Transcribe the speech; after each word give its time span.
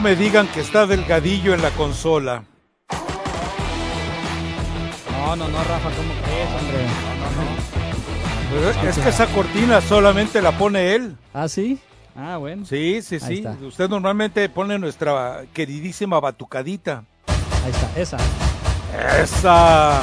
No 0.00 0.04
me 0.04 0.16
digan 0.16 0.48
que 0.48 0.60
está 0.60 0.86
delgadillo 0.86 1.52
en 1.52 1.60
la 1.60 1.70
consola. 1.72 2.42
No, 5.12 5.36
no, 5.36 5.46
no, 5.46 5.58
Rafa, 5.62 5.90
¿cómo 5.90 6.14
crees, 6.24 6.48
hombre? 6.58 6.86
No, 7.20 8.60
no, 8.62 8.72
no. 8.82 8.88
Es 8.88 8.96
que 8.96 9.10
esa 9.10 9.26
cortina 9.26 9.82
solamente 9.82 10.40
la 10.40 10.56
pone 10.56 10.94
él. 10.94 11.18
¿Ah, 11.34 11.48
sí? 11.48 11.78
Ah, 12.16 12.38
bueno. 12.38 12.64
Sí, 12.64 13.02
sí, 13.02 13.20
sí. 13.20 13.44
Usted 13.60 13.90
normalmente 13.90 14.48
pone 14.48 14.78
nuestra 14.78 15.42
queridísima 15.52 16.18
batucadita. 16.18 17.04
Ahí 17.62 17.70
está, 17.70 18.00
esa. 18.00 18.16
Esa. 19.22 20.00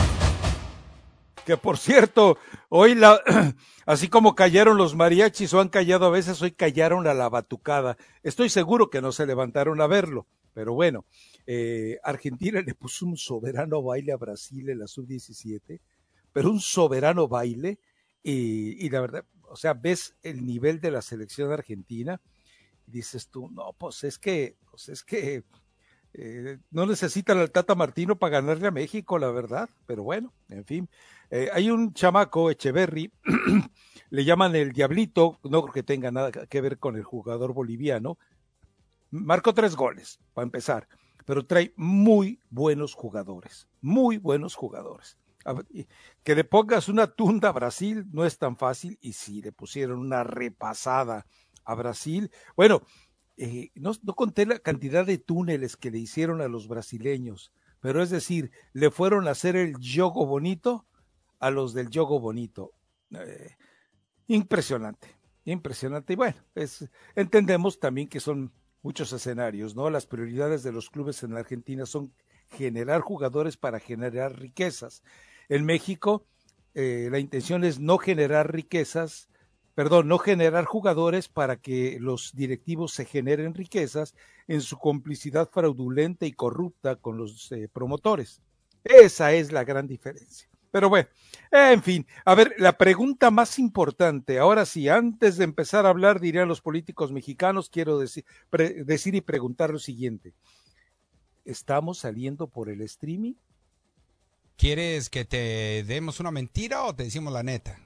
Que 1.43 1.57
por 1.57 1.79
cierto, 1.79 2.37
hoy 2.69 2.93
la, 2.93 3.19
así 3.87 4.09
como 4.09 4.35
cayeron 4.35 4.77
los 4.77 4.95
mariachis 4.95 5.53
o 5.53 5.61
han 5.61 5.69
callado 5.69 6.05
a 6.05 6.09
veces, 6.09 6.41
hoy 6.41 6.51
callaron 6.51 7.07
a 7.07 7.13
la 7.13 7.29
batucada. 7.29 7.97
Estoy 8.21 8.49
seguro 8.49 8.89
que 8.89 9.01
no 9.01 9.13
se 9.13 9.25
levantaron 9.25 9.79
a 9.81 9.87
verlo, 9.87 10.27
pero 10.53 10.73
bueno, 10.73 11.05
eh, 11.47 11.97
Argentina 12.03 12.61
le 12.65 12.75
puso 12.75 13.05
un 13.05 13.17
soberano 13.17 13.81
baile 13.81 14.11
a 14.11 14.17
Brasil 14.17 14.69
en 14.69 14.79
la 14.79 14.87
sub-17, 14.87 15.79
pero 16.33 16.51
un 16.51 16.59
soberano 16.59 17.29
baile 17.29 17.79
y, 18.21 18.85
y 18.85 18.89
la 18.89 19.01
verdad, 19.01 19.25
o 19.49 19.55
sea, 19.55 19.73
ves 19.73 20.15
el 20.21 20.45
nivel 20.45 20.81
de 20.81 20.91
la 20.91 21.01
selección 21.01 21.51
argentina 21.51 22.19
y 22.85 22.91
dices 22.91 23.29
tú, 23.29 23.49
no, 23.49 23.73
pues 23.77 24.03
es 24.03 24.19
que, 24.19 24.57
pues 24.69 24.89
es 24.89 25.01
que 25.01 25.45
eh, 26.17 26.57
no 26.71 26.85
necesitan 26.85 27.37
al 27.37 27.51
Tata 27.51 27.75
Martino 27.75 28.17
para 28.17 28.41
ganarle 28.41 28.67
a 28.67 28.71
México, 28.71 29.19
la 29.19 29.29
verdad, 29.29 29.69
pero 29.85 30.03
bueno, 30.03 30.33
en 30.49 30.65
fin. 30.65 30.89
Eh, 31.29 31.49
hay 31.53 31.69
un 31.69 31.93
chamaco, 31.93 32.49
Echeverry, 32.49 33.11
le 34.09 34.25
llaman 34.25 34.55
el 34.55 34.71
Diablito, 34.71 35.39
no 35.43 35.61
creo 35.61 35.73
que 35.73 35.83
tenga 35.83 36.09
nada 36.11 36.31
que 36.31 36.61
ver 36.61 36.79
con 36.79 36.95
el 36.95 37.03
jugador 37.03 37.53
boliviano. 37.53 38.17
Marcó 39.11 39.53
tres 39.53 39.75
goles, 39.75 40.19
para 40.33 40.43
empezar, 40.43 40.87
pero 41.25 41.45
trae 41.45 41.73
muy 41.75 42.41
buenos 42.49 42.95
jugadores, 42.95 43.67
muy 43.81 44.17
buenos 44.17 44.55
jugadores. 44.55 45.17
Que 46.23 46.35
le 46.35 46.43
pongas 46.43 46.89
una 46.89 47.07
tunda 47.07 47.49
a 47.49 47.53
Brasil 47.53 48.05
no 48.11 48.25
es 48.25 48.37
tan 48.37 48.57
fácil, 48.57 48.97
y 49.01 49.13
sí, 49.13 49.41
le 49.41 49.51
pusieron 49.51 49.99
una 49.99 50.23
repasada 50.23 51.25
a 51.63 51.75
Brasil. 51.75 52.31
Bueno, 52.55 52.81
eh, 53.37 53.69
no, 53.75 53.91
no 54.01 54.15
conté 54.15 54.45
la 54.45 54.59
cantidad 54.59 55.05
de 55.05 55.17
túneles 55.17 55.77
que 55.77 55.91
le 55.91 55.99
hicieron 55.99 56.41
a 56.41 56.47
los 56.47 56.67
brasileños, 56.67 57.51
pero 57.79 58.01
es 58.01 58.09
decir, 58.09 58.51
le 58.73 58.89
fueron 58.91 59.27
a 59.27 59.31
hacer 59.31 59.55
el 59.55 59.77
yogo 59.79 60.25
bonito 60.25 60.85
a 61.39 61.51
los 61.51 61.73
del 61.73 61.89
yogo 61.89 62.19
bonito. 62.19 62.73
Eh, 63.11 63.55
impresionante, 64.27 65.15
impresionante. 65.45 66.13
Y 66.13 66.15
bueno, 66.15 66.37
es, 66.55 66.89
entendemos 67.15 67.79
también 67.79 68.07
que 68.07 68.19
son 68.19 68.51
muchos 68.81 69.13
escenarios, 69.13 69.75
¿no? 69.75 69.89
Las 69.89 70.05
prioridades 70.05 70.63
de 70.63 70.71
los 70.71 70.89
clubes 70.89 71.21
en 71.23 71.33
la 71.33 71.41
Argentina 71.41 71.85
son 71.85 72.13
generar 72.49 73.01
jugadores 73.01 73.57
para 73.57 73.79
generar 73.79 74.39
riquezas. 74.39 75.03
En 75.49 75.65
México, 75.65 76.25
eh, 76.73 77.09
la 77.11 77.19
intención 77.19 77.63
es 77.63 77.79
no 77.79 77.97
generar 77.97 78.51
riquezas, 78.51 79.29
perdón, 79.77 80.07
no 80.07 80.17
generar 80.17 80.65
jugadores 80.65 81.27
para 81.27 81.57
que 81.57 81.99
los 81.99 82.33
directivos 82.33 82.93
se 82.93 83.05
generen 83.05 83.53
riquezas 83.53 84.15
en 84.47 84.61
su 84.61 84.79
complicidad 84.79 85.47
fraudulenta 85.51 86.25
y 86.25 86.31
corrupta 86.31 86.95
con 86.95 87.15
los 87.15 87.51
eh, 87.51 87.69
promotores. 87.71 88.41
Esa 88.83 89.33
es 89.33 89.51
la 89.51 89.63
gran 89.63 89.85
diferencia. 89.85 90.49
Pero 90.71 90.89
bueno, 90.89 91.07
en 91.51 91.83
fin, 91.83 92.07
a 92.25 92.33
ver, 92.33 92.55
la 92.57 92.75
pregunta 92.75 93.29
más 93.29 93.59
importante, 93.59 94.39
ahora 94.39 94.65
sí, 94.65 94.89
antes 94.89 95.37
de 95.37 95.43
empezar 95.43 95.85
a 95.85 95.89
hablar, 95.89 96.19
dirían 96.19 96.47
los 96.47 96.61
políticos 96.61 97.11
mexicanos, 97.11 97.69
quiero 97.69 97.99
decir, 97.99 98.25
decir 98.83 99.13
y 99.13 99.21
preguntar 99.21 99.69
lo 99.69 99.77
siguiente. 99.77 100.33
¿Estamos 101.45 101.99
saliendo 101.99 102.47
por 102.47 102.69
el 102.69 102.81
streaming? 102.81 103.35
¿Quieres 104.55 105.11
que 105.11 105.23
te 105.23 105.83
demos 105.85 106.19
una 106.19 106.31
mentira 106.31 106.83
o 106.85 106.95
te 106.95 107.03
decimos 107.03 107.31
la 107.31 107.43
neta? 107.43 107.79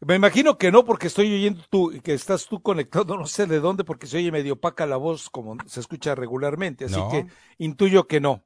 Me 0.00 0.14
imagino 0.14 0.56
que 0.56 0.72
no, 0.72 0.84
porque 0.84 1.08
estoy 1.08 1.32
oyendo 1.34 1.62
tú, 1.68 1.92
que 2.02 2.14
estás 2.14 2.46
tú 2.46 2.62
conectado, 2.62 3.16
no 3.18 3.26
sé 3.26 3.46
de 3.46 3.60
dónde, 3.60 3.84
porque 3.84 4.06
se 4.06 4.16
oye 4.18 4.32
medio 4.32 4.54
opaca 4.54 4.86
la 4.86 4.96
voz 4.96 5.28
como 5.28 5.56
se 5.66 5.80
escucha 5.80 6.14
regularmente, 6.14 6.86
así 6.86 6.96
No. 6.96 7.10
que 7.10 7.26
intuyo 7.58 8.06
que 8.06 8.20
no. 8.20 8.42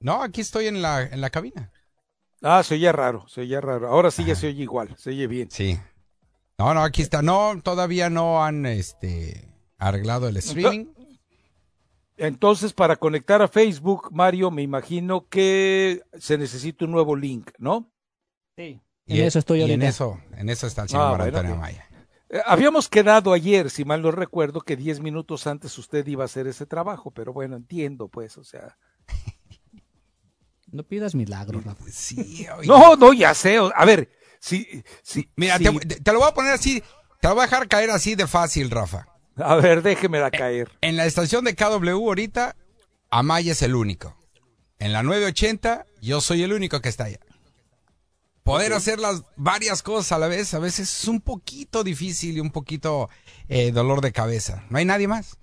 No, 0.00 0.22
aquí 0.22 0.40
estoy 0.40 0.66
en 0.66 0.82
la, 0.82 1.02
en 1.02 1.20
la 1.20 1.30
cabina. 1.30 1.70
Ah, 2.42 2.62
se 2.64 2.74
oye 2.74 2.90
raro, 2.90 3.28
se 3.28 3.42
oye 3.42 3.60
raro. 3.60 3.88
Ahora 3.88 4.10
sí 4.10 4.24
ya 4.24 4.34
se 4.34 4.48
oye 4.48 4.62
igual, 4.62 4.96
se 4.96 5.10
oye 5.10 5.28
bien. 5.28 5.48
Sí. 5.50 5.78
No, 6.58 6.74
no, 6.74 6.82
aquí 6.82 7.02
está. 7.02 7.22
No, 7.22 7.60
todavía 7.62 8.10
no 8.10 8.44
han 8.44 8.66
este, 8.66 9.48
arreglado 9.78 10.26
el 10.26 10.36
streaming. 10.38 10.86
Entonces, 12.16 12.72
para 12.72 12.96
conectar 12.96 13.42
a 13.42 13.48
Facebook, 13.48 14.08
Mario, 14.12 14.50
me 14.50 14.62
imagino 14.62 15.28
que 15.28 16.02
se 16.18 16.36
necesita 16.36 16.84
un 16.84 16.90
nuevo 16.90 17.14
link, 17.16 17.50
¿no? 17.58 17.90
Sí. 18.56 18.80
Y 19.06 19.20
En 19.20 19.26
eso 19.26 19.38
estoy 19.38 19.58
y 19.58 19.62
ahorita. 19.62 19.74
en 19.74 19.82
eso, 19.82 20.20
en 20.36 20.48
eso 20.48 20.66
está 20.66 20.82
el 20.82 20.88
señor 20.88 21.20
Ah, 21.20 21.30
bueno, 21.30 21.56
Maya. 21.56 21.86
Eh, 22.30 22.40
habíamos 22.46 22.88
quedado 22.88 23.32
ayer, 23.32 23.68
si 23.70 23.84
mal 23.84 24.00
no 24.02 24.10
recuerdo, 24.10 24.60
que 24.60 24.76
10 24.76 25.00
minutos 25.00 25.46
antes 25.46 25.76
usted 25.78 26.06
iba 26.06 26.24
a 26.24 26.26
hacer 26.26 26.46
ese 26.46 26.66
trabajo, 26.66 27.10
pero 27.10 27.32
bueno, 27.32 27.56
entiendo, 27.56 28.08
pues, 28.08 28.38
o 28.38 28.44
sea. 28.44 28.76
No 30.70 30.84
pidas 30.84 31.14
milagros, 31.14 31.64
Rafa. 31.64 31.84
Sí, 31.90 32.46
oye. 32.56 32.66
No, 32.66 32.96
no, 32.96 33.12
ya 33.12 33.34
sé. 33.34 33.58
A 33.74 33.84
ver, 33.84 34.08
si, 34.40 34.82
si, 35.02 35.28
Mira, 35.36 35.58
te, 35.58 35.70
te 35.72 36.12
lo 36.12 36.20
voy 36.20 36.28
a 36.28 36.34
poner 36.34 36.52
así, 36.52 36.82
te 37.20 37.28
lo 37.28 37.34
voy 37.34 37.42
a 37.42 37.46
dejar 37.46 37.68
caer 37.68 37.90
así 37.90 38.14
de 38.14 38.26
fácil, 38.26 38.70
Rafa. 38.70 39.06
a 39.36 39.56
ver, 39.56 39.82
déjemela 39.82 40.30
caer. 40.30 40.70
En 40.80 40.96
la 40.96 41.04
estación 41.04 41.44
de 41.44 41.54
KW 41.54 41.90
ahorita, 41.90 42.56
Amaya 43.10 43.52
es 43.52 43.60
el 43.62 43.74
único. 43.74 44.16
En 44.78 44.92
la 44.94 45.02
980, 45.02 45.84
yo 46.00 46.20
soy 46.22 46.42
el 46.42 46.52
único 46.54 46.80
que 46.80 46.88
está 46.88 47.04
allá. 47.04 47.18
Poder 48.44 48.72
hacer 48.72 48.98
las 48.98 49.22
varias 49.36 49.82
cosas 49.82 50.12
a 50.12 50.18
la 50.18 50.26
vez, 50.26 50.52
a 50.54 50.58
veces 50.58 50.90
es 51.02 51.08
un 51.08 51.20
poquito 51.20 51.84
difícil 51.84 52.36
y 52.36 52.40
un 52.40 52.50
poquito 52.50 53.08
eh, 53.48 53.70
dolor 53.70 54.00
de 54.00 54.10
cabeza. 54.12 54.64
No 54.68 54.78
hay 54.78 54.84
nadie 54.84 55.06
más. 55.06 55.38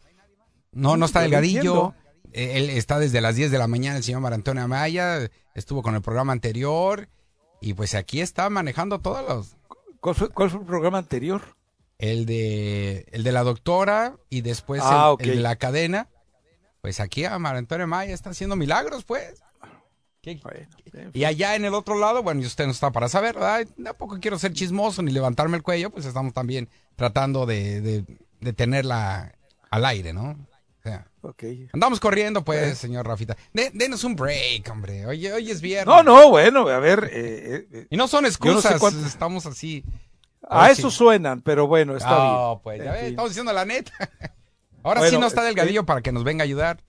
No, 0.71 0.97
no 0.97 1.05
está 1.05 1.21
Delgadillo. 1.21 1.93
Eh, 2.33 2.57
Él 2.57 2.69
está 2.69 2.99
desde 2.99 3.21
las 3.21 3.35
10 3.35 3.51
de 3.51 3.57
la 3.57 3.67
mañana, 3.67 3.97
el 3.97 4.03
señor 4.03 4.21
Mario 4.21 4.35
Antonio 4.35 4.63
Amaya. 4.63 5.29
Estuvo 5.55 5.81
con 5.81 5.95
el 5.95 6.01
programa 6.01 6.33
anterior. 6.33 7.07
Y 7.61 7.73
pues 7.73 7.95
aquí 7.95 8.21
está 8.21 8.49
manejando 8.49 8.99
todos 8.99 9.27
los. 9.27 9.55
¿Cuál 9.99 10.15
fue, 10.15 10.29
cuál 10.29 10.49
fue 10.49 10.59
el 10.59 10.65
programa 10.65 10.97
anterior? 10.97 11.41
El 11.97 12.25
de, 12.25 13.05
el 13.11 13.23
de 13.23 13.31
la 13.31 13.43
doctora 13.43 14.15
y 14.29 14.41
después 14.41 14.81
Ah, 14.83 15.15
el, 15.19 15.27
de 15.27 15.35
la 15.35 15.55
cadena. 15.57 16.07
Pues 16.81 16.99
aquí 17.01 17.25
a 17.25 17.37
Mario 17.39 17.59
Antonio 17.59 17.87
Maya 17.87 18.13
está 18.13 18.29
haciendo 18.29 18.55
milagros, 18.55 19.03
pues. 19.03 19.41
¿Qué- 20.37 20.43
Bueno, 20.43 20.67
en 20.93 21.11
Y 21.13 21.23
allá 21.25 21.55
en 21.55 21.65
el 21.65 21.73
otro 21.73 21.97
lado, 21.97 22.21
bueno, 22.23 22.41
y 22.41 22.45
usted 22.45 22.65
no 22.65 22.71
está 22.71 22.91
para 22.91 23.09
saber. 23.09 23.35
Tampoco 23.83 24.19
quiero 24.19 24.37
ser 24.37 24.53
chismoso 24.53 25.01
ni 25.01 25.11
levantarme 25.11 25.57
el 25.57 25.63
cuello, 25.63 25.89
pues 25.89 26.05
estamos 26.05 26.33
también 26.33 26.69
tratando 26.95 27.45
de, 27.45 27.81
de, 27.81 28.05
de 28.41 28.53
tenerla 28.53 29.33
al 29.69 29.85
aire, 29.85 30.13
¿no? 30.13 30.31
O 30.31 30.81
sea, 30.81 31.05
andamos 31.73 31.99
corriendo, 31.99 32.43
pues, 32.45 32.77
señor 32.77 33.05
Rafita. 33.05 33.35
De- 33.53 33.71
denos 33.73 34.03
un 34.05 34.15
break, 34.15 34.69
hombre. 34.71 35.05
Oye, 35.05 35.31
hoy 35.33 35.51
es 35.51 35.59
viernes. 35.61 35.87
No, 35.87 36.03
no, 36.03 36.29
bueno, 36.29 36.67
a 36.69 36.79
ver, 36.79 37.09
eh, 37.11 37.67
eh, 37.71 37.87
Y 37.89 37.97
no 37.97 38.07
son 38.07 38.23
no 38.23 38.29
sé 38.29 38.33
excusas, 38.35 38.79
cuánto- 38.79 39.05
estamos 39.05 39.45
así. 39.45 39.83
a 40.47 40.63
ver 40.63 40.71
eso 40.71 40.89
suenan, 40.89 41.41
pero 41.41 41.67
bueno, 41.67 41.97
está 41.97 42.09
No, 42.09 42.47
bien. 42.55 42.59
pues, 42.63 42.83
ya 42.83 42.91
ves, 42.93 43.03
estamos 43.09 43.29
diciendo 43.31 43.51
la 43.53 43.65
neta. 43.65 43.91
Ahora 44.83 45.07
sí 45.09 45.17
no 45.17 45.27
está 45.27 45.41
eh, 45.43 45.47
delgadillo 45.47 45.85
para 45.85 46.01
que 46.01 46.13
nos 46.13 46.23
venga 46.23 46.43
a 46.43 46.45
ayudar. 46.45 46.81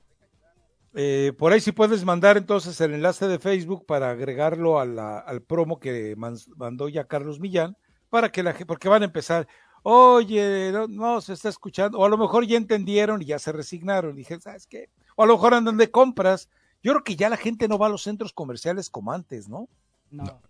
Eh, 0.95 1.33
por 1.39 1.53
ahí 1.53 1.61
sí 1.61 1.71
puedes 1.73 2.05
mandar 2.05 2.37
entonces 2.37 2.81
el 2.81 2.95
enlace 2.95 3.29
de 3.29 3.39
Facebook 3.39 3.87
para 3.87 4.11
agregarlo 4.11 4.81
a 4.81 4.85
la, 4.85 5.19
al 5.19 5.43
promo 5.43 5.79
que 5.79 6.17
mandó 6.17 6.89
ya 6.89 7.05
Carlos 7.05 7.39
Millán, 7.39 7.77
para 8.09 8.33
que 8.33 8.43
la 8.43 8.55
porque 8.67 8.89
van 8.89 9.03
a 9.03 9.07
empezar, 9.07 9.47
oye, 9.83 10.73
no, 10.89 11.21
se 11.21 11.33
está 11.33 11.49
escuchando, 11.49 11.99
o 11.99 12.05
a 12.05 12.09
lo 12.09 12.19
mejor 12.19 12.47
ya 12.47 12.57
entendieron 12.57 13.23
y 13.23 13.27
ya 13.27 13.39
se 13.39 13.53
resignaron, 13.53 14.17
dije, 14.17 14.41
¿sabes 14.41 14.67
qué? 14.67 14.91
O 15.15 15.23
a 15.23 15.27
lo 15.27 15.35
mejor 15.35 15.55
andan 15.55 15.77
de 15.77 15.91
compras. 15.91 16.49
Yo 16.83 16.93
creo 16.93 17.05
que 17.05 17.17
ya 17.17 17.29
la 17.29 17.37
gente 17.37 17.69
no 17.69 17.79
va 17.79 17.87
a 17.87 17.91
los 17.91 18.03
centros 18.03 18.33
comerciales 18.33 18.91
como 18.91 19.13
antes, 19.13 19.49
¿no? 19.49 19.69
No. 20.11 20.41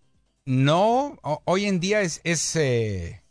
No, 0.46 1.18
hoy 1.44 1.66
en 1.66 1.80
día 1.80 2.00
es, 2.00 2.20
es 2.24 2.56
eh, 2.56 3.22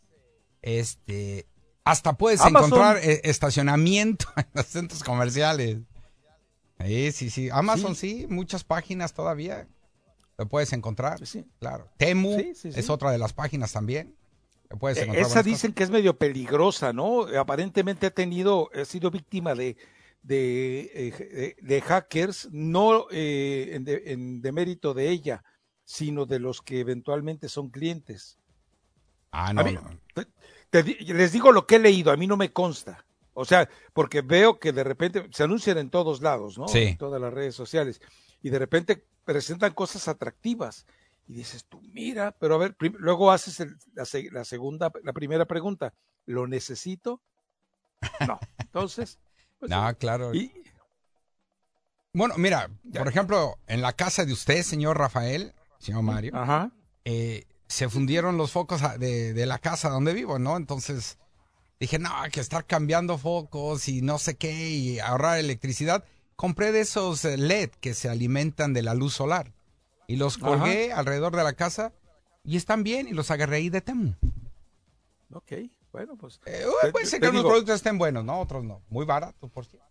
este, 0.62 1.46
hasta 1.84 2.12
puedes 2.12 2.44
encontrar 2.44 2.98
eh, 2.98 3.20
estacionamiento 3.24 4.26
en 4.36 4.46
los 4.54 4.66
centros 4.66 5.02
comerciales. 5.02 5.78
Sí, 6.86 7.12
sí, 7.12 7.30
sí. 7.30 7.48
Amazon 7.50 7.94
sí, 7.94 8.26
muchas 8.28 8.64
páginas 8.64 9.12
todavía 9.12 9.68
lo 10.38 10.48
puedes 10.48 10.72
encontrar. 10.72 11.24
Sí. 11.26 11.44
Claro. 11.58 11.88
Temu 11.96 12.36
es 12.38 12.90
otra 12.90 13.10
de 13.10 13.18
las 13.18 13.32
páginas 13.32 13.72
también. 13.72 14.16
Puedes 14.78 14.98
e, 14.98 15.02
encontrar 15.02 15.26
Esa 15.26 15.42
dicen 15.42 15.72
que 15.72 15.82
es 15.82 15.90
medio 15.90 16.16
peligrosa, 16.16 16.92
¿no? 16.92 17.26
Aparentemente 17.38 18.06
ha 18.06 18.10
tenido, 18.10 18.70
ha 18.72 18.84
sido 18.84 19.10
víctima 19.10 19.54
de, 19.54 19.76
de, 20.22 20.90
eh, 20.94 21.56
de, 21.60 21.80
hackers, 21.80 22.48
no 22.52 23.06
eh, 23.10 23.70
en, 23.72 23.84
de, 23.84 24.02
en 24.06 24.40
demérito 24.40 24.94
de 24.94 25.10
ella, 25.10 25.42
sino 25.84 26.24
de 26.24 26.38
los 26.38 26.62
que 26.62 26.80
eventualmente 26.80 27.48
son 27.48 27.68
clientes. 27.68 28.38
Ah, 29.32 29.52
no. 29.52 29.62
les 30.72 31.32
digo 31.32 31.52
lo 31.52 31.66
que 31.66 31.76
he 31.76 31.78
leído, 31.80 32.12
a 32.12 32.16
mí 32.16 32.26
no 32.26 32.36
me 32.36 32.52
consta. 32.52 33.04
O 33.40 33.44
sea, 33.46 33.70
porque 33.94 34.20
veo 34.20 34.58
que 34.58 34.70
de 34.70 34.84
repente 34.84 35.26
se 35.32 35.44
anuncian 35.44 35.78
en 35.78 35.88
todos 35.88 36.20
lados, 36.20 36.58
¿no? 36.58 36.68
Sí. 36.68 36.78
En 36.80 36.98
todas 36.98 37.18
las 37.20 37.32
redes 37.32 37.54
sociales. 37.54 38.00
Y 38.42 38.50
de 38.50 38.58
repente 38.58 39.06
presentan 39.24 39.72
cosas 39.72 40.08
atractivas. 40.08 40.86
Y 41.26 41.34
dices 41.34 41.64
tú, 41.64 41.80
mira, 41.94 42.32
pero 42.38 42.56
a 42.56 42.58
ver, 42.58 42.76
luego 42.78 43.30
haces 43.30 43.64
la, 43.94 44.44
segunda, 44.44 44.92
la 45.02 45.14
primera 45.14 45.46
pregunta. 45.46 45.94
¿Lo 46.26 46.46
necesito? 46.46 47.22
No. 48.26 48.38
Entonces. 48.58 49.18
Pues, 49.58 49.70
no, 49.70 49.94
claro. 49.96 50.32
Bueno, 52.12 52.34
mira, 52.36 52.68
por 52.92 53.08
ejemplo, 53.08 53.56
en 53.68 53.80
la 53.80 53.94
casa 53.94 54.26
de 54.26 54.34
usted, 54.34 54.62
señor 54.62 54.98
Rafael, 54.98 55.54
señor 55.78 56.02
Mario, 56.02 56.36
Ajá. 56.36 56.72
Eh, 57.06 57.46
se 57.68 57.88
fundieron 57.88 58.36
los 58.36 58.52
focos 58.52 58.82
de, 58.98 59.32
de, 59.32 59.46
la 59.46 59.58
casa 59.58 59.88
donde 59.88 60.12
vivo, 60.12 60.38
¿no? 60.38 60.58
Entonces 60.58 61.16
dije, 61.80 61.98
no, 61.98 62.10
hay 62.14 62.30
que 62.30 62.40
estar 62.40 62.66
cambiando 62.66 63.18
focos 63.18 63.88
y 63.88 64.02
no 64.02 64.18
sé 64.18 64.36
qué 64.36 64.70
y 64.70 64.98
ahorrar 65.00 65.38
electricidad. 65.38 66.04
Compré 66.36 66.72
de 66.72 66.80
esos 66.80 67.24
eh, 67.24 67.36
LED 67.36 67.70
que 67.80 67.94
se 67.94 68.08
alimentan 68.08 68.72
de 68.72 68.82
la 68.82 68.94
luz 68.94 69.14
solar 69.14 69.52
y 70.06 70.16
los 70.16 70.38
colgué 70.38 70.92
alrededor 70.92 71.34
de 71.34 71.44
la 71.44 71.54
casa 71.54 71.92
y 72.44 72.56
están 72.56 72.82
bien 72.82 73.08
y 73.08 73.12
los 73.12 73.30
agarré 73.30 73.56
ahí 73.56 73.70
de 73.70 73.80
Temu. 73.80 74.14
Ok, 75.32 75.52
bueno, 75.92 76.16
pues. 76.16 76.40
Eh, 76.46 76.64
puede 76.92 77.06
ser 77.06 77.20
que 77.20 77.28
unos 77.28 77.44
productos 77.44 77.76
estén 77.76 77.98
buenos, 77.98 78.24
¿no? 78.24 78.40
Otros 78.40 78.64
no. 78.64 78.82
Muy 78.88 79.04
baratos, 79.04 79.50
por 79.50 79.64
cierto. 79.64 79.86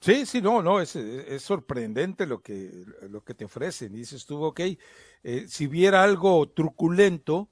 Sí, 0.00 0.26
sí, 0.26 0.42
no, 0.42 0.62
no, 0.62 0.80
es, 0.80 0.96
es, 0.96 1.42
sorprendente 1.42 2.26
lo 2.26 2.42
que, 2.42 2.70
lo 3.08 3.24
que 3.24 3.32
te 3.32 3.46
ofrecen. 3.46 3.94
Y 3.94 3.98
dices 3.98 4.26
tú, 4.26 4.42
ok, 4.44 4.60
eh, 4.60 5.46
si 5.48 5.66
hubiera 5.66 6.02
algo 6.02 6.46
truculento, 6.50 7.48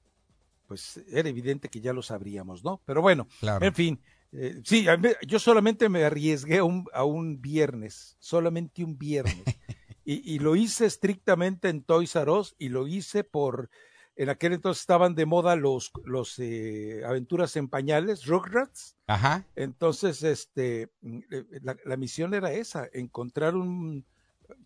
pues 0.72 1.04
era 1.08 1.28
evidente 1.28 1.68
que 1.68 1.82
ya 1.82 1.92
lo 1.92 2.00
sabríamos, 2.00 2.64
¿no? 2.64 2.80
Pero 2.86 3.02
bueno, 3.02 3.28
en 3.60 3.74
fin, 3.74 4.00
eh, 4.32 4.58
sí, 4.64 4.86
yo 5.26 5.38
solamente 5.38 5.90
me 5.90 6.02
arriesgué 6.02 6.58
a 6.58 6.64
un, 6.64 6.86
a 6.94 7.04
un 7.04 7.42
viernes, 7.42 8.16
solamente 8.20 8.82
un 8.82 8.96
viernes. 8.96 9.44
y, 10.06 10.32
y, 10.32 10.38
lo 10.38 10.56
hice 10.56 10.86
estrictamente 10.86 11.68
en 11.68 11.82
Toys 11.82 12.16
R 12.16 12.30
Us 12.30 12.54
y 12.58 12.70
lo 12.70 12.88
hice 12.88 13.22
por, 13.22 13.68
en 14.16 14.30
aquel 14.30 14.54
entonces 14.54 14.80
estaban 14.80 15.14
de 15.14 15.26
moda 15.26 15.56
los, 15.56 15.92
los 16.06 16.38
eh, 16.38 17.02
aventuras 17.04 17.54
en 17.56 17.68
pañales, 17.68 18.24
Rugrats. 18.24 18.96
Ajá. 19.06 19.44
Entonces, 19.54 20.22
este, 20.22 20.88
mm, 21.02 21.18
eh, 21.32 21.44
la, 21.60 21.76
la, 21.84 21.98
misión 21.98 22.32
era 22.32 22.50
esa, 22.50 22.88
encontrar 22.94 23.56
un 23.56 24.06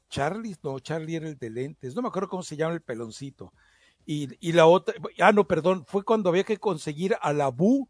Charlie, 0.09 0.55
no, 0.63 0.79
Charlie 0.79 1.17
era 1.17 1.27
el 1.27 1.37
de 1.37 1.51
lentes, 1.51 1.97
no 1.97 2.03
me 2.03 2.09
acuerdo 2.09 2.29
cómo 2.29 2.45
se 2.45 2.57
llama 2.57 2.75
el 2.75 2.81
peloncito. 2.81 3.53
Y, 4.07 4.29
y 4.41 4.53
la 4.53 4.67
otra, 4.67 4.95
ah, 5.21 5.33
no, 5.33 5.47
perdón, 5.47 5.85
fue 5.87 6.05
cuando 6.05 6.31
había 6.31 6.45
que 6.45 6.59
conseguir 6.59 7.17
a 7.21 7.33
la 7.33 7.49
Boo 7.49 7.89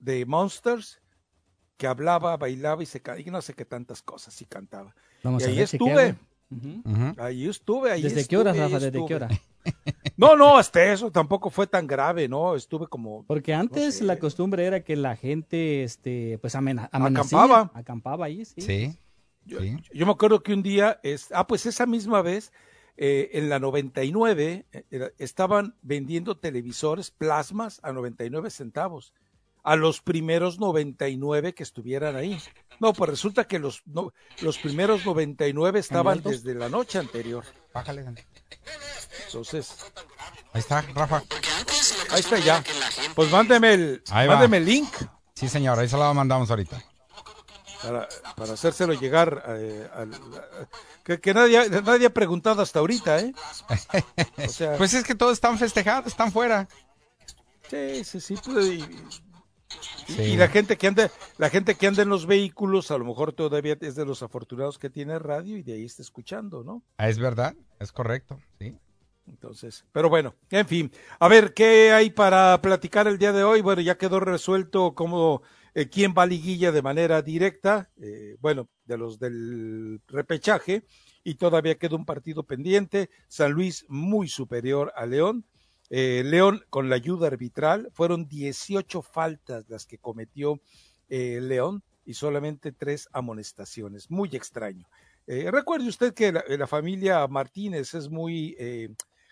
de 0.00 0.26
Monsters, 0.26 1.00
que 1.76 1.86
hablaba, 1.86 2.36
bailaba 2.36 2.82
y 2.82 2.86
se 2.86 3.00
y 3.24 3.30
no 3.30 3.40
sé 3.40 3.54
qué 3.54 3.64
tantas 3.64 4.02
cosas, 4.02 4.40
y 4.42 4.44
cantaba. 4.46 4.94
y 5.22 5.44
ahí 5.44 5.60
estuve. 5.60 6.16
Ahí 7.18 7.46
estuve, 7.48 7.92
ahí 7.92 8.02
¿Desde 8.02 8.26
qué 8.26 8.36
hora, 8.36 8.52
Rafa? 8.52 8.78
¿Desde 8.78 9.04
qué 9.06 9.14
hora? 9.14 9.28
No, 10.16 10.34
no, 10.34 10.56
hasta 10.56 10.92
eso 10.92 11.12
tampoco 11.12 11.48
fue 11.50 11.68
tan 11.68 11.86
grave, 11.86 12.26
¿no? 12.26 12.56
Estuve 12.56 12.88
como... 12.88 13.24
Porque 13.24 13.54
antes 13.54 14.00
la 14.00 14.18
costumbre 14.18 14.64
era 14.64 14.82
que 14.82 14.96
la 14.96 15.14
gente, 15.14 15.84
este, 15.84 16.38
pues 16.38 16.56
acampaba. 16.56 17.70
Acampaba 17.72 18.26
ahí, 18.26 18.44
sí. 18.44 18.60
Sí. 18.60 18.98
Yo, 19.44 20.06
me 20.06 20.12
acuerdo 20.12 20.42
que 20.42 20.52
un 20.52 20.62
día, 20.62 20.98
es, 21.04 21.28
ah, 21.32 21.46
pues 21.46 21.66
esa 21.66 21.86
misma 21.86 22.20
vez, 22.22 22.52
eh, 23.00 23.30
en 23.34 23.48
la 23.48 23.58
99, 23.58 24.66
eh, 24.72 25.12
estaban 25.18 25.76
vendiendo 25.82 26.36
televisores, 26.36 27.10
plasmas, 27.10 27.80
a 27.82 27.92
99 27.92 28.50
centavos 28.50 29.14
a 29.62 29.76
los 29.76 30.00
primeros 30.00 30.58
99 30.58 31.54
que 31.54 31.62
estuvieran 31.62 32.16
ahí. 32.16 32.40
No, 32.80 32.92
pues 32.94 33.10
resulta 33.10 33.44
que 33.44 33.58
los, 33.58 33.82
no, 33.86 34.12
los 34.40 34.56
primeros 34.58 35.04
99 35.04 35.78
estaban 35.78 36.22
desde 36.22 36.54
la 36.54 36.68
noche 36.68 36.98
anterior. 36.98 37.44
Bájale. 37.74 38.04
Entonces. 39.26 39.76
Ahí 40.52 40.60
está, 40.60 40.80
Rafa. 40.94 41.22
Ahí 42.10 42.20
está 42.20 42.38
ya. 42.38 42.64
Pues 43.14 43.30
mándeme 43.30 43.74
el, 43.74 44.02
mándeme 44.10 44.56
el 44.56 44.64
link. 44.64 44.88
Sí, 45.34 45.48
señor, 45.48 45.78
ahí 45.78 45.88
se 45.88 45.96
lo 45.96 46.14
mandamos 46.14 46.50
ahorita. 46.50 46.82
Para, 47.82 48.08
para 48.36 48.52
hacérselo 48.54 48.92
llegar 48.92 49.44
eh, 49.48 49.88
al, 49.94 50.10
que, 51.04 51.20
que, 51.20 51.32
nadie, 51.32 51.68
nadie 51.70 52.06
ha 52.06 52.14
preguntado 52.14 52.60
hasta 52.60 52.80
ahorita, 52.80 53.20
¿eh? 53.20 53.32
O 54.36 54.48
sea, 54.48 54.76
pues 54.76 54.94
es 54.94 55.04
que 55.04 55.14
todos 55.14 55.34
están 55.34 55.58
festejados, 55.58 56.08
están 56.08 56.32
fuera. 56.32 56.68
Sí, 57.70 58.02
sí, 58.04 58.20
sí. 58.20 58.36
Pues, 58.44 58.80
y 60.08 60.36
la 60.36 60.48
gente 60.48 60.76
que 60.76 60.86
anda, 60.86 61.10
la 61.36 61.50
gente 61.50 61.74
que 61.74 61.86
anda 61.86 62.02
en 62.02 62.08
los 62.08 62.26
vehículos, 62.26 62.90
a 62.90 62.98
lo 62.98 63.04
mejor 63.04 63.32
todavía 63.32 63.76
es 63.80 63.94
de 63.94 64.06
los 64.06 64.22
afortunados 64.22 64.78
que 64.78 64.88
tiene 64.88 65.18
radio 65.18 65.56
y 65.56 65.62
de 65.62 65.74
ahí 65.74 65.84
está 65.84 66.02
escuchando, 66.02 66.64
¿no? 66.64 66.82
Ah, 66.96 67.08
es 67.08 67.18
verdad, 67.18 67.54
es 67.78 67.92
correcto, 67.92 68.40
sí. 68.58 68.74
Entonces, 69.26 69.84
pero 69.92 70.08
bueno, 70.08 70.34
en 70.50 70.66
fin, 70.66 70.90
a 71.18 71.28
ver, 71.28 71.52
¿qué 71.52 71.92
hay 71.92 72.08
para 72.08 72.62
platicar 72.62 73.06
el 73.06 73.18
día 73.18 73.32
de 73.32 73.44
hoy? 73.44 73.60
Bueno, 73.60 73.82
ya 73.82 73.98
quedó 73.98 74.20
resuelto 74.20 74.94
cómo, 74.94 75.42
eh, 75.78 75.88
quién 75.88 76.12
va 76.12 76.24
a 76.24 76.26
liguilla 76.26 76.72
de 76.72 76.82
manera 76.82 77.22
directa, 77.22 77.88
eh, 78.02 78.36
bueno, 78.40 78.68
de 78.84 78.98
los 78.98 79.20
del 79.20 80.00
repechaje, 80.08 80.82
y 81.22 81.36
todavía 81.36 81.78
queda 81.78 81.94
un 81.94 82.04
partido 82.04 82.42
pendiente, 82.42 83.10
San 83.28 83.52
Luis 83.52 83.86
muy 83.88 84.26
superior 84.26 84.92
a 84.96 85.06
León, 85.06 85.46
eh, 85.88 86.24
León 86.24 86.64
con 86.68 86.88
la 86.88 86.96
ayuda 86.96 87.28
arbitral, 87.28 87.90
fueron 87.92 88.26
18 88.26 89.02
faltas 89.02 89.68
las 89.68 89.86
que 89.86 89.98
cometió 89.98 90.60
eh, 91.08 91.38
León 91.40 91.84
y 92.04 92.14
solamente 92.14 92.72
tres 92.72 93.08
amonestaciones. 93.12 94.10
Muy 94.10 94.30
extraño. 94.32 94.88
Recuerde 95.28 95.86
usted 95.86 96.12
que 96.12 96.32
la, 96.32 96.66
familia 96.66 97.24
Martínez 97.28 97.94
es 97.94 98.08
muy, 98.08 98.56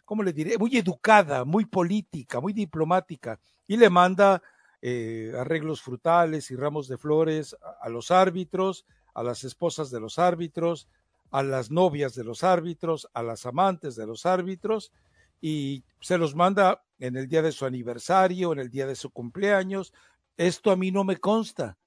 ¿cómo 0.05 0.23
le 0.23 0.35
diré? 0.35 0.59
Muy 0.59 0.77
educada, 0.77 1.45
muy 1.47 1.65
política, 1.65 2.39
muy 2.39 2.53
diplomática 2.53 3.41
y 3.67 3.79
le 3.79 3.89
manda 3.89 4.43
arreglos 4.83 5.83
frutales 5.83 6.51
y 6.51 6.57
ramos 6.57 6.89
de 6.89 6.99
flores 6.99 7.57
a 7.81 7.89
los 7.89 8.11
árbitros, 8.11 8.87
a 9.15 9.23
las 9.23 9.45
esposas 9.45 9.91
de 9.91 10.01
los 10.01 10.19
árbitros, 10.19 10.89
a 11.31 11.43
las 11.43 11.71
novias 11.71 12.15
de 12.15 12.25
los 12.25 12.45
árbitros, 12.45 13.09
a 13.13 13.23
las 13.23 13.47
amantes 13.47 13.97
de 13.97 14.07
los 14.07 14.27
árbitros 14.27 14.93
y 15.41 15.85
se 16.01 16.19
los 16.19 16.35
manda 16.35 16.83
en 16.99 17.17
el 17.17 17.29
día 17.29 17.43
de 17.43 17.53
su 17.53 17.67
aniversario, 17.67 18.53
en 18.53 18.59
el 18.59 18.71
día 18.71 18.87
de 18.87 18.97
su 18.97 19.11
cumpleaños. 19.11 19.93
Esto 20.37 20.71
a 20.71 20.77
mí 20.77 20.91
no 20.91 21.05
me 21.05 21.17
consta, 21.17 21.79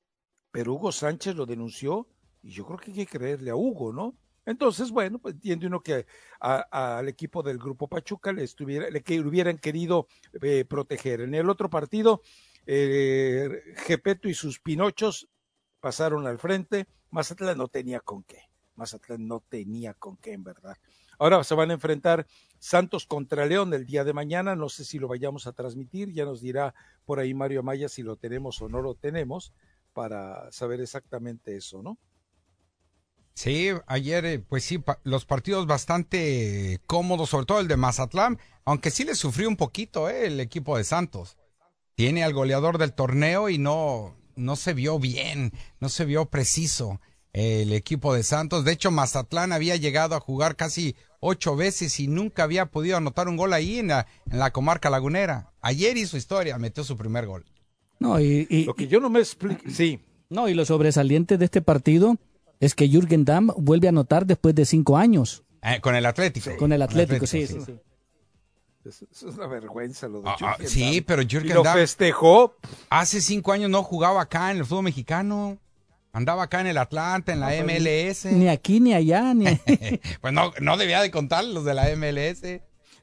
pero 0.51 0.73
Hugo 0.73 0.91
Sánchez 0.91 1.35
lo 1.35 1.45
denunció 1.45 2.07
y 2.41 2.51
yo 2.51 2.65
creo 2.65 2.77
que 2.77 2.91
hay 2.91 3.05
que 3.05 3.17
creerle 3.17 3.51
a 3.51 3.55
Hugo, 3.55 3.93
¿no? 3.93 4.15
Entonces, 4.45 4.89
bueno, 4.89 5.19
pues 5.19 5.35
entiende 5.35 5.67
uno 5.67 5.81
que 5.81 6.07
al 6.39 7.07
equipo 7.07 7.43
del 7.43 7.59
Grupo 7.59 7.87
Pachuca 7.87 8.31
le, 8.31 8.43
estuviera, 8.43 8.89
le 8.89 9.03
que 9.03 9.19
hubieran 9.19 9.59
querido 9.59 10.07
eh, 10.41 10.65
proteger. 10.65 11.21
En 11.21 11.35
el 11.35 11.49
otro 11.49 11.69
partido, 11.69 12.21
eh, 12.71 13.63
Gepeto 13.77 14.29
y 14.29 14.35
sus 14.35 14.59
Pinochos 14.59 15.27
pasaron 15.79 16.27
al 16.27 16.37
frente. 16.37 16.85
Mazatlán 17.09 17.57
no 17.57 17.67
tenía 17.67 17.99
con 17.99 18.21
qué. 18.21 18.43
Mazatlán 18.75 19.27
no 19.27 19.39
tenía 19.39 19.95
con 19.95 20.17
qué, 20.17 20.33
en 20.33 20.43
verdad. 20.43 20.77
Ahora 21.17 21.43
se 21.43 21.55
van 21.55 21.71
a 21.71 21.73
enfrentar 21.73 22.27
Santos 22.59 23.07
contra 23.07 23.47
León 23.47 23.73
el 23.73 23.87
día 23.87 24.03
de 24.03 24.13
mañana. 24.13 24.55
No 24.55 24.69
sé 24.69 24.85
si 24.85 24.99
lo 24.99 25.07
vayamos 25.07 25.47
a 25.47 25.53
transmitir. 25.53 26.13
Ya 26.13 26.25
nos 26.25 26.41
dirá 26.41 26.75
por 27.05 27.19
ahí 27.19 27.33
Mario 27.33 27.61
Amaya 27.61 27.89
si 27.89 28.03
lo 28.03 28.17
tenemos 28.17 28.61
o 28.61 28.69
no 28.69 28.83
lo 28.83 28.93
tenemos 28.93 29.51
para 29.93 30.51
saber 30.51 30.79
exactamente 30.79 31.57
eso, 31.57 31.81
¿no? 31.81 31.97
Sí, 33.33 33.69
ayer, 33.87 34.25
eh, 34.25 34.39
pues 34.39 34.63
sí, 34.63 34.83
los 35.03 35.25
partidos 35.25 35.65
bastante 35.65 36.79
cómodos, 36.85 37.31
sobre 37.31 37.47
todo 37.47 37.61
el 37.61 37.67
de 37.67 37.77
Mazatlán, 37.77 38.37
aunque 38.63 38.91
sí 38.91 39.05
le 39.05 39.15
sufrió 39.15 39.49
un 39.49 39.57
poquito 39.57 40.07
eh, 40.07 40.27
el 40.27 40.39
equipo 40.39 40.77
de 40.77 40.83
Santos. 40.83 41.38
Tiene 41.99 42.23
al 42.23 42.31
goleador 42.31 42.77
del 42.77 42.93
torneo 42.93 43.49
y 43.49 43.57
no, 43.57 44.15
no 44.37 44.55
se 44.55 44.73
vio 44.73 44.99
bien, 44.99 45.51
no 45.81 45.89
se 45.89 46.05
vio 46.05 46.27
preciso 46.29 47.01
el 47.33 47.73
equipo 47.73 48.13
de 48.13 48.23
Santos. 48.23 48.63
De 48.63 48.71
hecho, 48.71 48.89
Mazatlán 48.89 49.51
había 49.51 49.75
llegado 49.75 50.15
a 50.15 50.21
jugar 50.21 50.55
casi 50.55 50.95
ocho 51.19 51.57
veces 51.57 51.99
y 51.99 52.07
nunca 52.07 52.43
había 52.43 52.67
podido 52.67 52.95
anotar 52.95 53.27
un 53.27 53.35
gol 53.35 53.51
ahí 53.51 53.79
en 53.79 53.89
la, 53.89 54.07
en 54.31 54.39
la 54.39 54.51
comarca 54.51 54.89
lagunera. 54.89 55.51
Ayer 55.59 55.97
hizo 55.97 56.15
historia, 56.15 56.57
metió 56.57 56.85
su 56.85 56.95
primer 56.95 57.25
gol. 57.27 57.43
No, 57.99 58.17
y, 58.21 58.47
y- 58.49 58.63
Lo 58.63 58.75
que 58.75 58.87
yo 58.87 59.01
no 59.01 59.09
me 59.09 59.19
explico, 59.19 59.61
sí, 59.69 59.99
no, 60.29 60.47
y 60.47 60.53
lo 60.53 60.63
sobresaliente 60.63 61.37
de 61.37 61.43
este 61.43 61.61
partido 61.61 62.15
es 62.61 62.75
que 62.75 62.87
Jürgen 62.87 63.25
Damm 63.25 63.51
vuelve 63.57 63.87
a 63.87 63.89
anotar 63.89 64.25
después 64.25 64.55
de 64.55 64.63
cinco 64.63 64.95
años 64.95 65.43
Eh, 65.63 65.81
con 65.81 65.95
el 65.95 66.05
Atlético. 66.05 66.51
con 66.55 66.71
el 66.71 66.81
Atlético. 66.81 67.27
Sí, 67.27 67.45
sí, 67.45 67.57
sí. 67.65 67.73
Es, 68.89 69.01
es 69.03 69.23
una 69.23 69.47
vergüenza 69.47 70.07
lo 70.07 70.21
de 70.21 70.29
Ah, 70.29 70.35
ah, 70.41 70.55
Jürgen 70.57 70.69
sí, 70.69 70.95
Damm. 70.97 71.03
pero 71.05 71.21
Y 71.21 71.27
Jürgen 71.27 71.53
lo 71.55 71.63
Damm 71.63 71.77
festejó, 71.77 72.55
hace 72.89 73.21
cinco 73.21 73.51
años 73.53 73.69
no 73.69 73.83
jugaba 73.83 74.21
acá 74.21 74.51
en 74.51 74.57
el 74.57 74.65
fútbol 74.65 74.83
mexicano. 74.83 75.57
Andaba 76.11 76.43
acá 76.43 76.61
en 76.61 76.67
el 76.67 76.77
Atlanta, 76.77 77.31
en 77.33 77.39
la 77.39 77.51
MLS. 77.63 78.25
Ni 78.25 78.49
aquí 78.49 78.79
ni 78.79 78.93
allá, 78.93 79.33
ni. 79.33 79.45
Pues 80.21 80.33
no, 80.33 80.51
no 80.59 80.75
debía 80.77 81.01
de 81.01 81.11
contar 81.11 81.43
los 81.45 81.63
de 81.65 81.73
la 81.75 81.83
MLS. 81.95 82.41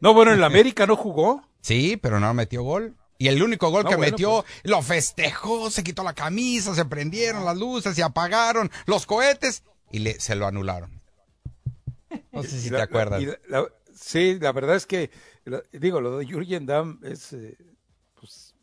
no, 0.01 0.13
bueno, 0.13 0.33
en 0.33 0.41
la 0.41 0.47
América 0.47 0.87
no 0.87 0.97
jugó, 0.97 1.43
Sí, 1.61 1.97
pero 1.97 2.21
no 2.21 2.33
metió 2.35 2.63
gol. 2.63 2.95
Y 3.19 3.29
el 3.29 3.43
único 3.43 3.71
gol 3.71 3.85
No, 3.85 3.91
que 3.91 3.97
bueno, 3.97 4.11
metió, 4.13 4.45
lo 4.65 4.83
festejó, 4.83 5.71
se 5.71 5.83
quitó 5.83 6.03
la 6.05 6.13
camisa, 6.15 6.75
se 6.75 6.85
prendieron 6.85 7.45
las 7.45 7.57
luces, 7.57 7.95
se 7.97 8.03
apagaron 8.03 8.71
los 8.87 9.07
cohetes 9.07 9.63
y 9.91 10.01
le, 10.01 10.21
se 10.21 10.35
lo 10.35 10.47
anularon. 10.47 11.01
No 12.33 12.43
sé 12.43 12.61
si 12.61 12.71
te 12.71 12.81
acuerdas. 12.81 13.23
y 13.23 13.27
la- 13.27 13.39
la- 13.49 13.67
sí, 13.95 14.39
la 14.41 14.53
verdad 14.53 14.77
es 14.77 14.87
que, 14.87 15.11
digo, 15.73 16.01
lo 16.01 16.19
de 16.19 16.27
Jürgen 16.27 16.67
Damm 16.67 17.01
es, 17.03 17.33
eh, 17.33 17.57
pues, 18.15 18.55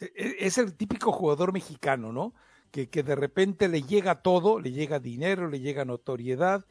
e- 0.00 0.12
e- 0.14 0.36
es 0.46 0.58
el 0.58 0.74
típico 0.74 1.12
jugador 1.12 1.52
mexicano, 1.52 2.12
¿no? 2.12 2.34
Que, 2.70 2.88
que 2.88 3.02
de 3.02 3.14
repente 3.16 3.68
le 3.68 3.82
llega 3.82 4.22
todo, 4.22 4.60
le 4.60 4.72
llega 4.72 4.98
dinero, 5.00 5.48
le 5.48 5.60
llega 5.60 5.84
notoriedad. 5.84 6.64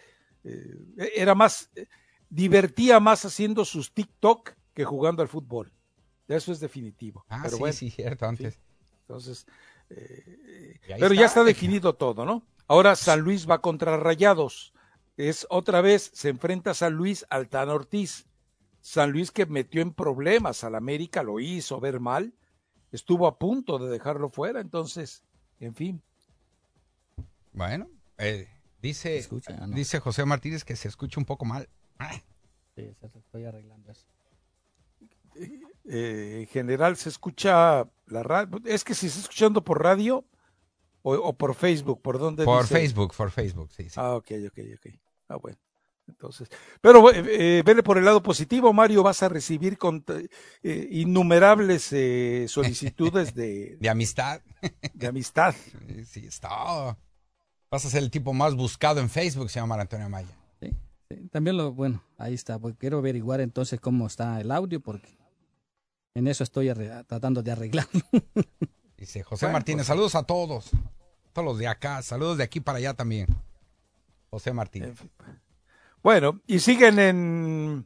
eh, 0.44 0.75
era 1.15 1.36
más, 1.36 1.70
eh, 1.75 1.88
divertía 2.29 3.00
más 3.00 3.25
haciendo 3.25 3.65
sus 3.65 3.94
TikTok 3.94 4.51
que 4.74 4.86
jugando 4.86 5.22
al 5.22 5.27
fútbol. 5.27 5.72
Eso 6.27 6.51
es 6.51 6.60
definitivo. 6.60 7.25
ah, 7.29 7.39
Pero 7.44 7.56
sí, 7.58 7.60
bueno, 7.60 7.74
sí, 7.74 7.89
cierto, 7.89 8.25
antes. 8.27 8.60
entonces, 9.01 9.46
eh, 9.89 10.79
pero 10.86 11.13
ya 11.13 11.25
está. 11.25 11.41
está 11.41 11.44
definido 11.44 11.96
todo, 11.96 12.25
¿no? 12.25 12.44
Ahora 12.67 12.96
San 12.96 13.22
Luis 13.22 13.50
va 13.50 13.60
contra 13.62 13.98
Rayados. 13.98 14.74
Es 15.15 15.48
otra 15.50 15.82
vez, 15.82 16.12
se 16.13 16.29
enfrenta 16.29 16.74
San 16.74 16.94
Luis 16.94 17.25
al 17.29 17.48
Tan 17.50 17.70
Ortiz. 17.70 18.26
San 18.88 19.12
Luis 19.12 19.32
que 19.32 19.46
metió 19.46 19.82
en 19.82 19.91
problemas 19.91 20.63
al 20.63 20.74
América, 20.74 21.22
lo 21.22 21.41
hizo 21.41 21.77
ver 21.82 22.00
mal, 22.00 22.34
estuvo 22.94 23.27
a 23.27 23.38
punto 23.38 23.79
de 23.79 23.89
dejarlo 23.89 24.29
fuera, 24.29 24.62
entonces, 24.62 25.24
en 25.60 25.75
fin. 25.75 26.01
Bueno, 27.51 27.89
eh, 28.17 28.48
dice, 28.82 29.17
escucha, 29.17 29.58
¿no? 29.67 29.75
dice 29.75 30.00
José 30.00 30.24
Martínez 30.24 30.63
que 30.63 30.77
se 30.77 30.88
escucha 30.88 31.20
un 31.20 31.25
poco 31.25 31.44
mal. 31.44 31.67
Sí, 32.77 32.89
estoy 33.25 33.44
arreglando 33.44 33.91
eso. 33.91 34.06
eh, 35.89 36.38
en 36.44 36.48
general 36.48 36.96
se 36.96 37.10
escucha 37.10 37.89
la 38.06 38.24
radio, 38.24 38.58
es 38.63 38.86
que 38.86 38.96
si 38.96 39.08
está 39.08 39.20
escuchando 39.20 39.65
por 39.65 39.84
radio 39.84 40.24
o, 41.01 41.13
o 41.13 41.34
por 41.34 41.56
Facebook, 41.56 42.01
¿por 42.01 42.20
dónde? 42.20 42.46
Por 42.46 42.62
dice? 42.62 42.74
Facebook, 42.75 43.13
por 43.13 43.32
Facebook, 43.32 43.70
sí, 43.70 43.89
sí. 43.89 43.96
Ah, 43.98 44.15
ok, 44.15 44.32
ok, 44.48 44.60
ok. 44.77 44.94
Ah, 45.27 45.36
bueno. 45.36 45.58
Entonces, 46.07 46.49
pero 46.81 47.11
eh, 47.11 47.23
eh, 47.59 47.63
vele 47.65 47.83
por 47.83 47.97
el 47.97 48.05
lado 48.05 48.23
positivo, 48.23 48.71
Mario, 48.73 49.03
vas 49.03 49.21
a 49.23 49.29
recibir 49.29 49.77
con, 49.77 50.03
eh, 50.63 50.87
innumerables 50.91 51.91
eh, 51.91 52.45
solicitudes 52.47 53.33
de, 53.35 53.77
De 53.81 53.89
amistad. 53.89 54.41
de 54.93 55.07
amistad. 55.07 55.53
Sí, 55.53 56.05
Sí, 56.05 56.25
está. 56.27 56.97
Vas 57.69 57.83
a 57.85 57.89
ser 57.89 58.01
el 58.03 58.09
tipo 58.09 58.33
más 58.33 58.55
buscado 58.55 59.01
en 59.01 59.09
Facebook, 59.09 59.49
se 59.49 59.59
llama 59.59 59.75
Antonio 59.79 60.07
Maya. 60.09 60.33
Sí, 60.61 60.69
sí. 61.09 61.27
También 61.29 61.57
lo, 61.57 61.73
bueno, 61.73 62.01
ahí 62.17 62.33
está, 62.33 62.57
porque 62.57 62.77
quiero 62.77 62.99
averiguar 62.99 63.41
entonces 63.41 63.79
cómo 63.81 64.07
está 64.07 64.39
el 64.39 64.49
audio, 64.51 64.79
porque 64.79 65.17
en 66.15 66.27
eso 66.27 66.43
estoy 66.45 66.71
tratando 67.05 67.43
de 67.43 67.51
arreglarlo. 67.51 68.01
Dice 68.97 69.21
José 69.23 69.45
Bueno, 69.45 69.53
Martínez, 69.57 69.79
pues- 69.81 69.87
saludos 69.87 70.15
a 70.15 70.23
todos. 70.23 70.71
Todos 71.33 71.45
los 71.45 71.57
de 71.59 71.67
acá, 71.67 72.01
saludos 72.01 72.37
de 72.37 72.45
aquí 72.45 72.61
para 72.61 72.77
allá 72.79 72.93
también. 72.95 73.27
José 74.31 74.53
Martínez. 74.53 74.97
Bueno, 76.04 76.42
y 76.48 76.60
siguen 76.60 77.00
en, 77.00 77.86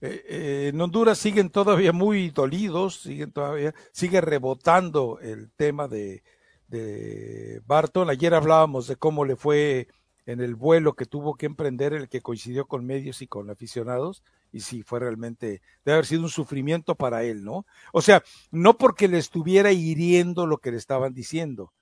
eh, 0.00 0.24
eh, 0.28 0.70
en 0.72 0.80
Honduras, 0.80 1.18
siguen 1.18 1.50
todavía 1.50 1.92
muy 1.92 2.30
dolidos, 2.30 3.00
siguen 3.00 3.32
todavía, 3.32 3.74
sigue 3.92 4.20
rebotando 4.20 5.18
el 5.20 5.50
tema 5.52 5.88
de, 5.88 6.22
de 6.68 7.60
Barton. 7.66 8.10
Ayer 8.10 8.34
hablábamos 8.34 8.86
de 8.86 8.96
cómo 8.96 9.24
le 9.24 9.36
fue 9.36 9.88
en 10.26 10.40
el 10.40 10.54
vuelo 10.54 10.94
que 10.94 11.06
tuvo 11.06 11.34
que 11.34 11.46
emprender, 11.46 11.92
el 11.92 12.08
que 12.08 12.20
coincidió 12.20 12.66
con 12.66 12.84
medios 12.84 13.22
y 13.22 13.26
con 13.26 13.48
aficionados, 13.48 14.22
y 14.52 14.60
sí, 14.60 14.82
fue 14.82 15.00
realmente, 15.00 15.62
debe 15.84 15.94
haber 15.94 16.06
sido 16.06 16.22
un 16.22 16.28
sufrimiento 16.30 16.94
para 16.96 17.22
él, 17.22 17.44
¿no? 17.44 17.64
O 17.92 18.02
sea, 18.02 18.22
no 18.50 18.76
porque 18.76 19.06
le 19.08 19.18
estuviera 19.18 19.70
hiriendo 19.72 20.46
lo 20.46 20.58
que 20.58 20.72
le 20.72 20.78
estaban 20.78 21.14
diciendo, 21.14 21.72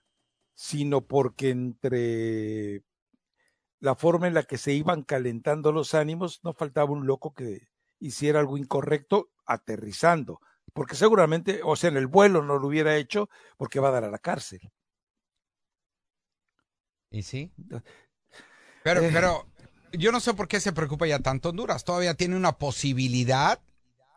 sino 0.54 1.00
porque 1.00 1.50
entre 1.50 2.82
la 3.80 3.94
forma 3.94 4.26
en 4.28 4.34
la 4.34 4.42
que 4.44 4.58
se 4.58 4.72
iban 4.72 5.02
calentando 5.02 5.72
los 5.72 5.94
ánimos, 5.94 6.40
no 6.42 6.52
faltaba 6.54 6.90
un 6.90 7.06
loco 7.06 7.34
que 7.34 7.68
hiciera 7.98 8.40
algo 8.40 8.56
incorrecto 8.56 9.30
aterrizando, 9.46 10.40
porque 10.72 10.96
seguramente, 10.96 11.60
o 11.64 11.76
sea, 11.76 11.90
en 11.90 11.96
el 11.96 12.06
vuelo 12.06 12.42
no 12.42 12.58
lo 12.58 12.66
hubiera 12.66 12.96
hecho 12.96 13.28
porque 13.56 13.80
va 13.80 13.88
a 13.88 13.92
dar 13.92 14.04
a 14.04 14.10
la 14.10 14.18
cárcel. 14.18 14.60
¿Y 17.10 17.22
sí? 17.22 17.52
Pero, 18.82 19.02
Eh. 19.02 19.10
pero 19.12 19.46
yo 19.92 20.10
no 20.12 20.20
sé 20.20 20.34
por 20.34 20.48
qué 20.48 20.60
se 20.60 20.72
preocupa 20.72 21.06
ya 21.06 21.20
tanto 21.20 21.50
Honduras. 21.50 21.84
Todavía 21.84 22.14
tiene 22.14 22.36
una 22.36 22.58
posibilidad 22.58 23.60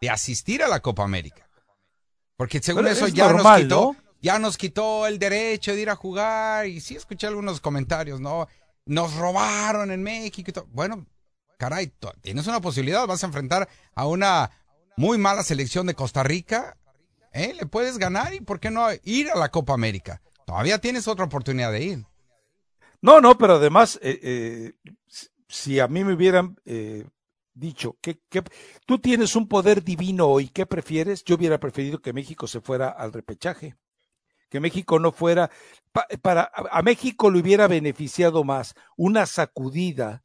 de 0.02 0.10
asistir 0.10 0.64
a 0.64 0.68
la 0.68 0.80
Copa 0.80 1.04
América. 1.04 1.48
Porque 2.36 2.60
según 2.62 2.84
Pero 2.84 2.94
eso 2.96 3.06
es 3.06 3.14
ya 3.14 3.32
normal, 3.32 3.68
nos 3.68 3.80
quitó, 3.94 3.94
¿no? 3.94 4.14
ya 4.22 4.40
nos 4.40 4.58
quitó 4.58 5.08
el 5.08 5.20
derecho 5.20 5.74
de 5.74 5.82
ir 5.82 5.90
a 5.90 5.96
jugar. 5.96 6.68
Y 6.68 6.82
sí 6.82 6.96
escuché 6.96 7.28
algunos 7.28 7.62
comentarios, 7.62 8.20
¿no? 8.20 8.48
Nos 8.88 9.16
robaron 9.16 9.92
en 9.92 10.02
México 10.02 10.50
y 10.50 10.54
todo. 10.54 10.68
Bueno, 10.72 11.06
caray, 11.58 11.92
tienes 12.22 12.48
una 12.48 12.62
posibilidad. 12.62 13.06
Vas 13.06 13.24
a 13.24 13.28
enfrentar 13.28 13.68
a 13.94 14.08
una 14.08 14.50
muy 14.96 15.18
mala 15.18 15.44
selección 15.44 15.86
de 15.88 15.94
Costa 15.94 16.24
Rica. 16.24 16.78
¿eh? 17.34 17.54
Le 17.54 17.66
puedes 17.68 17.98
ganar 17.98 18.34
y 18.34 18.42
¿por 18.42 18.60
qué 18.60 18.72
no 18.72 18.88
ir 19.04 19.30
a 19.30 19.38
la 19.38 19.50
Copa 19.50 19.74
América? 19.74 20.22
Todavía 20.46 20.80
tienes 20.80 21.08
otra 21.08 21.26
oportunidad 21.26 21.72
de 21.72 21.84
ir. 21.84 22.06
No, 23.02 23.22
no, 23.22 23.38
pero 23.38 23.56
además, 23.56 24.00
eh, 24.02 24.20
eh, 24.24 24.74
si- 25.08 25.28
si 25.50 25.80
a 25.80 25.88
mí 25.88 26.04
me 26.04 26.14
hubieran 26.14 26.56
eh, 26.66 27.06
dicho 27.54 27.98
que, 28.02 28.20
que 28.30 28.44
tú 28.86 29.00
tienes 29.00 29.36
un 29.36 29.48
poder 29.48 29.84
divino 29.84 30.28
hoy, 30.28 30.48
¿qué 30.50 30.66
prefieres? 30.66 31.24
Yo 31.24 31.36
hubiera 31.36 31.60
preferido 31.60 32.02
que 32.02 32.14
México 32.14 32.48
se 32.48 32.60
fuera 32.62 32.90
al 32.90 33.14
repechaje, 33.14 33.76
que 34.50 34.60
México 34.60 35.00
no 35.00 35.12
fuera, 35.12 35.52
pa- 35.98 36.08
para 36.22 36.52
a, 36.54 36.82
México 36.84 37.32
le 37.32 37.40
hubiera 37.40 37.68
beneficiado 37.68 38.44
más 38.44 38.76
una 38.98 39.26
sacudida, 39.26 40.24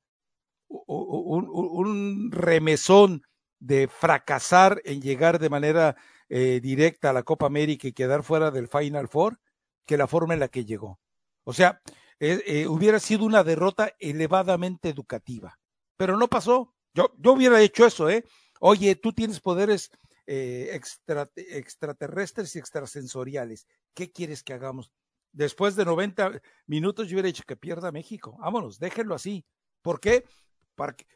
un, 0.69 1.49
un- 1.49 2.31
remesón 2.33 3.23
de 3.59 3.89
fracasar 3.89 4.81
en 4.85 5.01
llegar 5.01 5.39
de 5.39 5.49
manera 5.51 5.97
eh, 6.29 6.61
directa 6.63 7.11
a 7.11 7.13
la 7.13 7.23
Copa 7.23 7.47
América 7.47 7.87
y 7.89 7.93
quedar 7.93 8.23
fuera 8.23 8.51
del 8.51 8.69
Final 8.69 9.09
Four, 9.09 9.39
que 9.87 9.97
la 9.97 10.07
forma 10.07 10.35
en 10.35 10.41
la 10.41 10.49
que 10.49 10.65
llegó. 10.65 10.99
O 11.45 11.53
sea, 11.53 11.81
eh, 12.21 12.43
eh, 12.47 12.67
hubiera 12.67 12.99
sido 13.01 13.25
una 13.25 13.45
derrota 13.45 13.93
elevadamente 13.99 14.89
educativa. 14.91 15.59
Pero 15.97 16.17
no 16.17 16.29
pasó. 16.29 16.75
Yo, 16.95 17.13
yo 17.19 17.33
hubiera 17.33 17.61
hecho 17.63 17.87
eso, 17.87 18.11
¿eh? 18.11 18.25
Oye, 18.61 18.95
tú 18.97 19.13
tienes 19.13 19.41
poderes 19.41 19.91
extra- 20.27 21.31
extraterrestres 21.37 22.55
y 22.57 22.59
extrasensoriales. 22.59 23.67
¿Qué 23.95 24.11
quieres 24.11 24.43
que 24.43 24.53
hagamos? 24.55 24.93
Después 25.33 25.77
de 25.77 25.85
90 25.85 26.41
minutos 26.67 27.09
yo 27.09 27.15
hubiera 27.15 27.27
dicho 27.27 27.43
que 27.47 27.57
pierda 27.57 27.91
México. 27.93 28.37
Vámonos, 28.39 28.79
déjenlo 28.79 29.15
así. 29.15 29.45
¿Por 29.81 29.99
qué? 30.01 30.25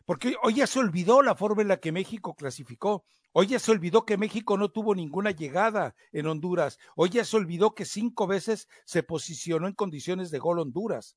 Porque, 0.05 0.37
hoy 0.43 0.55
ya 0.55 0.67
se 0.67 0.79
olvidó 0.79 1.23
la 1.23 1.35
forma 1.35 1.63
en 1.63 1.69
la 1.69 1.79
que 1.79 1.91
México 1.93 2.35
clasificó. 2.35 3.05
Hoy 3.33 3.49
ya 3.49 3.59
se 3.59 3.71
olvidó 3.71 4.05
que 4.05 4.17
México 4.17 4.57
no 4.57 4.71
tuvo 4.71 4.95
ninguna 4.95 5.31
llegada 5.31 5.95
en 6.13 6.27
Honduras. 6.27 6.79
Hoy 6.95 7.11
ya 7.11 7.25
se 7.25 7.37
olvidó 7.37 7.75
que 7.75 7.85
cinco 7.85 8.27
veces 8.27 8.69
se 8.85 9.03
posicionó 9.03 9.67
en 9.67 9.75
condiciones 9.75 10.31
de 10.31 10.39
gol 10.39 10.59
Honduras. 10.61 11.17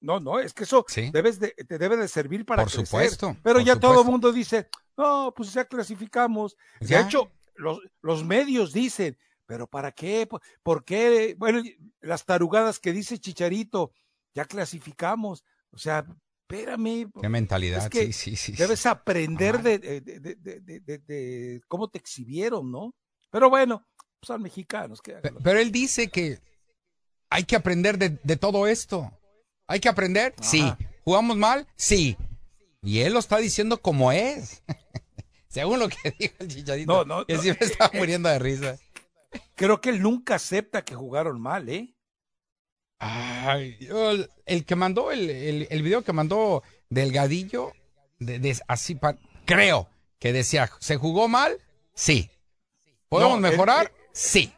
No, 0.00 0.20
no, 0.20 0.38
es 0.38 0.52
que 0.52 0.64
eso 0.64 0.84
Sí. 0.88 1.10
debes 1.12 1.38
de, 1.40 1.50
te 1.52 1.78
debe 1.78 1.96
de 1.96 2.08
servir 2.08 2.44
para 2.44 2.62
Por 2.62 2.70
crecer. 2.72 2.86
supuesto, 2.86 3.36
Pero 3.42 3.56
por 3.60 3.64
ya 3.64 3.78
todo 3.78 4.00
el 4.00 4.06
mundo 4.06 4.32
dice, 4.32 4.68
no, 4.96 5.32
pues 5.34 5.52
ya 5.52 5.64
clasificamos. 5.64 6.56
De 6.80 6.86
Ya. 6.88 7.00
hecho, 7.00 7.30
los, 7.54 7.80
los 8.00 8.24
medios 8.24 8.72
dicen, 8.72 9.16
pero 9.46 9.66
¿para 9.66 9.92
qué? 9.92 10.26
¿Por- 10.26 10.40
¿Por 10.62 10.84
qué? 10.84 11.34
Bueno, 11.38 11.62
las 12.00 12.24
tarugadas 12.24 12.78
que 12.78 12.92
dice 12.92 13.18
Chicharito, 13.18 13.92
ya 14.34 14.44
clasificamos. 14.44 15.44
O 15.70 15.78
sea, 15.78 16.04
espérame. 16.48 17.10
Qué 17.20 17.28
mentalidad, 17.28 17.84
Es 17.84 17.90
que 17.90 18.12
sí, 18.12 18.36
sí, 18.36 18.36
sí. 18.36 18.52
Debes 18.52 18.86
aprender 18.86 19.56
Ajá. 19.56 19.62
de, 19.64 19.78
de- 19.78 20.00
de- 20.00 20.98
de- 20.98 21.60
cómo 21.68 21.88
te 21.88 21.98
exhibieron, 21.98 22.70
¿no? 22.70 22.94
Pero 23.30 23.48
bueno, 23.50 23.86
pues 23.96 24.26
son 24.28 24.42
mexicanos. 24.42 25.00
que 25.00 25.14
Pero 25.14 25.58
él 25.58 25.72
dice 25.72 26.08
que 26.08 26.38
hay 27.30 27.44
que 27.44 27.56
aprender 27.56 27.98
de, 27.98 28.18
de 28.22 28.36
todo 28.36 28.66
esto. 28.66 29.10
Hay 29.66 29.80
que 29.80 29.88
aprender, 29.88 30.34
sí. 30.42 30.70
¿Jugamos 31.04 31.36
mal? 31.36 31.66
Sí. 31.76 32.16
Y 32.82 33.00
él 33.00 33.12
lo 33.14 33.18
está 33.20 33.38
diciendo 33.38 33.80
como 33.80 34.12
es. 34.12 34.62
Según 35.48 35.78
lo 35.80 35.88
que 35.88 35.96
dijo 36.18 36.34
el 36.40 36.48
chicharito. 36.48 36.92
No, 36.92 37.04
no, 37.04 37.26
que 37.26 37.34
no, 37.34 37.42
sí 37.42 37.48
me 37.48 37.54
eh, 37.54 37.58
estaba 37.60 37.90
eh. 37.94 37.98
muriendo 37.98 38.28
de 38.28 38.38
risa. 38.38 38.76
Creo 39.54 39.80
que 39.80 39.90
él 39.90 40.02
nunca 40.02 40.34
acepta 40.36 40.84
que 40.84 40.94
jugaron 40.94 41.40
mal, 41.40 41.68
¿eh? 41.68 41.94
Ay, 42.98 43.76
el, 43.80 44.30
el 44.46 44.64
que 44.64 44.76
mandó, 44.76 45.10
el, 45.10 45.28
el, 45.28 45.66
el 45.70 45.82
video 45.82 46.02
que 46.04 46.12
mandó 46.12 46.62
Delgadillo, 46.88 47.72
de, 48.20 48.38
de- 48.38 48.56
así, 48.68 48.94
pa- 48.94 49.18
creo 49.44 49.88
que 50.20 50.32
decía, 50.32 50.70
¿se 50.78 50.96
jugó 50.96 51.26
mal? 51.26 51.58
Sí. 51.94 52.30
¿Podemos 53.08 53.40
No, 53.40 53.50
mejorar? 53.50 53.86
eh, 53.86 54.08
sí. 54.12 54.52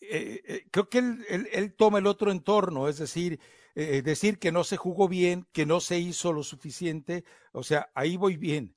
Eh, 0.00 0.42
eh, 0.46 0.66
creo 0.70 0.88
que 0.88 0.98
él, 0.98 1.24
él- 1.28 1.48
él 1.52 1.74
toma 1.74 1.98
el 1.98 2.06
otro 2.06 2.32
entorno, 2.32 2.88
es 2.88 2.98
decir, 2.98 3.38
eh, 3.74 4.02
decir 4.02 4.38
que 4.38 4.50
no 4.52 4.64
se 4.64 4.76
jugó 4.76 5.08
bien, 5.08 5.46
que 5.52 5.64
no 5.66 5.80
se 5.80 5.98
hizo 5.98 6.32
lo 6.32 6.42
suficiente, 6.42 7.24
o 7.52 7.62
sea, 7.62 7.90
ahí 7.94 8.16
voy 8.16 8.36
bien, 8.36 8.74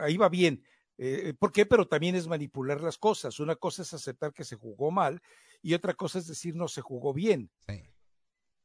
ahí 0.00 0.16
va 0.16 0.28
bien. 0.28 0.64
Eh, 0.98 1.32
¿Por 1.38 1.52
qué? 1.52 1.64
Pero 1.64 1.86
también 1.86 2.16
es 2.16 2.26
manipular 2.26 2.80
las 2.80 2.98
cosas. 2.98 3.38
Una 3.38 3.54
cosa 3.54 3.82
es 3.82 3.94
aceptar 3.94 4.32
que 4.32 4.44
se 4.44 4.56
jugó 4.56 4.90
mal 4.90 5.22
y 5.62 5.74
otra 5.74 5.94
cosa 5.94 6.18
es 6.18 6.26
decir 6.26 6.56
no 6.56 6.66
se 6.68 6.80
jugó 6.80 7.14
bien. 7.14 7.50
Sí. 7.68 7.84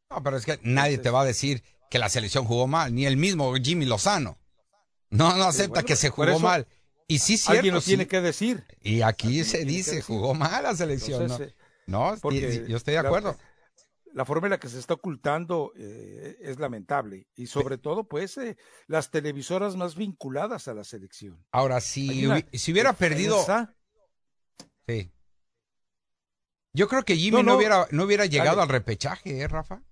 No, 0.09 0.21
pero 0.23 0.37
es 0.37 0.45
que 0.45 0.59
nadie 0.63 0.97
te 0.97 1.09
va 1.09 1.21
a 1.21 1.25
decir 1.25 1.63
que 1.89 1.99
la 1.99 2.09
selección 2.09 2.45
jugó 2.45 2.67
mal, 2.67 2.93
ni 2.93 3.05
el 3.05 3.17
mismo 3.17 3.53
Jimmy 3.55 3.85
Lozano. 3.85 4.39
No, 5.11 5.37
no 5.37 5.43
acepta 5.43 5.69
bueno, 5.69 5.85
que 5.85 5.95
se 5.95 6.09
jugó 6.09 6.27
eso 6.27 6.39
mal. 6.39 6.67
Y 7.07 7.19
sí, 7.19 7.37
cierto. 7.37 7.59
Alguien 7.59 7.73
lo 7.75 7.81
sí. 7.81 7.91
tiene 7.91 8.07
que 8.07 8.19
decir. 8.19 8.63
Y 8.81 9.01
aquí 9.01 9.43
se 9.43 9.63
dice, 9.63 10.01
jugó 10.01 10.33
mal 10.33 10.63
la 10.63 10.75
selección. 10.75 11.23
Entonces, 11.23 11.49
eh, 11.49 11.55
no, 11.85 12.15
no 12.15 12.31
yo 12.31 12.77
estoy 12.77 12.93
de 12.93 12.99
acuerdo. 12.99 13.37
La, 14.13 14.25
forma 14.25 14.47
en 14.47 14.51
la 14.51 14.59
que 14.59 14.69
se 14.69 14.79
está 14.79 14.93
ocultando 14.93 15.73
eh, 15.75 16.37
es 16.41 16.59
lamentable 16.59 17.27
y 17.35 17.47
sobre 17.47 17.77
todo 17.77 18.07
pues 18.07 18.37
eh, 18.37 18.57
las 18.87 19.11
televisoras 19.11 19.75
más 19.75 19.95
vinculadas 19.95 20.67
a 20.67 20.73
la 20.73 20.83
selección. 20.83 21.43
Ahora, 21.51 21.81
si, 21.81 22.25
una 22.25 22.45
si 22.53 22.71
hubiera 22.71 22.93
perdido, 22.93 23.43
sí. 24.87 25.11
Yo 26.73 26.87
creo 26.87 27.03
que 27.03 27.15
Jimmy 27.15 27.37
No, 27.37 27.43
no, 27.43 27.51
no. 27.51 27.57
hubiera, 27.57 27.87
no 27.91 28.03
hubiera 28.03 28.25
llegado 28.25 28.57
Dale. 28.57 28.63
al 28.63 28.69
repechaje, 28.69 29.39
¿eh, 29.39 29.47
Rafa? 29.47 29.83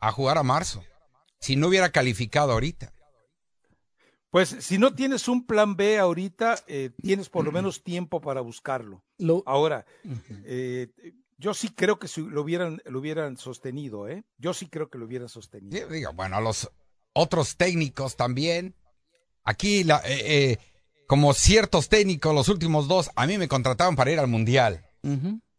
A 0.00 0.12
jugar 0.12 0.38
a 0.38 0.42
marzo. 0.42 0.84
Si 1.38 1.56
no 1.56 1.68
hubiera 1.68 1.90
calificado 1.90 2.52
ahorita. 2.52 2.92
Pues 4.30 4.48
si 4.60 4.76
no 4.76 4.94
tienes 4.94 5.28
un 5.28 5.46
plan 5.46 5.76
B 5.76 5.98
ahorita, 5.98 6.56
eh, 6.66 6.90
tienes 7.00 7.28
por 7.28 7.44
lo 7.44 7.52
menos 7.52 7.82
tiempo 7.82 8.20
para 8.20 8.40
buscarlo. 8.40 9.04
Lo, 9.18 9.42
Ahora, 9.46 9.86
eh, 10.44 10.88
yo 11.38 11.54
sí 11.54 11.68
creo 11.68 11.98
que 11.98 12.08
si 12.08 12.22
lo 12.22 12.42
hubieran, 12.42 12.80
lo 12.86 12.98
hubieran 13.00 13.36
sostenido, 13.36 14.08
¿eh? 14.08 14.24
Yo 14.38 14.54
sí 14.54 14.68
creo 14.68 14.88
que 14.88 14.98
lo 14.98 15.06
hubieran 15.06 15.28
Sí, 15.28 15.34
sostenido. 15.34 15.88
digo, 15.88 16.12
bueno, 16.14 16.40
los 16.40 16.70
otros 17.12 17.56
técnicos 17.56 18.16
también. 18.16 18.74
Aquí, 19.44 19.84
la, 19.84 19.98
eh, 20.04 20.52
eh, 20.52 20.58
como 21.06 21.32
ciertos 21.34 21.88
técnicos, 21.88 22.34
los 22.34 22.48
últimos 22.48 22.88
dos, 22.88 23.10
a 23.14 23.26
mí 23.26 23.38
me 23.38 23.48
contrataron 23.48 23.94
para 23.96 24.10
ir 24.10 24.18
al 24.18 24.26
Mundial. 24.28 24.84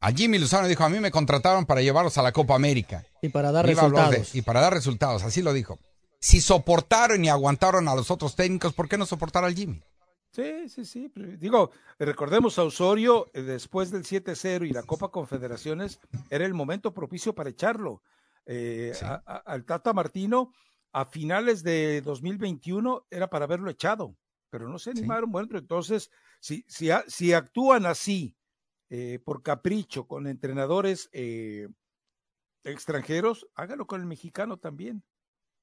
A 0.01 0.11
Jimmy 0.11 0.37
Lozano 0.39 0.67
dijo, 0.67 0.83
a 0.83 0.89
mí 0.89 0.99
me 0.99 1.09
contrataron 1.09 1.65
para 1.65 1.81
llevarlos 1.81 2.17
a 2.17 2.21
la 2.21 2.31
Copa 2.33 2.53
América. 2.55 3.05
Y 3.21 3.29
para 3.29 3.51
dar 3.51 3.67
Iba 3.69 3.83
de- 3.83 3.89
resultados. 3.89 4.35
y 4.35 4.41
para 4.41 4.59
dar 4.61 4.73
resultados, 4.73 5.23
así 5.23 5.41
lo 5.41 5.53
dijo. 5.53 5.79
Si 6.19 6.41
soportaron 6.41 7.23
y 7.23 7.29
aguantaron 7.29 7.87
a 7.87 7.95
los 7.95 8.11
otros 8.11 8.35
técnicos, 8.35 8.73
¿por 8.73 8.89
qué 8.89 8.97
no 8.97 9.05
soportar 9.05 9.43
al 9.45 9.55
Jimmy? 9.55 9.81
Sí, 10.37 10.69
sí, 10.69 10.85
sí. 10.85 11.11
Digo, 11.39 11.71
recordemos 11.97 12.59
a 12.59 12.63
Osorio, 12.63 13.25
eh, 13.33 13.41
después 13.41 13.89
del 13.89 14.03
7-0 14.03 14.67
y 14.67 14.69
la 14.71 14.83
Copa 14.83 15.09
Confederaciones, 15.09 15.99
era 16.29 16.45
el 16.45 16.53
momento 16.53 16.93
propicio 16.93 17.33
para 17.33 17.49
echarlo. 17.49 18.03
Eh, 18.45 18.91
Sí. 18.93 19.03
a- 19.03 19.23
a- 19.25 19.37
al 19.37 19.65
Tata 19.65 19.93
Martino, 19.93 20.53
a 20.93 21.05
finales 21.05 21.63
de 21.63 22.01
2021, 22.01 23.07
era 23.09 23.31
para 23.31 23.45
haberlo 23.45 23.71
echado, 23.71 24.15
pero 24.51 24.69
no 24.69 24.77
se 24.77 24.91
Sí. 24.91 24.99
animaron. 24.99 25.31
Bueno, 25.31 25.57
entonces, 25.57 26.11
si, 26.39 26.63
si, 26.67 26.91
a- 26.91 27.03
si 27.07 27.33
actúan 27.33 27.87
así, 27.87 28.37
eh, 28.91 29.17
por 29.25 29.41
capricho, 29.41 30.05
con 30.07 30.27
entrenadores 30.27 31.09
eh, 31.13 31.67
extranjeros, 32.63 33.47
hágalo 33.55 33.87
con 33.87 34.01
el 34.01 34.07
mexicano 34.07 34.57
también. 34.57 35.03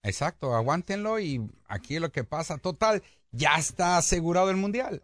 Exacto, 0.02 0.52
aguántenlo 0.54 1.18
y 1.20 1.40
aquí 1.66 1.98
lo 1.98 2.10
que 2.12 2.24
pasa, 2.24 2.58
total, 2.58 3.02
ya 3.34 3.56
está 3.56 3.96
asegurado 3.98 4.50
el 4.50 4.56
Mundial. 4.56 5.02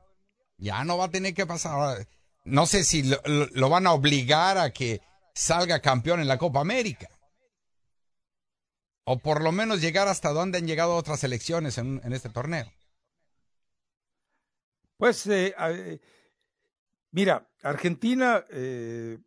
Ya 0.57 0.85
no 0.85 0.99
va 0.99 1.07
a 1.07 1.11
tener 1.11 1.35
que 1.35 1.47
pasar. 1.47 2.07
No 2.45 2.67
sé 2.67 2.85
si 2.85 3.03
lo, 3.03 3.19
lo- 3.25 3.47
lo 3.47 3.69
van 3.69 3.87
a 3.87 3.93
obligar 3.93 4.59
a 4.59 4.71
que 4.73 5.01
salga 5.35 5.81
campeón 5.81 6.21
en 6.21 6.29
la 6.29 6.39
Copa 6.39 6.61
América. 6.61 7.09
O 9.05 9.19
por 9.19 9.43
lo 9.43 9.53
menos 9.53 9.81
llegar 9.81 10.09
hasta 10.09 10.31
donde 10.31 10.59
han 10.59 10.67
llegado 10.67 10.95
otras 10.95 11.21
selecciones 11.21 11.79
en, 11.79 12.01
en 12.05 12.13
este 12.13 12.29
torneo. 12.29 12.71
Pues, 14.97 15.27
eh, 15.27 15.55
eh, 15.59 16.01
mira, 17.11 17.49
Argentina 17.63 18.45
eh, 18.51 19.19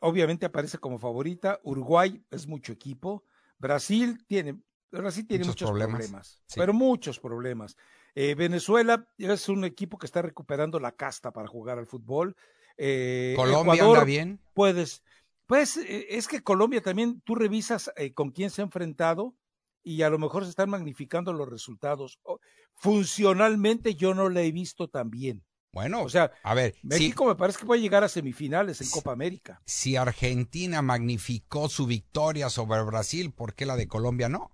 obviamente 0.00 0.46
aparece 0.46 0.78
como 0.78 0.98
favorita, 0.98 1.60
Uruguay 1.64 2.24
es 2.30 2.46
mucho 2.46 2.72
equipo, 2.72 3.24
Brasil 3.58 4.24
tiene, 4.26 4.60
Brasil 4.90 5.26
tiene 5.26 5.44
Muchos 5.44 5.56
muchos, 5.62 5.70
problemas, 5.70 5.98
problemas, 6.00 6.42
sí. 6.46 6.60
pero 6.60 6.72
muchos 6.72 7.18
problemas. 7.18 7.76
Eh, 8.14 8.34
Venezuela 8.34 9.06
es 9.18 9.48
un 9.48 9.64
equipo 9.64 9.98
que 9.98 10.06
está 10.06 10.22
recuperando 10.22 10.80
la 10.80 10.92
casta 10.92 11.32
para 11.32 11.48
jugar 11.48 11.78
al 11.78 11.86
fútbol. 11.86 12.36
Eh, 12.76 13.34
Colombia 13.36 13.74
Ecuador, 13.74 13.98
anda 13.98 14.04
bien. 14.04 14.40
Puedes, 14.54 15.02
pues 15.46 15.76
eh, 15.76 16.06
es 16.10 16.28
que 16.28 16.42
Colombia 16.42 16.80
también, 16.80 17.20
tú 17.22 17.34
revisas 17.34 17.90
eh, 17.96 18.12
con 18.12 18.30
quién 18.30 18.50
se 18.50 18.62
ha 18.62 18.64
enfrentado 18.64 19.34
y 19.82 20.02
a 20.02 20.10
lo 20.10 20.18
mejor 20.18 20.44
se 20.44 20.50
están 20.50 20.70
magnificando 20.70 21.32
los 21.32 21.48
resultados. 21.48 22.20
Funcionalmente 22.74 23.94
yo 23.94 24.14
no 24.14 24.28
la 24.28 24.42
he 24.42 24.52
visto 24.52 24.88
tan 24.88 25.10
bien. 25.10 25.44
Bueno, 25.72 26.02
O 26.02 26.08
sea, 26.08 26.32
a 26.42 26.54
ver, 26.54 26.74
si, 26.74 26.86
México 26.86 27.26
me 27.26 27.36
parece 27.36 27.58
que 27.58 27.66
puede 27.66 27.80
llegar 27.80 28.02
a 28.02 28.08
semifinales 28.08 28.80
en. 28.80 28.90
Copa 28.90 29.12
América. 29.12 29.60
si 29.66 29.96
Argentina 29.96 30.82
magnificó 30.82 31.68
su 31.68 31.86
victoria 31.86 32.48
sobre 32.48 32.82
Brasil, 32.82 33.32
¿por 33.32 33.54
qué 33.54 33.66
la 33.66 33.76
de 33.76 33.86
Colombia 33.86 34.28
no? 34.28 34.50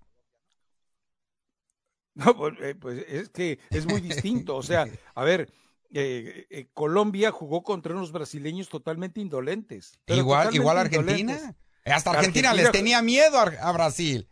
No, 2.24 2.34
pues, 2.36 2.54
eh, 2.60 2.74
pues, 2.74 3.04
es 3.08 3.28
que 3.28 3.58
es 3.70 3.86
muy 3.86 4.00
distinto. 4.00 4.56
O 4.56 4.62
sea, 4.62 4.86
a 5.14 5.22
ver, 5.24 5.52
eh, 5.92 6.46
eh, 6.50 6.66
Colombia 6.72 7.30
jugó 7.30 7.62
contra 7.62 7.94
unos 7.94 8.10
brasileños 8.10 8.68
totalmente 8.70 9.20
indolentes. 9.20 9.98
igual, 10.06 10.24
totalmente 10.48 10.56
igual 10.56 10.78
Argentina. 10.78 11.18
indolentes. 11.34 11.54
Hasta 11.84 12.10
Argentina, 12.10 12.50
Argentina- 12.50 12.54
les 12.54 12.72
tenía 12.72 13.02
miedo 13.02 13.38
a, 13.38 13.42
a 13.68 13.72
Brasil. 13.72 14.28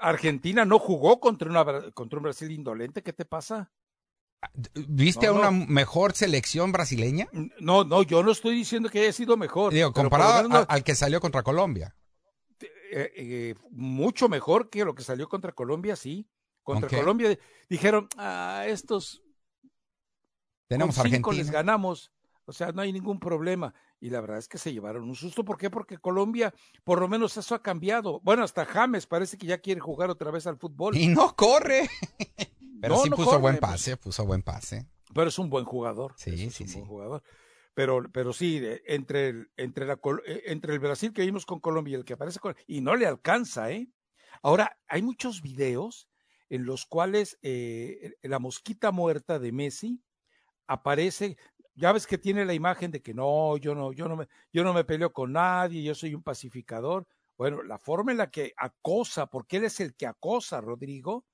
Argentina 0.00 0.64
no 0.64 0.78
jugó 0.78 1.18
contra, 1.18 1.48
una, 1.48 1.64
Bra- 1.64 1.92
contra 1.94 2.18
un 2.18 2.24
Brasil 2.24 2.50
indolente. 2.50 3.02
¿Qué 3.02 3.12
te 3.12 3.24
pasa? 3.24 3.72
¿Viste 4.74 5.26
No, 5.26 5.32
a 5.32 5.38
una 5.38 5.50
no. 5.50 5.66
mejor 5.66 6.12
selección 6.12 6.72
brasileña? 6.72 7.28
No, 7.58 7.84
no, 7.84 8.02
yo 8.02 8.22
no 8.22 8.30
estoy 8.32 8.54
diciendo 8.54 8.90
que 8.90 9.00
haya 9.00 9.12
sido 9.12 9.36
mejor. 9.38 9.72
Digo, 9.72 9.92
comparado 9.92 10.34
menos 10.42 10.50
no- 10.50 10.58
a- 10.58 10.62
al 10.64 10.84
que 10.84 10.94
salió 10.94 11.20
contra 11.20 11.42
Colombia. 11.42 11.96
eh, 12.92 13.10
eh, 13.16 13.54
mucho 13.70 14.28
mejor 14.28 14.68
que 14.70 14.84
lo 14.84 14.94
que 14.94 15.02
salió 15.02 15.28
contra 15.28 15.52
Colombia, 15.52 15.96
sí. 15.96 16.28
Contra. 16.64 16.88
Colombia 16.98 17.38
dijeron, 17.68 18.08
ah, 18.16 18.64
estos 18.66 19.22
Tenemos 20.66 20.96
con 20.96 21.08
cinco 21.10 21.32
les 21.32 21.50
ganamos, 21.50 22.10
o 22.46 22.52
sea, 22.52 22.72
no 22.72 22.82
hay 22.82 22.92
ningún 22.92 23.20
problema. 23.20 23.74
Y 24.00 24.10
la 24.10 24.20
verdad 24.20 24.38
es 24.38 24.48
que 24.48 24.58
se 24.58 24.72
llevaron 24.72 25.04
un 25.04 25.14
susto. 25.14 25.44
¿Por 25.44 25.56
qué? 25.56 25.70
Porque 25.70 25.96
Colombia, 25.98 26.52
por 26.82 27.00
lo 27.00 27.08
menos 27.08 27.36
eso 27.36 27.54
ha 27.54 27.62
cambiado. 27.62 28.20
Bueno, 28.20 28.42
hasta 28.42 28.66
James 28.66 29.06
parece 29.06 29.38
que 29.38 29.46
ya 29.46 29.58
quiere 29.58 29.80
jugar 29.80 30.10
otra 30.10 30.30
vez 30.30 30.46
al 30.46 30.58
fútbol, 30.58 30.96
Y 30.96 31.06
no 31.06 31.34
corre. 31.36 31.88
Pero 32.82 32.96
No, 32.96 33.02
sí 33.02 33.08
no 33.10 33.16
puso 33.16 33.30
corre, 33.30 33.40
buen 33.40 33.58
pase, 33.58 33.96
puso 33.96 34.26
buen 34.26 34.42
pase. 34.42 34.86
pero 35.14 35.28
es 35.28 35.38
un 35.38 35.48
buen 35.48 35.64
jugador. 35.64 36.12
Sí, 36.18 36.30
eso 36.34 36.48
es 36.48 36.54
sí, 36.54 36.64
un 36.64 36.68
sí. 36.68 36.74
buen 36.76 36.86
jugador. 36.88 37.22
Pero, 37.72 38.02
pero 38.12 38.32
sí, 38.34 38.58
eh, 38.62 38.82
entre 38.86 39.28
el, 39.28 39.50
entre, 39.56 39.86
la, 39.86 39.98
eh, 40.26 40.42
entre 40.46 40.74
el 40.74 40.80
Brasil 40.80 41.12
que 41.14 41.22
vimos 41.22 41.46
con 41.46 41.60
Colombia 41.60 41.92
y 41.92 41.94
el 41.94 42.04
que 42.04 42.12
aparece 42.12 42.40
con... 42.40 42.54
Y 42.66 42.82
no 42.82 42.94
le 42.94 43.06
alcanza, 43.06 43.70
¿eh? 43.70 43.88
Ahora, 44.42 44.78
hay 44.86 45.00
muchos 45.00 45.40
videos 45.40 46.08
en 46.48 46.64
los 46.64 46.86
cuales 46.86 47.38
eh, 47.42 48.14
la 48.22 48.38
mosquita 48.38 48.92
muerta 48.92 49.38
de 49.38 49.52
Messi 49.52 50.02
aparece, 50.66 51.36
ya 51.74 51.92
ves 51.92 52.06
que 52.06 52.18
tiene 52.18 52.44
la 52.44 52.54
imagen 52.54 52.90
de 52.90 53.02
que 53.02 53.14
no, 53.14 53.56
yo 53.56 53.74
no, 53.74 53.92
yo 53.92 54.08
no 54.08 54.16
me, 54.16 54.28
yo 54.52 54.64
no 54.64 54.72
me 54.72 54.84
peleo 54.84 55.12
con 55.12 55.32
nadie, 55.32 55.82
yo 55.82 55.94
soy 55.94 56.14
un 56.14 56.22
pacificador. 56.22 57.06
Bueno, 57.36 57.62
la 57.62 57.78
forma 57.78 58.12
en 58.12 58.18
la 58.18 58.30
que 58.30 58.52
acosa, 58.56 59.26
porque 59.26 59.56
él 59.56 59.64
es 59.64 59.80
el 59.80 59.94
que 59.96 60.06
acosa 60.06 60.60
Rodrigo, 60.60 61.24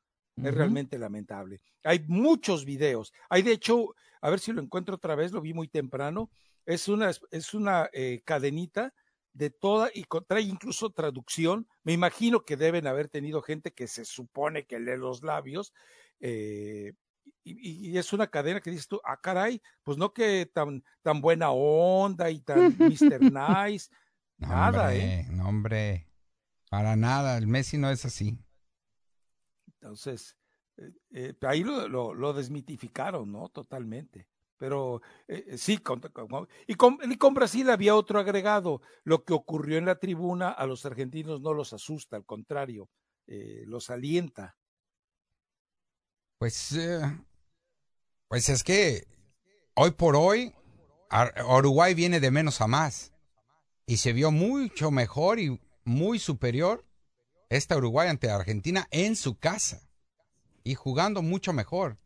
es 0.43 0.55
realmente 0.55 0.99
lamentable. 0.99 1.61
Hay 1.85 2.03
muchos 2.09 2.65
videos. 2.65 3.13
Hay 3.29 3.43
de 3.43 3.53
hecho, 3.53 3.95
a 4.23 4.31
ver 4.31 4.41
si 4.41 4.53
lo 4.53 4.63
encuentro 4.63 4.95
otra 4.95 5.15
vez, 5.15 5.33
lo 5.33 5.43
vi 5.43 5.53
muy 5.53 5.69
temprano. 5.69 6.31
Es 6.65 6.89
una, 6.89 7.11
es 7.31 7.53
una 7.53 7.91
eh, 7.93 8.23
cadenita 8.25 8.95
de 9.33 9.51
toda 9.51 9.91
y 9.95 10.05
trae 10.27 10.43
incluso 10.43 10.91
traducción. 10.91 11.69
Me 11.83 11.93
imagino 11.93 12.45
que 12.45 12.57
deben 12.57 12.87
haber 12.87 13.09
tenido 13.09 13.43
gente 13.43 13.73
que 13.73 13.87
se 13.87 14.05
supone 14.05 14.67
que 14.67 14.81
lee 14.81 14.97
los 14.97 15.23
labios. 15.23 15.73
Eh, 16.21 16.93
y, 17.45 17.97
es 17.97 18.13
una 18.13 18.27
cadena 18.27 18.61
que 18.61 18.71
dices 18.71 18.89
tú, 18.89 19.01
ah, 19.05 19.21
caray, 19.21 19.63
pues 19.83 19.97
no 19.97 20.13
que 20.13 20.47
tan, 20.53 20.85
tan 21.03 21.21
buena 21.21 21.51
onda 21.51 22.31
y 22.31 22.41
tan 22.41 22.77
Mr. 22.79 23.21
Nice. 23.33 23.91
nada, 24.39 24.95
¿eh? 24.95 25.27
No, 25.31 25.49
hombre, 25.49 26.09
para 26.71 26.97
nada, 26.97 27.39
el 27.39 27.47
Messi 27.47 27.79
no 27.79 27.91
es 27.91 28.05
así. 28.05 28.39
Entonces, 29.67 30.37
eh, 30.77 30.93
eh, 31.13 31.35
ahí 31.43 31.65
lo, 31.65 31.89
lo, 31.89 32.33
desmitificaron, 32.33 33.31
¿no? 33.33 33.49
Totalmente. 33.49 34.29
Pero 34.61 35.01
eh, 35.27 35.57
sí, 35.57 35.79
con, 35.79 36.01
con, 36.01 36.47
y, 36.67 36.75
con, 36.75 37.35
Brasil 37.35 37.71
había 37.71 37.95
otro 37.95 38.21
agregado. 38.21 38.83
Lo 39.05 39.25
que 39.25 39.33
ocurrió 39.33 39.79
en 39.79 39.87
la 39.87 39.99
tribuna 39.99 40.51
a 40.51 40.67
los 40.67 40.85
argentinos 40.85 41.41
no 41.41 41.55
los 41.55 41.73
asusta, 41.73 42.17
al 42.17 42.27
contrario, 42.27 42.91
los 43.27 43.89
alienta. 43.89 44.57
Pues, 46.39 46.79
pues 48.29 48.49
es 48.51 48.63
que 48.63 49.07
hoy 49.75 49.93
por 49.93 50.15
hoy 50.15 50.53
Uruguay 51.49 51.95
viene 51.95 52.21
de 52.21 52.31
menos 52.31 52.61
a 52.61 52.67
más 52.67 53.15
y 53.87 53.97
se 53.97 54.13
vio 54.13 54.31
mucho 54.31 54.91
mejor 54.91 55.41
y 55.41 55.59
muy 55.85 56.19
superior 56.19 56.85
esta 57.49 57.79
Uruguay 57.79 58.09
ante 58.09 58.31
Argentina 58.31 58.87
en 58.91 59.17
su 59.17 59.39
casa 59.39 59.89
y 60.65 60.75
jugando 60.75 61.23
mucho 61.23 61.55
mejor. 61.55 61.99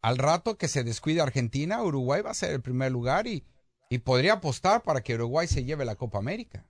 Al 0.00 0.18
rato 0.18 0.56
que 0.56 0.68
se 0.68 0.84
descuide 0.84 1.20
Argentina, 1.20 1.82
Uruguay 1.82 2.22
va 2.22 2.30
a 2.30 2.34
ser 2.34 2.52
el 2.52 2.62
primer 2.62 2.92
lugar 2.92 3.26
y, 3.26 3.44
y 3.90 3.98
podría 3.98 4.34
apostar 4.34 4.82
para 4.82 5.02
que 5.02 5.14
Uruguay 5.14 5.46
se 5.46 5.64
lleve 5.64 5.84
la 5.84 5.96
Copa 5.96 6.18
América. 6.18 6.66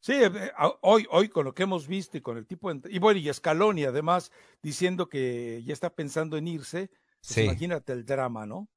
Sí, 0.00 0.14
eh, 0.14 0.52
hoy, 0.80 1.06
hoy 1.10 1.28
con 1.28 1.44
lo 1.44 1.54
que 1.54 1.64
hemos 1.64 1.86
visto 1.86 2.16
y 2.16 2.22
con 2.22 2.38
el 2.38 2.46
tipo 2.46 2.72
de, 2.72 2.90
y 2.90 2.98
bueno, 2.98 3.20
y 3.20 3.32
Scaloni 3.32 3.84
además 3.84 4.32
diciendo 4.62 5.08
que 5.08 5.62
ya 5.64 5.74
está 5.74 5.90
pensando 5.90 6.38
en 6.38 6.48
irse, 6.48 6.90
pues 7.20 7.38
imagínate 7.38 7.92
el 7.92 8.06
drama, 8.06 8.46
¿no? 8.46 8.68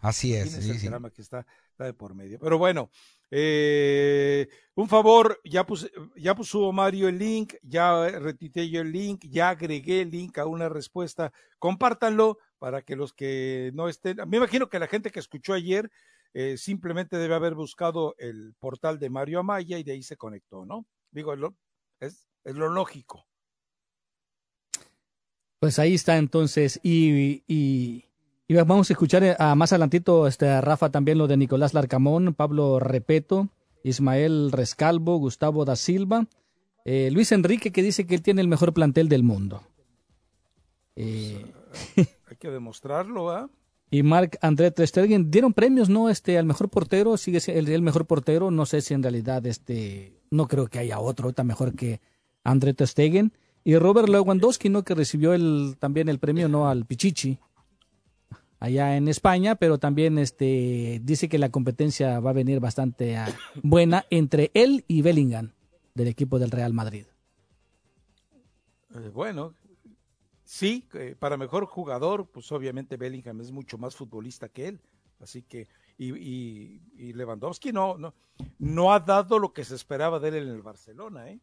Así 0.00 0.34
es. 0.34 0.50
Sí, 0.52 0.70
el 0.70 0.82
drama 0.82 1.10
que 1.10 1.22
está, 1.22 1.46
está, 1.70 1.84
de 1.84 1.92
por 1.92 2.14
medio. 2.14 2.38
Pero 2.40 2.58
bueno, 2.58 2.90
eh, 3.36 4.46
un 4.76 4.88
favor, 4.88 5.40
ya, 5.42 5.66
puse, 5.66 5.90
ya 6.14 6.36
puso 6.36 6.70
Mario 6.70 7.08
el 7.08 7.18
link, 7.18 7.54
ya 7.62 8.08
retité 8.20 8.70
yo 8.70 8.80
el 8.80 8.92
link, 8.92 9.24
ya 9.28 9.48
agregué 9.48 10.02
el 10.02 10.10
link 10.12 10.38
a 10.38 10.46
una 10.46 10.68
respuesta. 10.68 11.32
Compártanlo 11.58 12.38
para 12.60 12.82
que 12.82 12.94
los 12.94 13.12
que 13.12 13.72
no 13.74 13.88
estén. 13.88 14.18
Me 14.28 14.36
imagino 14.36 14.68
que 14.68 14.78
la 14.78 14.86
gente 14.86 15.10
que 15.10 15.18
escuchó 15.18 15.52
ayer 15.52 15.90
eh, 16.32 16.56
simplemente 16.56 17.16
debe 17.16 17.34
haber 17.34 17.56
buscado 17.56 18.14
el 18.18 18.54
portal 18.60 19.00
de 19.00 19.10
Mario 19.10 19.40
Amaya 19.40 19.80
y 19.80 19.82
de 19.82 19.92
ahí 19.92 20.04
se 20.04 20.16
conectó, 20.16 20.64
¿no? 20.64 20.86
Digo, 21.10 21.34
es, 21.98 22.28
es 22.44 22.54
lo 22.54 22.68
lógico. 22.68 23.26
Pues 25.58 25.80
ahí 25.80 25.94
está 25.94 26.18
entonces. 26.18 26.78
Y, 26.84 27.42
y, 27.48 28.04
y 28.46 28.54
vamos 28.54 28.90
a 28.90 28.92
escuchar 28.92 29.24
eh, 29.24 29.36
a 29.38 29.54
más 29.54 29.72
adelantito 29.72 30.26
este, 30.26 30.48
a 30.48 30.60
Rafa 30.60 30.90
también 30.90 31.16
lo 31.16 31.26
de 31.26 31.36
Nicolás 31.36 31.72
Larcamón, 31.72 32.34
Pablo 32.34 32.78
Repeto, 32.78 33.48
Ismael 33.82 34.52
Rescalvo, 34.52 35.16
Gustavo 35.16 35.64
da 35.64 35.76
Silva, 35.76 36.26
eh, 36.84 37.10
Luis 37.10 37.32
Enrique 37.32 37.72
que 37.72 37.82
dice 37.82 38.06
que 38.06 38.14
él 38.14 38.22
tiene 38.22 38.42
el 38.42 38.48
mejor 38.48 38.74
plantel 38.74 39.08
del 39.08 39.22
mundo. 39.22 39.62
Eh, 40.96 41.52
hay 41.96 42.36
que 42.38 42.50
demostrarlo, 42.50 43.30
¿ah? 43.30 43.48
Y 43.90 44.02
Marc 44.02 44.38
André 44.42 44.70
Trestergen 44.72 45.30
dieron 45.30 45.52
premios, 45.52 45.88
¿no? 45.88 46.10
Este, 46.10 46.36
al 46.36 46.46
mejor 46.46 46.68
portero, 46.68 47.16
sigue 47.16 47.38
el, 47.46 47.68
el 47.68 47.82
mejor 47.82 48.06
portero, 48.06 48.50
no 48.50 48.66
sé 48.66 48.80
si 48.80 48.92
en 48.92 49.02
realidad, 49.02 49.46
este, 49.46 50.20
no 50.30 50.48
creo 50.48 50.66
que 50.66 50.80
haya 50.80 50.98
otro, 50.98 51.28
está 51.28 51.44
mejor 51.44 51.74
que 51.74 52.00
André 52.42 52.74
Trestergen. 52.74 53.32
Y 53.62 53.76
Robert 53.76 54.08
Lewandowski, 54.08 54.68
¿no? 54.68 54.82
Que 54.82 54.94
recibió 54.94 55.32
el, 55.32 55.76
también 55.78 56.08
el 56.08 56.18
premio, 56.18 56.48
¿no? 56.48 56.68
Al 56.68 56.84
Pichichi 56.84 57.38
allá 58.64 58.96
en 58.96 59.08
España, 59.08 59.54
pero 59.56 59.78
también 59.78 60.18
este 60.18 61.00
dice 61.02 61.28
que 61.28 61.38
la 61.38 61.50
competencia 61.50 62.20
va 62.20 62.30
a 62.30 62.34
venir 62.34 62.60
bastante 62.60 63.16
ah, 63.16 63.28
buena 63.62 64.04
entre 64.10 64.50
él 64.54 64.84
y 64.88 65.02
Bellingham 65.02 65.52
del 65.94 66.08
equipo 66.08 66.38
del 66.38 66.50
Real 66.50 66.72
Madrid. 66.72 67.06
Eh, 68.94 69.10
bueno, 69.12 69.54
sí, 70.44 70.86
eh, 70.94 71.14
para 71.18 71.36
mejor 71.36 71.66
jugador, 71.66 72.26
pues 72.26 72.50
obviamente 72.52 72.96
Bellingham 72.96 73.40
es 73.40 73.52
mucho 73.52 73.78
más 73.78 73.94
futbolista 73.94 74.48
que 74.48 74.68
él, 74.68 74.80
así 75.20 75.42
que 75.42 75.68
y, 75.96 76.80
Lewandowski 77.12 77.72
no, 77.72 77.96
no 77.96 78.14
no 78.58 78.92
ha 78.92 79.00
dado 79.00 79.38
lo 79.38 79.52
que 79.52 79.64
se 79.64 79.74
esperaba 79.74 80.18
de 80.18 80.28
él 80.28 80.34
en 80.34 80.48
el 80.48 80.62
Barcelona, 80.62 81.30
¿eh? 81.30 81.38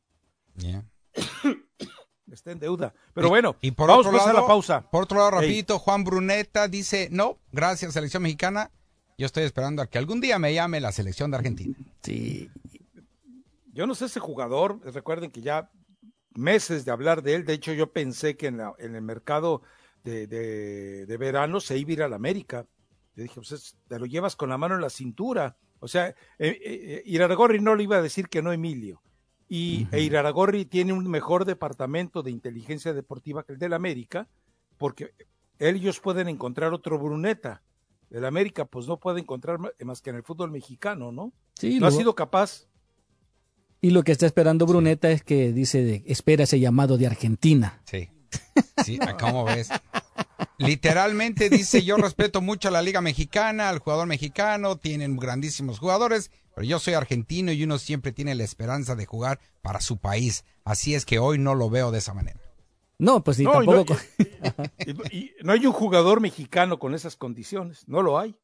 está 2.36 2.52
en 2.52 2.60
deuda. 2.60 2.94
Pero 3.14 3.30
bueno, 3.30 3.56
y 3.62 3.72
por 3.72 3.88
vamos 3.88 4.06
otro 4.06 4.18
lado, 4.18 4.30
a 4.30 4.34
la 4.42 4.48
pausa. 4.48 4.90
Por 4.90 5.04
otro 5.04 5.18
lado, 5.18 5.32
rapidito, 5.32 5.80
Juan 5.80 6.04
Bruneta 6.04 6.68
dice, 6.68 7.10
no, 7.12 7.38
gracias 7.52 7.94
selección 7.94 8.24
mexicana, 8.24 8.72
yo 9.18 9.26
estoy 9.26 9.44
esperando 9.44 9.82
a 9.82 9.88
que 9.88 9.98
algún 9.98 10.22
día 10.22 10.40
me 10.40 10.54
llame 10.54 10.80
la 10.80 10.92
selección 10.92 11.32
de 11.32 11.38
Argentina. 11.38 11.76
Sí. 12.02 12.50
Yo 13.74 13.88
no 13.88 13.96
sé 13.96 14.06
ese 14.06 14.20
jugador, 14.20 14.80
recuerden 14.94 15.32
que 15.32 15.42
ya 15.42 15.70
meses 16.34 16.86
de 16.86 16.92
hablar 16.92 17.22
de 17.22 17.36
él, 17.36 17.46
de 17.46 17.54
hecho 17.54 17.74
yo 17.74 17.92
pensé 17.92 18.36
que 18.36 18.48
en, 18.48 18.62
el 18.80 19.02
mercado 19.02 19.62
de, 20.04 20.28
de, 20.28 21.18
verano 21.18 21.60
se 21.60 21.78
iba 21.78 21.90
a 21.90 21.94
ir 21.94 22.04
a 22.04 22.10
la 22.10 22.16
América. 22.16 22.66
Yo 23.16 23.24
dije, 23.24 23.36
pues 23.36 23.76
te 23.88 24.00
lo 24.00 24.06
llevas 24.06 24.36
con 24.36 24.50
la 24.50 24.58
mano 24.58 24.76
en 24.76 24.82
la 24.82 24.90
cintura. 24.90 25.58
O 25.80 25.88
sea, 25.88 26.08
eh, 26.08 26.16
eh, 26.40 27.04
eh 27.06 27.60
no 27.60 27.76
le 27.76 27.84
iba 27.84 27.98
a 27.98 28.02
decir 28.02 28.30
que 28.30 28.42
no 28.42 28.52
Emilio 28.54 29.02
y 29.54 29.86
uh 29.92 29.98
Iraragorri 29.98 30.64
tiene 30.64 30.94
un 30.94 31.06
mejor 31.10 31.44
departamento 31.44 32.24
de 32.24 32.32
inteligencia 32.32 32.94
deportiva 32.94 33.44
que 33.44 33.52
el 33.52 33.60
del 33.60 33.74
América, 33.74 34.30
porque 34.78 35.14
ellos 35.60 36.00
pueden 36.00 36.30
encontrar 36.30 36.74
otro 36.74 36.98
Bruneta. 36.98 37.62
El 38.10 38.24
América, 38.24 38.64
pues 38.64 38.88
no 38.88 38.98
puede 38.98 39.20
encontrar 39.20 39.60
más 39.60 40.02
que 40.02 40.10
en 40.10 40.16
el 40.16 40.24
fútbol 40.24 40.52
mexicano, 40.52 41.12
¿no? 41.12 41.34
Sí, 41.56 41.82
no 41.82 41.88
ha 41.88 41.92
sido 41.92 42.16
capaz. 42.16 42.70
Y 43.82 43.90
lo 43.90 44.04
que 44.04 44.14
está 44.14 44.26
esperando 44.26 44.66
Bruneta 44.66 45.12
es 45.12 45.22
que 45.22 45.52
dice, 45.52 45.84
de, 45.84 46.04
espera 46.06 46.46
ese 46.46 46.62
llamado 46.62 46.98
de 46.98 47.08
Argentina. 47.08 47.82
Sí. 47.84 48.08
Sí, 48.86 49.00
¿cómo 49.20 49.44
ves? 49.44 49.68
Literalmente 50.60 51.50
dice, 51.50 51.84
yo 51.84 51.98
respeto 51.98 52.40
mucho 52.40 52.70
a 52.70 52.72
la 52.72 52.82
Liga 52.82 53.02
Mexicana, 53.02 53.68
al 53.68 53.80
jugador 53.80 54.08
mexicano, 54.08 54.78
tienen 54.78 55.18
grandísimos 55.18 55.78
jugadores, 55.78 56.32
pero 56.62 56.70
yo 56.70 56.78
soy 56.78 56.94
argentino 56.94 57.52
y 57.52 57.64
uno 57.64 57.80
siempre 57.80 58.12
tiene 58.12 58.36
la 58.36 58.44
esperanza 58.44 58.96
de 58.96 59.08
jugar 59.08 59.40
para 59.64 59.82
su 59.82 59.98
país. 59.98 60.46
Así 60.64 60.94
es 60.94 61.08
que 61.08 61.18
hoy 61.18 61.40
no 61.40 61.56
lo 61.56 61.72
veo 61.72 61.90
de 61.90 61.98
esa 61.98 62.14
manera. 62.14 62.40
No, 63.00 63.24
pues 63.24 63.38
sí, 63.38 63.46
tampoco. 63.46 63.98
no 65.44 65.54
hay 65.54 65.66
un 65.66 65.74
jugador 65.74 66.22
mexicano 66.22 66.78
con 66.78 66.94
esas 66.94 67.16
condiciones, 67.16 67.88
no 67.88 68.04
lo 68.04 68.20
hay. 68.20 68.36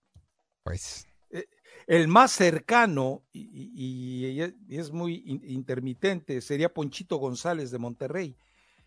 Pues. 0.64 1.06
Eh, 1.30 1.46
el 1.86 2.08
más 2.08 2.32
cercano, 2.32 3.22
y, 3.34 4.42
es 4.68 4.92
muy 4.92 5.24
intermitente, 5.44 6.42
sería 6.42 6.74
Ponchito 6.74 7.18
González 7.18 7.70
de 7.70 7.78
Monterrey. 7.78 8.36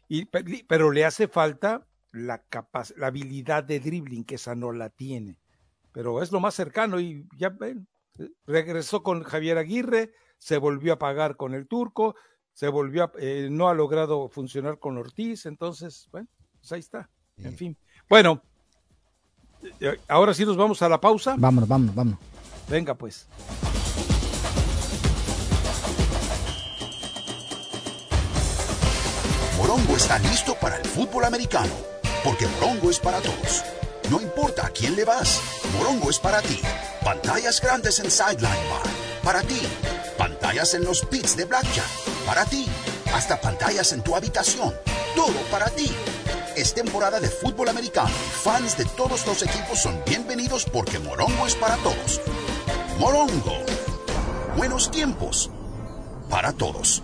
Y, 0.08 0.24
pero 0.24 0.90
le 0.90 1.04
hace 1.04 1.28
falta 1.28 1.86
la, 2.10 2.42
la 2.96 3.06
habilidad 3.06 3.62
de 3.62 3.78
dribbling, 3.78 4.24
que 4.24 4.34
esa 4.34 4.56
no 4.56 4.72
la 4.72 4.90
tiene. 4.90 5.38
Pero 5.92 6.20
es 6.20 6.32
lo 6.32 6.40
más 6.40 6.54
cercano 6.54 6.98
y 6.98 7.28
ya 7.38 7.50
ven, 7.50 7.86
regresó 8.46 9.02
con 9.02 9.22
Javier 9.22 9.58
Aguirre, 9.58 10.12
se 10.38 10.58
volvió 10.58 10.94
a 10.94 10.98
pagar 10.98 11.36
con 11.36 11.54
el 11.54 11.66
turco, 11.66 12.14
se 12.52 12.68
volvió 12.68 13.10
eh, 13.18 13.48
no 13.50 13.68
ha 13.68 13.74
logrado 13.74 14.28
funcionar 14.28 14.78
con 14.78 14.98
Ortiz, 14.98 15.46
entonces, 15.46 16.08
bueno, 16.10 16.28
pues 16.58 16.72
ahí 16.72 16.80
está. 16.80 17.10
En 17.38 17.56
fin. 17.56 17.76
Bueno, 18.08 18.42
eh, 19.80 19.98
ahora 20.08 20.34
sí 20.34 20.44
nos 20.44 20.56
vamos 20.56 20.82
a 20.82 20.88
la 20.88 21.00
pausa. 21.00 21.36
Vámonos, 21.38 21.68
vámonos, 21.68 21.94
vámonos. 21.94 22.20
Venga, 22.68 22.94
pues. 22.94 23.26
Morongo 29.56 29.96
está 29.96 30.18
listo 30.18 30.54
para 30.60 30.76
el 30.76 30.84
fútbol 30.84 31.24
americano, 31.24 31.72
porque 32.24 32.46
Morongo 32.46 32.90
es 32.90 32.98
para 32.98 33.20
todos. 33.20 33.62
No 34.10 34.20
importa 34.20 34.66
a 34.66 34.70
quién 34.70 34.96
le 34.96 35.04
vas, 35.04 35.40
Morongo 35.78 36.10
es 36.10 36.18
para 36.18 36.42
ti. 36.42 36.60
Pantallas 37.04 37.60
grandes 37.60 38.00
en 38.00 38.10
Sideline 38.10 38.68
Bar, 38.68 38.82
para 39.22 39.40
ti. 39.42 39.60
Pantallas 40.18 40.74
en 40.74 40.84
los 40.84 41.02
pits 41.02 41.36
de 41.36 41.44
Blackjack, 41.44 41.86
para 42.26 42.44
ti. 42.44 42.66
Hasta 43.14 43.40
pantallas 43.40 43.92
en 43.92 44.02
tu 44.02 44.16
habitación, 44.16 44.74
todo 45.14 45.40
para 45.52 45.70
ti. 45.70 45.92
Es 46.56 46.74
temporada 46.74 47.20
de 47.20 47.28
fútbol 47.28 47.68
americano 47.68 48.10
fans 48.42 48.76
de 48.76 48.84
todos 48.84 49.24
los 49.26 49.42
equipos 49.42 49.78
son 49.78 50.02
bienvenidos 50.04 50.64
porque 50.64 50.98
Morongo 50.98 51.46
es 51.46 51.54
para 51.54 51.76
todos. 51.76 52.20
Morongo. 52.98 53.58
Buenos 54.56 54.90
tiempos. 54.90 55.50
Para 56.28 56.52
todos. 56.52 57.02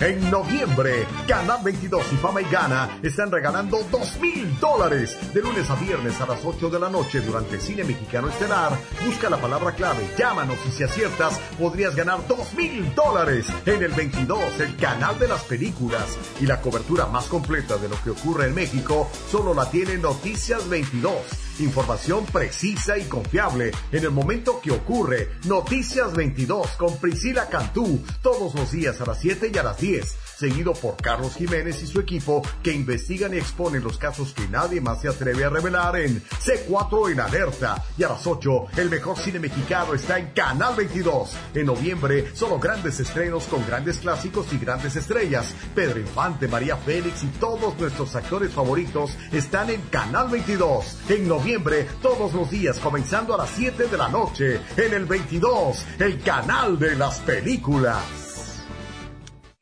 En 0.00 0.30
noviembre, 0.30 1.06
Canal 1.28 1.58
22 1.62 2.12
y 2.14 2.16
Fama 2.16 2.40
y 2.40 2.44
Gana 2.46 2.98
están 3.02 3.30
regalando 3.30 3.86
dos 3.92 4.18
mil 4.18 4.58
dólares. 4.58 5.14
De 5.34 5.42
lunes 5.42 5.68
a 5.68 5.74
viernes 5.74 6.18
a 6.22 6.26
las 6.26 6.42
8 6.42 6.70
de 6.70 6.80
la 6.80 6.88
noche 6.88 7.20
durante 7.20 7.60
Cine 7.60 7.84
Mexicano 7.84 8.28
Estelar. 8.30 8.72
Busca 9.04 9.28
la 9.28 9.36
palabra 9.36 9.74
clave, 9.74 10.08
llámanos 10.16 10.56
y 10.66 10.70
si 10.70 10.84
aciertas 10.84 11.38
podrías 11.58 11.94
ganar 11.94 12.26
dos 12.26 12.54
mil 12.54 12.94
dólares. 12.94 13.46
En 13.66 13.82
el 13.82 13.92
22, 13.92 14.60
el 14.60 14.74
canal 14.76 15.18
de 15.18 15.28
las 15.28 15.42
películas. 15.44 16.16
Y 16.40 16.46
la 16.46 16.62
cobertura 16.62 17.04
más 17.04 17.26
completa 17.26 17.76
de 17.76 17.90
lo 17.90 18.02
que 18.02 18.08
ocurre 18.08 18.46
en 18.46 18.54
México 18.54 19.10
solo 19.30 19.52
la 19.52 19.70
tiene 19.70 19.98
Noticias 19.98 20.66
22. 20.66 21.50
Información 21.60 22.24
precisa 22.24 22.96
y 22.96 23.04
confiable 23.04 23.70
en 23.92 24.04
el 24.04 24.10
momento 24.10 24.60
que 24.62 24.70
ocurre. 24.70 25.28
Noticias 25.44 26.14
22 26.14 26.68
con 26.78 26.96
Priscila 26.98 27.48
Cantú. 27.48 28.02
Todos 28.22 28.54
los 28.54 28.72
días 28.72 28.98
a 29.00 29.06
las 29.06 29.20
7 29.20 29.49
y 29.54 29.58
a 29.58 29.62
las 29.62 29.78
10 29.78 30.16
seguido 30.40 30.72
por 30.72 30.96
Carlos 30.96 31.34
Jiménez 31.34 31.82
y 31.82 31.86
su 31.86 32.00
equipo 32.00 32.40
que 32.62 32.72
investigan 32.72 33.34
y 33.34 33.36
exponen 33.36 33.84
los 33.84 33.98
casos 33.98 34.32
que 34.32 34.48
nadie 34.48 34.80
más 34.80 35.02
se 35.02 35.08
atreve 35.08 35.44
a 35.44 35.50
revelar 35.50 35.96
en 35.96 36.22
C4 36.22 37.12
en 37.12 37.20
alerta. 37.20 37.84
Y 37.98 38.04
a 38.04 38.08
las 38.08 38.26
8, 38.26 38.68
el 38.78 38.88
mejor 38.88 39.18
cine 39.18 39.38
mexicano 39.38 39.92
está 39.92 40.18
en 40.18 40.30
Canal 40.30 40.74
22. 40.76 41.36
En 41.52 41.66
noviembre, 41.66 42.34
solo 42.34 42.58
grandes 42.58 42.98
estrenos 43.00 43.44
con 43.44 43.66
grandes 43.66 43.98
clásicos 43.98 44.50
y 44.54 44.58
grandes 44.58 44.96
estrellas. 44.96 45.54
Pedro 45.74 46.00
Infante, 46.00 46.48
María 46.48 46.78
Félix 46.78 47.22
y 47.22 47.26
todos 47.38 47.78
nuestros 47.78 48.16
actores 48.16 48.50
favoritos 48.50 49.10
están 49.32 49.68
en 49.68 49.82
Canal 49.90 50.30
22. 50.30 51.00
En 51.10 51.28
noviembre, 51.28 51.86
todos 52.00 52.32
los 52.32 52.50
días, 52.50 52.78
comenzando 52.78 53.34
a 53.34 53.38
las 53.38 53.50
7 53.50 53.88
de 53.88 53.98
la 53.98 54.08
noche, 54.08 54.58
en 54.78 54.94
el 54.94 55.04
22, 55.04 55.84
el 55.98 56.22
canal 56.22 56.78
de 56.78 56.96
las 56.96 57.18
películas. 57.18 58.29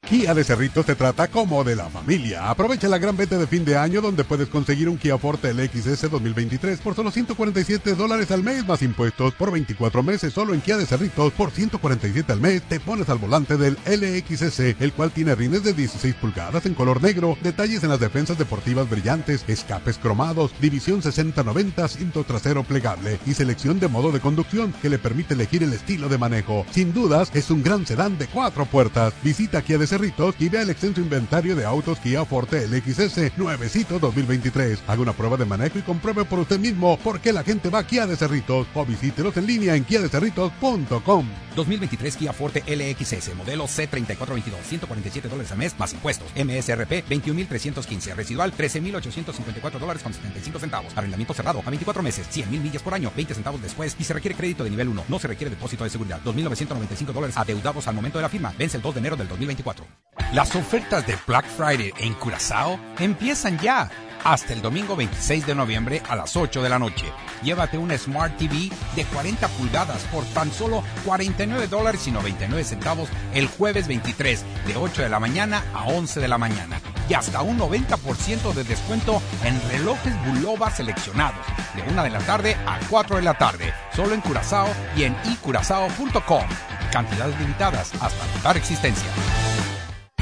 Kia 0.08 0.32
de 0.32 0.42
Cerritos 0.42 0.86
te 0.86 0.94
trata 0.94 1.28
como 1.28 1.62
de 1.64 1.76
la 1.76 1.90
familia. 1.90 2.48
Aprovecha 2.48 2.88
la 2.88 2.96
gran 2.96 3.14
venta 3.14 3.36
de 3.36 3.46
fin 3.46 3.62
de 3.66 3.76
año 3.76 4.00
donde 4.00 4.24
puedes 4.24 4.48
conseguir 4.48 4.88
un 4.88 4.96
Kia 4.96 5.18
Forte 5.18 5.52
LXS 5.52 6.10
2023 6.10 6.80
por 6.80 6.94
solo 6.94 7.10
147 7.10 7.94
dólares 7.94 8.30
al 8.30 8.42
mes 8.42 8.66
más 8.66 8.80
impuestos 8.80 9.34
por 9.34 9.52
24 9.52 10.02
meses 10.02 10.32
solo 10.32 10.54
en 10.54 10.62
Kia 10.62 10.78
de 10.78 10.86
Cerritos 10.86 11.30
por 11.34 11.50
147 11.50 12.32
al 12.32 12.40
mes 12.40 12.62
te 12.62 12.80
pones 12.80 13.10
al 13.10 13.18
volante 13.18 13.58
del 13.58 13.76
LXS 13.84 14.60
el 14.80 14.94
cual 14.94 15.10
tiene 15.10 15.34
rines 15.34 15.62
de 15.62 15.74
16 15.74 16.14
pulgadas 16.14 16.64
en 16.64 16.72
color 16.72 17.02
negro, 17.02 17.36
detalles 17.42 17.84
en 17.84 17.90
las 17.90 18.00
defensas 18.00 18.38
deportivas 18.38 18.88
brillantes, 18.88 19.44
escapes 19.46 19.98
cromados, 19.98 20.52
división 20.58 21.02
60-90, 21.02 21.86
cinto 21.86 22.24
trasero 22.24 22.64
plegable 22.64 23.20
y 23.26 23.34
selección 23.34 23.78
de 23.78 23.88
modo 23.88 24.10
de 24.10 24.20
conducción 24.20 24.72
que 24.80 24.88
le 24.88 24.98
permite 24.98 25.34
elegir 25.34 25.62
el 25.62 25.74
estilo 25.74 26.08
de 26.08 26.16
manejo. 26.16 26.64
Sin 26.70 26.94
dudas 26.94 27.30
es 27.34 27.50
un 27.50 27.62
gran 27.62 27.86
sedán 27.86 28.16
de 28.16 28.26
cuatro 28.26 28.64
puertas. 28.64 29.12
Visita 29.22 29.60
Kia 29.60 29.76
de 29.76 29.86
Cerritos 29.86 29.97
y 30.38 30.48
vea 30.48 30.62
el 30.62 30.70
extenso 30.70 31.00
inventario 31.00 31.56
de 31.56 31.64
autos 31.64 31.98
Kia 31.98 32.24
Forte 32.24 32.68
LXS 32.68 33.36
nuevecito 33.36 33.98
2023. 33.98 34.84
Haga 34.86 35.02
una 35.02 35.12
prueba 35.12 35.36
de 35.36 35.44
manejo 35.44 35.78
y 35.78 35.82
compruebe 35.82 36.24
por 36.24 36.38
usted 36.38 36.60
mismo 36.60 36.96
por 36.98 37.20
qué 37.20 37.32
la 37.32 37.42
gente 37.42 37.68
va 37.68 37.80
a 37.80 37.86
Kia 37.86 38.06
de 38.06 38.14
Cerritos 38.14 38.68
o 38.74 38.86
visítelos 38.86 39.36
en 39.36 39.46
línea 39.46 39.74
en 39.74 39.84
kiadecerritos.com. 39.84 41.26
2023 41.56 42.16
Kia 42.16 42.32
Forte 42.32 42.62
LXS, 42.66 43.34
modelo 43.34 43.64
C3422, 43.64 44.62
147 44.62 45.28
dólares 45.28 45.50
al 45.50 45.58
mes 45.58 45.76
más 45.76 45.92
impuestos. 45.92 46.28
MSRP 46.36 47.08
21.315, 47.08 48.14
residual 48.14 48.52
13.854 48.56 49.78
dólares 49.80 50.02
con 50.04 50.14
75 50.14 50.60
centavos. 50.60 50.92
Arrendamiento 50.96 51.34
cerrado 51.34 51.60
a 51.66 51.70
24 51.70 52.02
meses, 52.04 52.28
100 52.30 52.50
mil 52.52 52.60
millas 52.60 52.82
por 52.82 52.94
año, 52.94 53.10
20 53.16 53.34
centavos 53.34 53.60
después 53.60 53.96
y 53.98 54.04
se 54.04 54.14
requiere 54.14 54.36
crédito 54.36 54.62
de 54.62 54.70
nivel 54.70 54.86
1. 54.86 55.06
No 55.08 55.18
se 55.18 55.26
requiere 55.26 55.50
depósito 55.50 55.82
de 55.82 55.90
seguridad. 55.90 56.20
2.995 56.24 57.06
dólares 57.12 57.36
adeudados 57.36 57.88
al 57.88 57.96
momento 57.96 58.18
de 58.18 58.22
la 58.22 58.28
firma. 58.28 58.54
Vence 58.56 58.76
el 58.76 58.82
2 58.82 58.94
de 58.94 59.00
enero 59.00 59.16
del 59.16 59.26
2024. 59.26 59.87
Las 60.32 60.54
ofertas 60.54 61.06
de 61.06 61.16
Black 61.26 61.46
Friday 61.46 61.92
en 61.98 62.12
Curazao 62.14 62.78
empiezan 62.98 63.58
ya. 63.58 63.90
Hasta 64.24 64.52
el 64.52 64.60
domingo 64.60 64.96
26 64.96 65.46
de 65.46 65.54
noviembre 65.54 66.02
a 66.08 66.16
las 66.16 66.36
8 66.36 66.62
de 66.62 66.68
la 66.68 66.78
noche. 66.78 67.06
Llévate 67.42 67.78
una 67.78 67.96
Smart 67.96 68.36
TV 68.36 68.68
de 68.96 69.04
40 69.04 69.48
pulgadas 69.48 70.02
por 70.12 70.24
tan 70.26 70.52
solo 70.52 70.82
49 71.04 71.68
dólares 71.68 72.06
y 72.08 72.10
99 72.10 72.64
centavos 72.64 73.08
el 73.32 73.46
jueves 73.46 73.86
23 73.86 74.44
de 74.66 74.76
8 74.76 75.02
de 75.02 75.08
la 75.08 75.20
mañana 75.20 75.62
a 75.72 75.84
11 75.84 76.20
de 76.20 76.28
la 76.28 76.36
mañana. 76.36 76.80
Y 77.08 77.14
hasta 77.14 77.40
un 77.40 77.58
90% 77.58 78.52
de 78.52 78.64
descuento 78.64 79.22
en 79.44 79.58
relojes 79.70 80.14
Bulova 80.26 80.70
seleccionados 80.70 81.46
de 81.74 81.90
1 81.90 82.02
de 82.02 82.10
la 82.10 82.20
tarde 82.20 82.56
a 82.66 82.78
4 82.90 83.16
de 83.16 83.22
la 83.22 83.38
tarde. 83.38 83.72
Solo 83.94 84.14
en 84.14 84.20
Curazao 84.20 84.68
y 84.94 85.04
en 85.04 85.16
icurazao.com. 85.24 86.44
Cantidades 86.92 87.38
limitadas 87.40 87.92
hasta 88.02 88.24
agotar 88.24 88.56
existencia. 88.56 89.08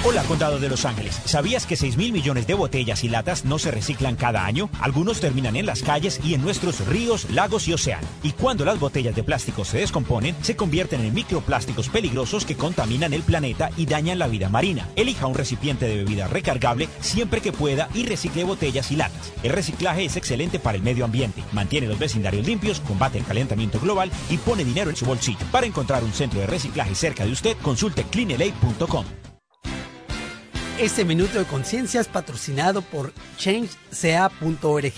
Hola, 0.09 0.23
Condado 0.23 0.61
de 0.61 0.69
Los 0.69 0.85
Ángeles. 0.85 1.21
¿Sabías 1.25 1.67
que 1.67 1.75
6 1.75 1.97
mil 1.97 2.13
millones 2.13 2.47
de 2.47 2.55
botellas 2.55 3.03
y 3.03 3.09
latas 3.09 3.45
no 3.45 3.59
se 3.59 3.73
reciclan 3.73 4.15
cada 4.15 4.47
año? 4.47 4.71
Algunos 4.81 5.19
terminan 5.19 5.57
en 5.57 5.67
las 5.67 5.83
calles 5.83 6.21
y 6.23 6.35
en 6.35 6.43
nuestros 6.43 6.87
ríos, 6.87 7.29
lagos 7.31 7.67
y 7.67 7.73
océanos. 7.73 8.09
Y 8.23 8.31
cuando 8.31 8.65
las 8.65 8.79
botellas 8.79 9.17
de 9.17 9.25
plástico 9.25 9.65
se 9.65 9.79
descomponen, 9.79 10.37
se 10.43 10.55
convierten 10.55 11.01
en 11.01 11.13
microplásticos 11.13 11.89
peligrosos 11.89 12.45
que 12.45 12.55
contaminan 12.55 13.15
el 13.15 13.23
planeta 13.23 13.71
y 13.77 13.87
dañan 13.87 14.21
la 14.21 14.29
vida 14.29 14.49
marina. 14.49 14.89
Elija 14.95 15.27
un 15.27 15.35
recipiente 15.35 15.89
de 15.89 15.97
bebida 15.97 16.29
recargable 16.29 16.89
siempre 17.01 17.41
que 17.41 17.51
pueda 17.51 17.89
y 17.93 18.07
recicle 18.07 18.45
botellas 18.45 18.93
y 18.93 18.97
latas. 18.97 19.33
El 19.43 19.51
reciclaje 19.51 20.05
es 20.05 20.17
excelente 20.17 20.61
para 20.61 20.77
el 20.77 20.85
medio 20.85 21.05
ambiente, 21.05 21.43
mantiene 21.51 21.89
los 21.89 21.99
vecindarios 21.99 22.47
limpios, 22.47 22.79
combate 22.79 23.19
el 23.19 23.25
calentamiento 23.25 23.81
global 23.81 24.13
y 24.31 24.37
pone 24.37 24.65
dinero 24.65 24.89
en 24.89 24.97
su 24.97 25.05
bolsillo. 25.05 25.45
Para 25.51 25.67
encontrar 25.67 26.05
un 26.05 26.13
centro 26.13 26.39
de 26.39 26.47
reciclaje 26.47 26.95
cerca 26.95 27.25
de 27.25 27.33
usted, 27.33 27.57
consulte 27.61 28.05
cleanla.com. 28.05 29.05
Este 30.79 31.07
minuto 31.07 31.39
de 31.39 31.47
conciencia 31.47 32.03
es 32.03 32.07
patrocinado 32.07 32.83
por 32.83 33.15
changeca.org. 33.39 34.93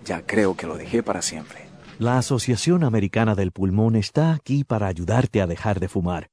Ya 0.04 0.22
creo 0.24 0.56
que 0.56 0.66
lo 0.66 0.76
dejé 0.76 1.02
para 1.02 1.22
siempre. 1.22 1.66
La 1.98 2.18
Asociación 2.18 2.84
Americana 2.84 3.34
del 3.34 3.52
Pulmón 3.52 3.96
está 3.96 4.32
aquí 4.32 4.64
para 4.64 4.86
ayudarte 4.86 5.42
a 5.42 5.46
dejar 5.46 5.80
de 5.80 5.88
fumar. 5.88 6.28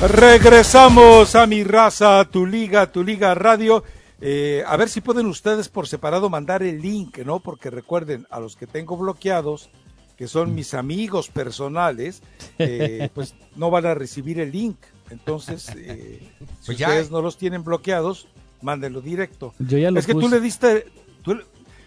Regresamos 0.00 1.34
a 1.34 1.46
mi 1.46 1.62
raza, 1.62 2.24
tu 2.24 2.46
liga, 2.46 2.90
tu 2.90 3.04
liga 3.04 3.34
radio. 3.34 3.84
Eh, 4.26 4.64
a 4.66 4.76
ver 4.78 4.88
si 4.88 5.02
pueden 5.02 5.26
ustedes 5.26 5.68
por 5.68 5.87
separado 5.87 6.30
mandar 6.30 6.62
el 6.62 6.80
link, 6.80 7.18
¿no? 7.18 7.40
Porque 7.40 7.68
recuerden, 7.68 8.26
a 8.30 8.40
los 8.40 8.56
que 8.56 8.66
tengo 8.66 8.96
bloqueados, 8.96 9.68
que 10.16 10.28
son 10.28 10.54
mis 10.54 10.72
amigos 10.72 11.28
personales, 11.28 12.22
eh, 12.58 13.10
pues 13.14 13.34
no 13.54 13.70
van 13.70 13.84
a 13.84 13.92
recibir 13.94 14.40
el 14.40 14.50
link. 14.50 14.76
Entonces, 15.10 15.68
eh, 15.76 16.20
si 16.60 16.66
Pues 16.66 16.78
ya- 16.78 16.88
ustedes 16.88 17.10
no 17.10 17.20
los 17.20 17.37
tienen 17.37 17.64
bloqueados, 17.64 18.26
mándenlo 18.62 19.02
directo. 19.02 19.52
Yo 19.58 19.76
ya 19.76 19.90
lo 19.90 19.98
es 20.00 20.06
que 20.06 20.14
tú 20.14 20.26
le 20.30 20.40
diste, 20.40 20.87
tú 21.22 21.38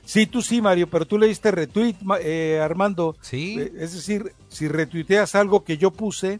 sí, 0.06 0.28
tú 0.28 0.44
sí, 0.44 0.62
Mario, 0.62 0.88
pero 0.88 1.08
tú 1.08 1.18
le 1.18 1.26
diste 1.26 1.50
retweet, 1.50 1.96
eh, 2.22 2.60
Armando. 2.62 3.16
Sí. 3.22 3.58
Eh, 3.60 3.74
es 3.80 3.94
decir, 3.96 4.32
si 4.48 4.68
retuiteas 4.68 5.34
algo 5.34 5.64
que 5.64 5.80
yo 5.80 5.90
puse, 5.90 6.40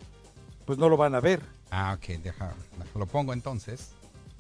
pues 0.66 0.78
no 0.78 0.90
lo 0.90 0.98
van 0.98 1.16
a 1.16 1.20
ver. 1.20 1.42
Ah, 1.72 1.98
ok, 1.98 2.20
deja, 2.22 2.54
lo 2.96 3.08
pongo 3.08 3.34
entonces. 3.34 3.90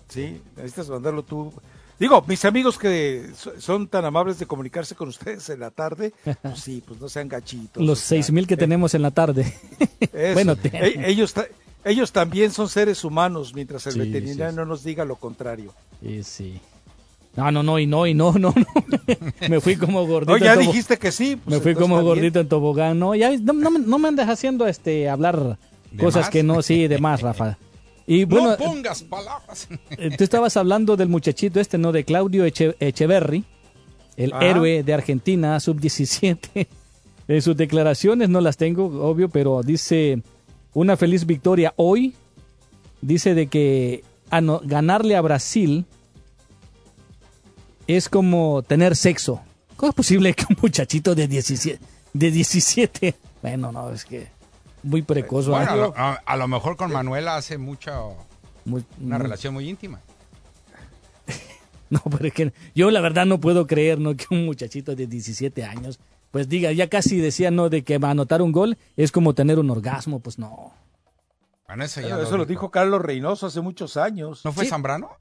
Sí, 0.10 0.42
necesitas 0.56 0.90
mandarlo 0.90 1.24
tú. 1.24 1.52
Digo, 2.00 2.24
mis 2.28 2.46
amigos 2.46 2.78
que 2.78 3.32
so- 3.36 3.60
son 3.60 3.88
tan 3.88 4.06
amables 4.06 4.38
de 4.40 4.46
comunicarse 4.46 4.94
con 4.96 5.10
ustedes 5.10 5.50
en 5.50 5.60
la 5.60 5.72
tarde, 5.72 6.14
pues 6.44 6.60
sí, 6.60 6.84
pues 6.88 7.02
no 7.02 7.10
sean 7.10 7.28
gachitos. 7.28 7.84
Los 7.84 8.00
seis 8.00 8.32
mil 8.32 8.46
que 8.46 8.54
eh, 8.54 8.58
tenemos 8.58 8.94
en 8.94 9.02
la 9.02 9.12
tarde. 9.12 9.52
eso. 10.12 10.34
bueno, 10.34 10.52
E- 10.54 10.56
te- 10.58 11.10
ellos, 11.10 11.34
ellos 11.84 12.12
también 12.12 12.52
son 12.52 12.70
seres 12.70 13.04
humanos, 13.04 13.54
mientras 13.56 13.88
el 13.88 13.94
Sí, 13.94 14.00
veterinario 14.00 14.52
sí, 14.52 14.56
no 14.56 14.66
nos 14.66 14.84
diga 14.84 15.06
lo 15.06 15.16
contrario. 15.16 15.74
Y 16.02 16.22
sí. 16.24 16.60
No, 17.36 17.52
no, 17.52 17.62
no, 17.64 17.78
y 17.80 17.88
no, 17.88 18.06
y 18.08 18.14
no, 18.14 18.32
no, 18.40 18.54
no. 18.56 18.68
me 19.50 19.60
fui 19.60 19.76
como 19.76 20.06
gordito. 20.06 20.38
No, 20.38 20.44
ya 20.44 20.54
en 20.54 20.60
dijiste 20.60 20.98
que 20.98 21.12
sí. 21.12 21.36
pues 21.36 21.58
me 21.58 21.62
fui 21.64 21.74
como 21.74 22.02
gordito 22.04 22.40
en 22.40 22.48
tobogán. 22.48 23.00
No, 23.00 23.16
ya, 23.16 23.32
no, 23.38 23.54
no, 23.54 23.72
me- 23.72 23.80
no 23.80 23.98
me 24.00 24.08
andes 24.08 24.28
haciendo 24.30 24.68
este 24.68 25.10
hablar 25.10 25.58
¿De 25.92 26.04
cosas 26.04 26.24
más? 26.26 26.30
que 26.30 26.44
no, 26.44 26.62
sí, 26.62 26.88
de 26.88 27.00
más, 27.00 27.22
Rafa. 27.22 27.58
Y 28.08 28.24
bueno, 28.24 28.52
no 28.52 28.58
pongas 28.58 29.04
palabras. 29.04 29.68
eh, 29.92 30.16
tú 30.18 30.24
estabas 30.24 30.56
hablando 30.58 30.96
del 30.96 31.10
muchachito 31.10 31.60
este, 31.60 31.78
¿no? 31.78 31.92
De 31.92 32.06
Claudio 32.06 32.46
Eche- 32.48 32.76
Echeverry, 32.80 33.44
el 34.16 34.32
Ajá. 34.34 34.46
héroe 34.46 34.82
de 34.84 34.94
Argentina, 34.94 35.60
sub-17. 35.60 36.68
En 37.30 37.42
sus 37.42 37.58
declaraciones 37.58 38.30
no 38.30 38.40
las 38.40 38.56
tengo, 38.56 38.86
obvio, 39.06 39.28
pero 39.28 39.62
dice 39.62 40.22
una 40.74 40.96
feliz 40.96 41.26
victoria 41.26 41.74
hoy. 41.76 42.16
Dice 43.02 43.36
de 43.36 43.48
que 43.48 44.02
ganarle 44.64 45.18
a 45.18 45.22
Brasil 45.22 45.84
es 47.86 48.08
como 48.10 48.64
tener 48.64 48.96
sexo. 48.96 49.42
¿Cómo 49.76 49.90
es 49.90 49.96
posible 49.96 50.34
que 50.34 50.46
un 50.50 50.58
muchachito 50.62 51.14
de 51.16 51.28
17, 51.28 51.80
de 52.14 52.32
17? 52.32 53.16
Bueno, 53.42 53.74
no, 53.74 53.92
es 53.92 54.06
que 54.06 54.28
muy 54.88 55.02
precoz. 55.02 55.48
Bueno, 55.48 55.72
a 55.72 55.76
lo, 55.76 55.94
a- 55.96 56.22
a 56.26 56.38
lo 56.38 56.48
mejor 56.48 56.76
con 56.78 56.92
Manuela 56.92 57.36
hace 57.38 57.58
mucho 57.58 58.16
Muy- 58.66 58.84
una 59.02 59.18
muy- 59.18 59.24
relación 59.24 59.54
muy 59.54 59.70
íntima. 59.70 60.00
No, 61.90 62.02
pero 62.12 62.26
es 62.28 62.34
que 62.34 62.54
yo 62.76 62.92
la 62.92 63.00
verdad 63.02 63.26
no 63.26 63.40
puedo 63.40 63.66
creer, 63.66 64.00
¿no? 64.00 64.14
Que 64.16 64.26
un 64.32 64.46
muchachito 64.46 64.94
de 64.96 65.08
17 65.08 65.64
años, 65.64 66.00
pues 66.32 66.50
diga, 66.50 66.72
ya 66.74 66.90
casi 66.90 67.18
decía, 67.18 67.50
¿no? 67.50 67.70
De 67.70 67.84
que 67.84 67.98
va 67.98 68.10
a 68.10 68.12
anotar 68.12 68.42
un 68.42 68.52
gol 68.52 68.78
es 68.98 69.12
como 69.12 69.34
tener 69.34 69.58
un 69.58 69.70
orgasmo, 69.70 70.20
pues 70.20 70.38
no. 70.38 70.74
Bueno, 71.68 71.84
eso 71.86 72.02
ya 72.02 72.08
Eso, 72.08 72.22
eso 72.24 72.38
lo 72.38 72.46
dijo 72.46 72.72
Carlos 72.72 73.02
Reynoso 73.02 73.48
hace 73.48 73.62
muchos 73.62 73.96
años. 73.98 74.44
¿No 74.44 74.52
fue 74.52 74.66
Sí. 74.66 74.70
Zambrano? 74.70 75.12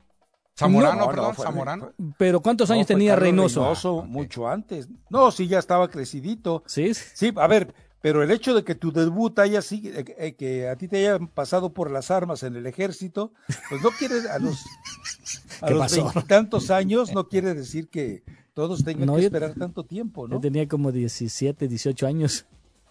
Zamorano, 0.59 0.95
No, 0.95 1.01
no, 1.07 1.11
perdón, 1.11 1.35
fue- 1.35 1.45
Zamorano. 1.45 1.93
Pero 2.17 2.41
¿cuántos 2.41 2.71
años 2.71 2.85
No, 2.85 2.95
tenía 2.95 3.13
Carlos 3.13 3.23
Reynoso? 3.29 3.61
Reynoso, 3.61 4.03
mucho 4.05 4.49
antes. 4.49 4.89
No, 5.11 5.31
sí, 5.31 5.47
ya 5.49 5.59
estaba 5.59 5.89
crecidito. 5.89 6.63
Sí. 6.67 6.95
Sí, 6.95 7.33
a 7.37 7.47
ver, 7.47 7.75
pero 8.07 8.23
el 8.23 8.31
hecho 8.31 8.55
de 8.55 8.63
que 8.63 8.77
tu 8.77 8.93
debut 8.93 9.37
haya 9.41 9.61
sido, 9.61 9.99
eh, 9.99 10.05
eh, 10.17 10.35
que 10.37 10.69
a 10.69 10.77
ti 10.77 10.87
te 10.87 10.99
hayan 10.99 11.27
pasado 11.27 11.71
por 11.71 11.91
las 11.91 12.13
armas 12.13 12.45
en 12.45 12.55
el 12.55 12.65
ejército, 12.65 13.33
pues 13.69 13.83
no 13.83 13.91
quiere 13.91 14.31
a 14.31 14.39
los 14.39 14.65
a 15.61 15.67
¿Qué 15.67 15.75
los 15.75 15.93
veintitantos 15.93 16.71
años 16.71 17.13
no 17.13 17.29
quiere 17.29 17.53
decir 17.53 17.89
que 17.89 18.23
todos 18.55 18.85
tengan 18.85 19.07
No, 19.07 19.17
que 19.17 19.23
yo- 19.23 19.27
esperar 19.27 19.55
tanto 19.55 19.83
tiempo, 19.83 20.29
¿no? 20.29 20.37
Yo 20.37 20.41
tenía 20.41 20.69
como 20.69 20.93
17, 20.93 21.67
18 21.67 22.07
años. 22.07 22.47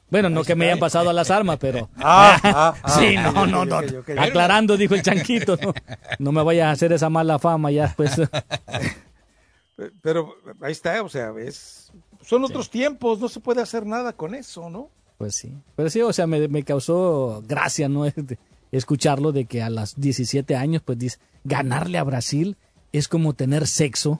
Bueno, 0.10 0.30
no 0.30 0.43
que 0.43 0.54
me 0.54 0.65
hayan 0.65 0.80
pasado 0.80 1.10
a 1.10 1.13
las 1.13 1.32
armas, 1.32 1.60
pero... 1.62 1.89
Ah, 1.95 2.38
ah, 2.43 2.75
ah, 2.84 2.89
sí, 2.99 3.15
no, 3.15 3.30
ok, 3.30 3.47
no, 3.47 3.62
ok, 3.62 3.67
no. 3.69 3.78
ok, 3.78 3.86
ok. 4.01 4.10
Aclarando, 4.17 4.75
dijo 4.75 4.95
el 4.95 5.01
chanquito. 5.01 5.58
No, 5.62 5.73
no 6.19 6.32
me 6.34 6.43
vayas 6.43 6.67
a 6.67 6.71
hacer 6.71 6.91
esa 6.91 7.10
mala 7.10 7.39
fama 7.39 7.71
ya, 7.71 7.93
pues. 7.95 8.19
Pero 10.01 10.36
ahí 10.60 10.73
está, 10.73 11.01
o 11.04 11.08
sea, 11.08 11.32
es 11.39 11.89
son 12.21 12.43
otros 12.43 12.69
tiempos, 12.69 13.19
no 13.19 13.30
se 13.30 13.39
puede 13.39 13.62
hacer 13.62 13.86
nada 13.86 14.12
con 14.12 14.36
eso, 14.36 14.69
¿no? 14.69 14.89
Pues 15.17 15.36
sí. 15.36 15.54
Pero 15.75 15.89
sí, 15.89 16.01
o 16.01 16.12
sea, 16.13 16.28
me, 16.28 16.47
me 16.47 16.63
causó 16.63 17.43
gracia, 17.47 17.88
¿no? 17.89 18.06
Este, 18.06 18.38
Escucharlo 18.71 19.32
de 19.32 19.45
que 19.45 19.62
a 19.62 19.69
los 19.69 19.95
17 19.95 20.56
años, 20.56 20.82
pues 20.84 20.97
dice, 20.97 21.17
ganarle 21.45 21.97
a 21.97 22.04
Brasil 22.04 22.58
es 22.91 23.08
como 23.08 23.34
tener 23.34 23.67
sexo. 23.67 24.19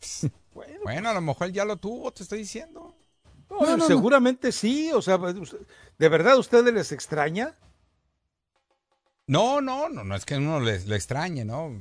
Bueno, 0.84 1.08
a 1.10 1.14
lo 1.14 1.20
mejor 1.20 1.46
él 1.46 1.52
ya 1.52 1.64
lo 1.64 1.76
tuvo, 1.76 2.10
te 2.12 2.24
estoy 2.24 2.40
diciendo. 2.40 2.92
No, 3.48 3.60
No, 3.60 3.76
no, 3.76 3.86
seguramente 3.86 4.50
sí, 4.50 4.90
o 4.92 5.00
sea, 5.00 5.16
usted- 5.16 5.58
¿de 5.98 6.08
verdad 6.08 6.32
a 6.32 6.38
ustedes 6.38 6.74
les 6.74 6.90
extraña? 6.90 7.54
No, 9.28 9.60
no, 9.60 9.88
no, 9.88 10.02
no 10.02 10.14
es 10.16 10.24
que 10.24 10.36
uno 10.36 10.58
le, 10.60 10.80
le 10.84 10.96
extrañe, 10.96 11.44
¿no? 11.44 11.80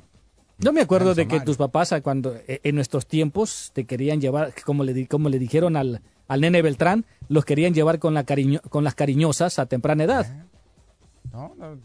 Yo 0.60 0.72
me 0.72 0.82
acuerdo 0.82 1.16
de 1.16 1.28
que 1.28 1.40
tus 1.42 1.58
papás, 1.58 1.92
a 1.94 2.02
cuando 2.02 2.36
eh, 2.48 2.62
en 2.64 2.76
nuestros 2.76 3.08
tiempos, 3.08 3.72
te 3.74 3.86
querían 3.86 4.22
llevar, 4.22 4.54
como 4.64 4.84
le, 4.84 4.94
di- 4.94 5.08
como 5.08 5.30
le 5.30 5.40
dijeron 5.40 5.76
al, 5.76 6.02
al 6.32 6.42
nene 6.42 6.62
Beltrán, 6.62 7.06
los 7.28 7.44
querían 7.46 7.74
llevar 7.74 8.00
con, 8.00 8.14
la 8.14 8.24
cariño, 8.24 8.62
con 8.70 8.84
las 8.84 8.96
cariñosas 8.96 9.60
a 9.60 9.66
temprana 9.66 10.04
edad. 10.06 10.46
No, 11.32 11.54
no. 11.58 11.78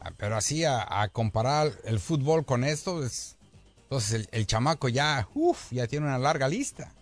Ah, 0.00 0.12
Pero 0.16 0.36
así 0.36 0.64
a, 0.64 1.02
a 1.02 1.08
comparar 1.08 1.72
el 1.84 1.98
fútbol 1.98 2.44
con 2.44 2.62
esto, 2.64 3.02
es, 3.04 3.36
entonces 3.84 4.12
el, 4.12 4.28
el 4.32 4.46
chamaco 4.46 4.88
ya, 4.88 5.26
ya 5.70 5.86
tiene 5.86 6.06
una 6.06 6.18
larga 6.18 6.46
lista. 6.48 6.92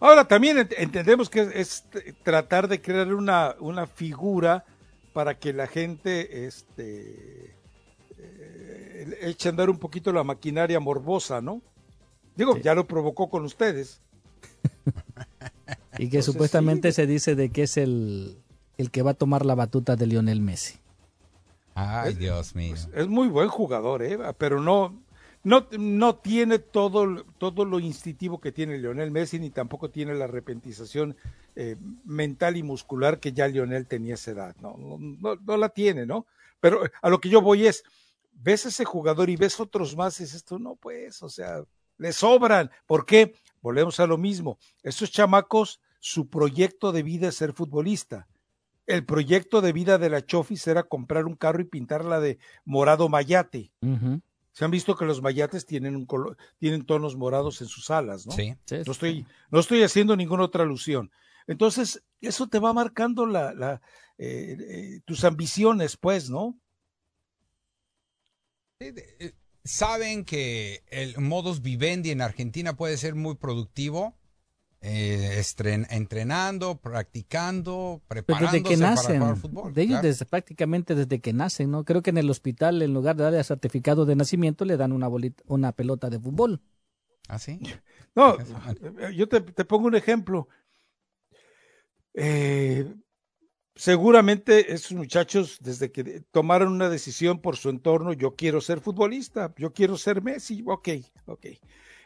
Ahora 0.00 0.26
también 0.26 0.56
ent- 0.58 0.74
entendemos 0.76 1.30
que 1.30 1.48
es, 1.54 1.84
tratar 2.24 2.66
de 2.68 2.82
crear 2.82 3.14
una, 3.14 3.54
una 3.60 3.86
figura 3.86 4.64
para 5.12 5.38
que 5.38 5.52
la 5.52 5.66
gente 5.68 6.46
este, 6.46 7.54
eh, 8.18 9.18
eche 9.22 9.48
a 9.48 9.50
andar 9.50 9.70
un 9.70 9.78
poquito 9.78 10.12
la 10.12 10.24
maquinaria 10.24 10.80
morbosa, 10.80 11.40
¿no? 11.40 11.62
Digo, 12.34 12.58
ya 12.58 12.74
lo 12.74 12.86
provocó 12.86 13.30
con 13.30 13.44
ustedes. 13.44 14.00
Y 15.98 16.08
que 16.08 16.18
Entonces, 16.18 16.24
supuestamente 16.26 16.92
sí. 16.92 16.96
se 16.96 17.06
dice 17.06 17.34
de 17.34 17.50
que 17.50 17.64
es 17.64 17.76
el, 17.76 18.38
el 18.78 18.90
que 18.90 19.02
va 19.02 19.12
a 19.12 19.14
tomar 19.14 19.46
la 19.46 19.54
batuta 19.54 19.96
de 19.96 20.06
Lionel 20.06 20.40
Messi. 20.40 20.78
Ay, 21.74 22.14
Dios 22.14 22.54
mío. 22.54 22.74
Es 22.94 23.06
muy 23.06 23.28
buen 23.28 23.48
jugador, 23.48 24.02
¿eh? 24.02 24.18
pero 24.38 24.62
no, 24.62 25.02
no, 25.44 25.66
no 25.78 26.16
tiene 26.16 26.58
todo, 26.58 27.24
todo 27.38 27.64
lo 27.64 27.78
instintivo 27.78 28.40
que 28.40 28.50
tiene 28.50 28.78
Lionel 28.78 29.10
Messi, 29.10 29.38
ni 29.38 29.50
tampoco 29.50 29.90
tiene 29.90 30.14
la 30.14 30.26
repentización 30.26 31.16
eh, 31.54 31.76
mental 32.04 32.56
y 32.56 32.62
muscular 32.62 33.20
que 33.20 33.32
ya 33.32 33.46
Lionel 33.46 33.86
tenía 33.86 34.14
esa 34.14 34.30
edad. 34.30 34.56
No, 34.60 34.76
no, 34.78 34.96
no, 34.98 35.36
no 35.36 35.56
la 35.56 35.68
tiene, 35.68 36.06
¿no? 36.06 36.26
Pero 36.60 36.80
a 37.02 37.10
lo 37.10 37.20
que 37.20 37.28
yo 37.28 37.42
voy 37.42 37.66
es, 37.66 37.84
ves 38.32 38.66
a 38.66 38.70
ese 38.70 38.84
jugador 38.84 39.28
y 39.30 39.36
ves 39.36 39.60
otros 39.60 39.96
más 39.96 40.18
y 40.18 40.24
dices 40.24 40.44
tú, 40.44 40.58
no, 40.58 40.76
pues, 40.76 41.22
o 41.22 41.28
sea, 41.28 41.62
le 41.98 42.12
sobran. 42.12 42.70
¿Por 42.86 43.06
qué? 43.06 43.34
Volvemos 43.60 44.00
a 44.00 44.06
lo 44.06 44.18
mismo. 44.18 44.58
Estos 44.82 45.10
chamacos, 45.10 45.80
su 46.06 46.28
proyecto 46.28 46.92
de 46.92 47.02
vida 47.02 47.30
es 47.30 47.34
ser 47.34 47.52
futbolista. 47.52 48.28
El 48.86 49.04
proyecto 49.04 49.60
de 49.60 49.72
vida 49.72 49.98
de 49.98 50.08
la 50.08 50.24
Chofis 50.24 50.64
era 50.68 50.84
comprar 50.84 51.24
un 51.24 51.34
carro 51.34 51.60
y 51.60 51.64
pintarla 51.64 52.20
de 52.20 52.38
morado 52.64 53.08
mayate. 53.08 53.72
Se 54.52 54.64
han 54.64 54.70
visto 54.70 54.94
que 54.94 55.04
los 55.04 55.20
mayates 55.20 55.66
tienen 55.66 55.96
un 55.96 56.06
color, 56.06 56.36
tienen 56.58 56.86
tonos 56.86 57.16
morados 57.16 57.60
en 57.60 57.66
sus 57.66 57.90
alas, 57.90 58.24
¿no? 58.24 58.30
Sí. 58.30 58.54
Sí, 58.66 58.76
No 58.86 58.92
estoy, 58.92 59.26
no 59.50 59.58
estoy 59.58 59.82
haciendo 59.82 60.16
ninguna 60.16 60.44
otra 60.44 60.62
alusión. 60.62 61.10
Entonces, 61.48 62.04
eso 62.20 62.46
te 62.46 62.60
va 62.60 62.72
marcando 62.72 63.26
la, 63.26 63.52
la, 63.52 63.82
eh, 64.16 64.56
eh, 64.60 65.00
tus 65.04 65.24
ambiciones, 65.24 65.96
pues, 65.96 66.30
¿no? 66.30 66.56
Eh, 68.78 69.34
Saben 69.64 70.24
que 70.24 70.84
el 70.86 71.18
modus 71.18 71.62
vivendi 71.62 72.12
en 72.12 72.20
Argentina 72.20 72.76
puede 72.76 72.96
ser 72.96 73.16
muy 73.16 73.34
productivo, 73.34 74.16
eh, 74.88 75.40
estren- 75.40 75.86
entrenando, 75.90 76.76
practicando, 76.76 78.00
preparándose 78.06 78.58
desde 78.58 78.68
que 78.68 78.76
para 78.76 78.90
nacen, 78.90 79.20
jugar 79.20 79.36
fútbol. 79.36 79.74
de 79.74 79.82
ellos 79.82 79.94
claro. 79.94 80.06
desde, 80.06 80.26
prácticamente 80.26 80.94
desde 80.94 81.18
que 81.20 81.32
nacen, 81.32 81.72
¿no? 81.72 81.84
Creo 81.84 82.02
que 82.02 82.10
en 82.10 82.18
el 82.18 82.30
hospital, 82.30 82.80
en 82.82 82.94
lugar 82.94 83.16
de 83.16 83.24
darle 83.24 83.42
certificado 83.42 84.04
de 84.06 84.14
nacimiento, 84.14 84.64
le 84.64 84.76
dan 84.76 84.92
una 84.92 85.08
bolita, 85.08 85.42
una 85.48 85.72
pelota 85.72 86.08
de 86.08 86.20
fútbol. 86.20 86.60
¿Ah, 87.28 87.40
sí? 87.40 87.58
No, 88.14 88.36
eh, 88.38 89.12
yo 89.14 89.28
te, 89.28 89.40
te 89.40 89.64
pongo 89.64 89.88
un 89.88 89.96
ejemplo. 89.96 90.48
Eh, 92.14 92.94
seguramente 93.74 94.72
esos 94.72 94.92
muchachos, 94.92 95.58
desde 95.60 95.90
que 95.90 96.22
tomaron 96.30 96.72
una 96.72 96.88
decisión 96.88 97.40
por 97.40 97.56
su 97.56 97.70
entorno, 97.70 98.12
yo 98.12 98.36
quiero 98.36 98.60
ser 98.60 98.80
futbolista, 98.80 99.52
yo 99.58 99.72
quiero 99.72 99.96
ser 99.98 100.22
Messi, 100.22 100.62
ok, 100.64 100.88
ok. 101.26 101.46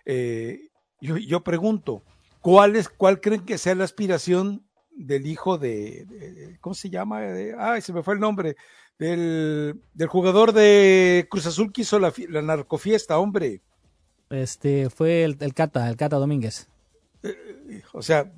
Eh, 0.06 0.70
yo, 1.00 1.18
yo 1.18 1.44
pregunto, 1.44 2.02
¿cuál, 2.40 2.76
es, 2.76 2.88
¿cuál 2.88 3.20
creen 3.20 3.44
que 3.44 3.58
sea 3.58 3.74
la 3.74 3.84
aspiración 3.84 4.64
del 4.96 5.26
hijo 5.26 5.58
de, 5.58 6.04
de- 6.06 6.58
¿cómo 6.60 6.74
se 6.74 6.90
llama? 6.90 7.20
De- 7.22 7.54
ay, 7.58 7.80
se 7.82 7.92
me 7.92 8.02
fue 8.02 8.14
el 8.14 8.20
nombre, 8.20 8.56
del, 8.98 9.80
del 9.94 10.08
jugador 10.08 10.52
de 10.52 11.26
Cruz 11.30 11.46
Azul 11.46 11.72
que 11.72 11.82
hizo 11.82 11.98
la, 11.98 12.12
la 12.28 12.42
narcofiesta, 12.42 13.18
hombre. 13.18 13.62
Este 14.28 14.90
fue 14.90 15.24
el, 15.24 15.36
el 15.40 15.54
Cata, 15.54 15.88
el 15.88 15.96
Cata 15.96 16.16
Domínguez. 16.16 16.68
O 17.92 18.02
sea, 18.02 18.32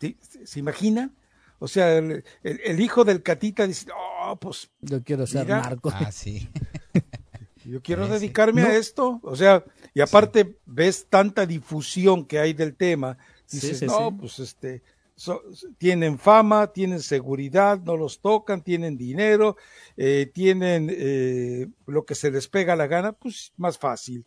¿sí- 0.00 0.16
¿se 0.44 0.58
imaginan? 0.60 1.14
O 1.58 1.68
sea, 1.68 1.96
el, 1.96 2.24
el- 2.42 2.60
el 2.64 2.80
hijo 2.80 3.04
del 3.04 3.22
Catita 3.22 3.66
dice, 3.66 3.86
oh, 3.94 4.36
pues 4.36 4.70
Yo 4.80 5.02
quiero 5.04 5.26
ser 5.26 5.44
Mira. 5.44 5.60
narco. 5.62 5.90
Ah, 5.94 6.10
sí. 6.10 6.48
yo 7.64 7.80
quiero 7.82 8.06
sí. 8.06 8.12
dedicarme 8.12 8.62
a 8.62 8.76
esto. 8.76 9.20
O 9.22 9.36
sea, 9.36 9.64
y 9.94 10.00
aparte 10.00 10.58
ves 10.66 11.06
tanta 11.08 11.46
difusión 11.46 12.24
que 12.26 12.40
hay 12.40 12.52
del 12.52 12.74
tema, 12.74 13.18
dices, 13.52 13.78
sí, 13.78 13.86
no, 13.86 14.10
sí. 14.10 14.16
pues 14.18 14.38
este, 14.38 14.82
so- 15.14 15.42
tienen 15.78 16.18
fama, 16.18 16.68
tienen 16.72 17.00
seguridad, 17.00 17.78
no 17.80 17.96
los 17.96 18.20
tocan, 18.20 18.62
tienen 18.62 18.96
dinero, 18.96 19.56
eh, 19.96 20.30
tienen 20.32 20.88
eh, 20.90 21.68
lo 21.86 22.04
que 22.04 22.14
se 22.14 22.30
les 22.30 22.48
pega 22.48 22.76
la 22.76 22.86
gana, 22.86 23.12
pues 23.12 23.52
más 23.56 23.78
fácil. 23.78 24.24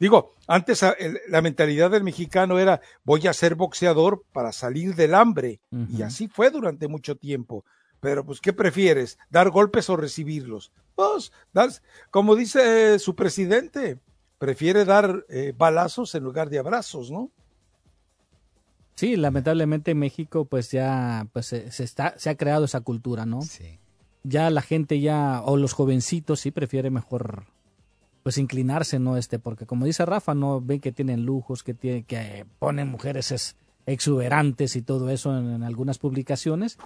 Digo, 0.00 0.34
antes 0.46 0.82
a- 0.84 0.92
el- 0.92 1.18
la 1.28 1.42
mentalidad 1.42 1.90
del 1.90 2.04
mexicano 2.04 2.58
era 2.60 2.80
voy 3.02 3.26
a 3.26 3.32
ser 3.32 3.56
boxeador 3.56 4.22
para 4.32 4.52
salir 4.52 4.94
del 4.94 5.14
hambre. 5.14 5.60
Y 5.92 6.02
así 6.02 6.28
fue 6.28 6.50
durante 6.50 6.86
mucho 6.86 7.16
tiempo. 7.16 7.64
Pero 8.00 8.24
pues, 8.24 8.40
¿qué 8.40 8.52
prefieres? 8.52 9.18
¿Dar 9.28 9.50
golpes 9.50 9.90
o 9.90 9.96
recibirlos? 9.96 10.70
Pues, 10.94 11.32
das- 11.52 11.82
como 12.12 12.36
dice 12.36 12.94
eh, 12.94 12.98
su 13.00 13.16
presidente, 13.16 13.98
prefiere 14.38 14.84
dar 14.84 15.24
eh, 15.28 15.52
balazos 15.56 16.14
en 16.14 16.22
lugar 16.22 16.48
de 16.48 16.60
abrazos, 16.60 17.10
¿no? 17.10 17.32
Sí, 18.98 19.14
lamentablemente 19.16 19.92
en 19.92 19.98
México 20.00 20.44
pues 20.46 20.72
ya 20.72 21.28
pues 21.32 21.46
se, 21.46 21.70
se 21.70 21.84
está 21.84 22.14
se 22.18 22.30
ha 22.30 22.36
creado 22.36 22.64
esa 22.64 22.80
cultura, 22.80 23.26
¿no? 23.26 23.42
Sí. 23.42 23.78
Ya 24.24 24.50
la 24.50 24.60
gente 24.60 24.98
ya 25.00 25.40
o 25.44 25.56
los 25.56 25.72
jovencitos 25.72 26.40
sí 26.40 26.50
prefiere 26.50 26.90
mejor 26.90 27.44
pues 28.24 28.38
inclinarse, 28.38 28.98
¿no? 28.98 29.16
Este 29.16 29.38
porque 29.38 29.66
como 29.66 29.86
dice 29.86 30.04
Rafa, 30.04 30.34
no 30.34 30.60
ven 30.60 30.80
que 30.80 30.90
tienen 30.90 31.24
lujos, 31.24 31.62
que 31.62 31.74
tiene 31.74 32.02
que 32.02 32.44
ponen 32.58 32.88
mujeres 32.88 33.30
es- 33.30 33.54
exuberantes 33.86 34.74
y 34.74 34.82
todo 34.82 35.10
eso 35.10 35.38
en, 35.38 35.48
en 35.48 35.62
algunas 35.62 35.98
publicaciones 35.98 36.76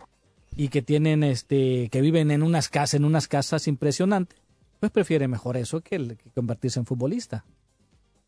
y 0.55 0.69
que 0.69 0.83
tienen 0.83 1.25
este 1.25 1.89
que 1.89 2.03
viven 2.03 2.31
en 2.31 2.43
unas 2.43 2.69
casas 2.69 2.93
en 2.93 3.07
unas 3.07 3.27
casas 3.27 3.67
impresionantes, 3.69 4.39
pues 4.81 4.93
prefiere 4.93 5.29
mejor 5.29 5.57
eso 5.57 5.81
que, 5.81 5.97
el- 5.97 6.19
que 6.19 6.29
convertirse 6.29 6.79
en 6.79 6.85
futbolista. 6.85 7.47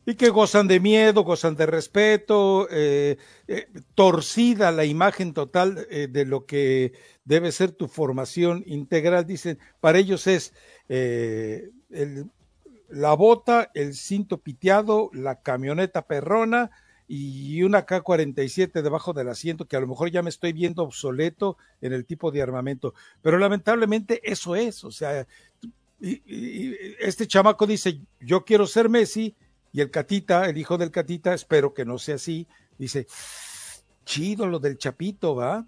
Y 0.07 0.15
que 0.15 0.29
gozan 0.29 0.67
de 0.67 0.79
miedo, 0.79 1.23
gozan 1.23 1.55
de 1.55 1.65
respeto, 1.65 2.67
eh, 2.69 3.17
eh, 3.47 3.67
torcida 3.95 4.71
la 4.71 4.85
imagen 4.85 5.33
total 5.33 5.87
eh, 5.89 6.07
de 6.07 6.25
lo 6.25 6.45
que 6.45 6.93
debe 7.23 7.51
ser 7.51 7.71
tu 7.71 7.87
formación 7.87 8.63
integral. 8.67 9.25
Dicen, 9.25 9.57
para 9.79 9.97
ellos 9.97 10.27
es 10.27 10.53
el- 10.87 12.29
la 12.89 13.13
bota, 13.15 13.71
el 13.73 13.95
cinto 13.95 14.39
piteado, 14.39 15.09
la 15.13 15.41
camioneta 15.41 16.05
perrona 16.05 16.69
y 17.07 17.63
una 17.63 17.85
K-47 17.85 18.81
debajo 18.83 19.13
del 19.13 19.29
asiento, 19.29 19.65
que 19.67 19.75
a 19.75 19.79
lo 19.79 19.87
mejor 19.87 20.11
ya 20.11 20.21
me 20.23 20.29
estoy 20.29 20.53
viendo 20.53 20.83
obsoleto 20.83 21.57
en 21.81 21.93
el 21.93 22.05
tipo 22.05 22.31
de 22.31 22.41
armamento. 22.43 22.93
Pero 23.21 23.37
lamentablemente 23.39 24.21
eso 24.23 24.55
es, 24.55 24.83
o 24.83 24.91
sea, 24.91 25.27
este 25.99 27.27
chamaco 27.27 27.65
dice, 27.65 28.01
yo 28.19 28.43
quiero 28.45 28.67
ser 28.67 28.89
Messi, 28.89 29.35
y 29.75 29.81
el 29.81 29.91
Catita, 29.91 30.47
el 30.47 30.57
hijo 30.57 30.77
del 30.77 30.89
Catita, 30.89 31.33
espero 31.33 31.73
que 31.73 31.83
no 31.83 31.97
sea 31.97 32.15
así, 32.15 32.47
dice, 32.77 33.07
chido 34.05 34.47
lo 34.47 34.59
del 34.59 34.77
Chapito, 34.77 35.35
¿va? 35.35 35.65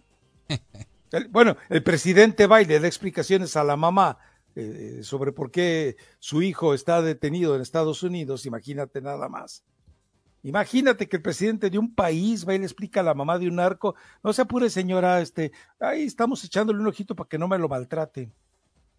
El- 1.11 1.27
bueno, 1.27 1.57
el 1.67 1.83
presidente 1.83 2.47
va 2.47 2.61
y 2.61 2.65
le 2.65 2.79
da 2.79 2.87
explicaciones 2.87 3.55
a 3.57 3.63
la 3.65 3.75
mamá 3.75 4.17
eh, 4.55 4.99
sobre 5.03 5.31
por 5.33 5.51
qué 5.51 5.97
su 6.19 6.41
hijo 6.41 6.73
está 6.73 7.01
detenido 7.01 7.53
en 7.55 7.61
Estados 7.61 8.01
Unidos, 8.03 8.45
imagínate 8.45 9.01
nada 9.01 9.27
más. 9.27 9.63
Imagínate 10.43 11.09
que 11.09 11.17
el 11.17 11.21
presidente 11.21 11.69
de 11.69 11.77
un 11.77 11.93
país 11.93 12.47
va 12.47 12.55
y 12.55 12.59
le 12.59 12.63
explica 12.65 13.01
a 13.01 13.03
la 13.03 13.13
mamá 13.13 13.37
de 13.39 13.49
un 13.49 13.55
narco, 13.55 13.95
no 14.23 14.31
se 14.31 14.41
apure 14.43 14.69
señora, 14.69 15.19
este, 15.19 15.51
ahí 15.81 16.03
estamos 16.03 16.41
echándole 16.45 16.79
un 16.79 16.87
ojito 16.87 17.13
para 17.13 17.27
que 17.27 17.37
no 17.37 17.47
me 17.49 17.57
lo 17.57 17.67
maltrate. 17.67 18.31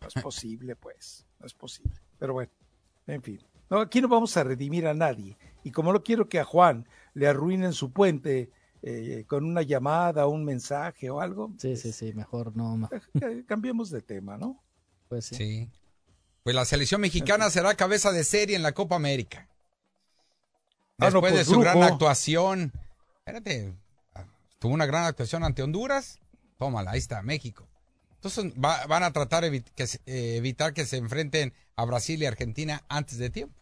No 0.01 0.09
es 0.09 0.15
posible, 0.23 0.77
pues, 0.77 1.27
no 1.41 1.47
es 1.47 1.55
posible. 1.55 1.95
Pero 2.19 2.35
bueno, 2.35 2.53
en 3.07 3.23
fin. 3.23 3.41
No, 3.71 3.81
aquí 3.81 4.01
no 4.01 4.09
vamos 4.09 4.37
a 4.37 4.45
redimir 4.45 4.87
a 4.87 4.95
nadie. 4.95 5.37
Y 5.65 5.71
como 5.73 5.93
no 5.93 6.03
quiero 6.03 6.29
que 6.29 6.39
a 6.41 6.45
Juan 6.45 6.87
le 7.15 7.27
arruinen 7.27 7.73
su 7.73 7.93
puente 7.93 8.51
eh, 8.83 9.25
con 9.27 9.45
una 9.45 9.63
llamada, 9.63 10.27
un 10.27 10.45
mensaje 10.45 11.11
o 11.11 11.21
algo, 11.21 11.53
Sí, 11.59 11.77
sí, 11.77 11.93
sí, 11.93 12.13
mejor 12.15 12.57
no. 12.57 12.89
eh, 13.21 13.45
cambiemos 13.47 13.91
de 13.91 14.01
tema, 14.03 14.39
¿no? 14.39 14.63
Pues 15.09 15.27
sí. 15.27 15.35
Sí. 15.35 15.71
Pues 16.45 16.55
la 16.55 16.65
selección 16.65 17.01
mexicana 17.01 17.51
será 17.51 17.75
cabeza 17.75 18.11
de 18.13 18.25
serie 18.25 18.57
en 18.57 18.63
la 18.63 18.73
Copa 18.73 18.97
América. 18.97 19.49
Ah, 20.99 21.11
no, 21.11 21.21
Después 21.21 21.33
de 21.33 21.39
pues, 21.41 21.49
su 21.49 21.61
gran 21.61 21.83
actuación. 21.83 22.73
Espérate. 23.19 23.75
ah, 24.15 24.25
Tuvo 24.59 24.73
una 24.73 24.87
gran 24.87 25.05
actuación 25.05 25.45
ante 25.45 25.63
Honduras. 25.63 26.21
Tómala, 26.57 26.93
ahí 26.93 26.99
está, 26.99 27.23
México. 27.23 27.69
Entonces 28.15 28.53
va- 28.53 28.87
van 28.87 29.03
a 29.03 29.13
tratar 29.13 29.45
se- 29.87 30.01
eh, 30.07 30.37
evitar 30.37 30.73
que 30.73 30.87
se 30.87 30.97
enfrenten 30.97 31.53
a 31.77 31.85
Brasil 31.85 32.21
y 32.23 32.27
Argentina 32.27 32.83
antes 32.89 33.19
de 33.19 33.31
tiempo. 33.31 33.55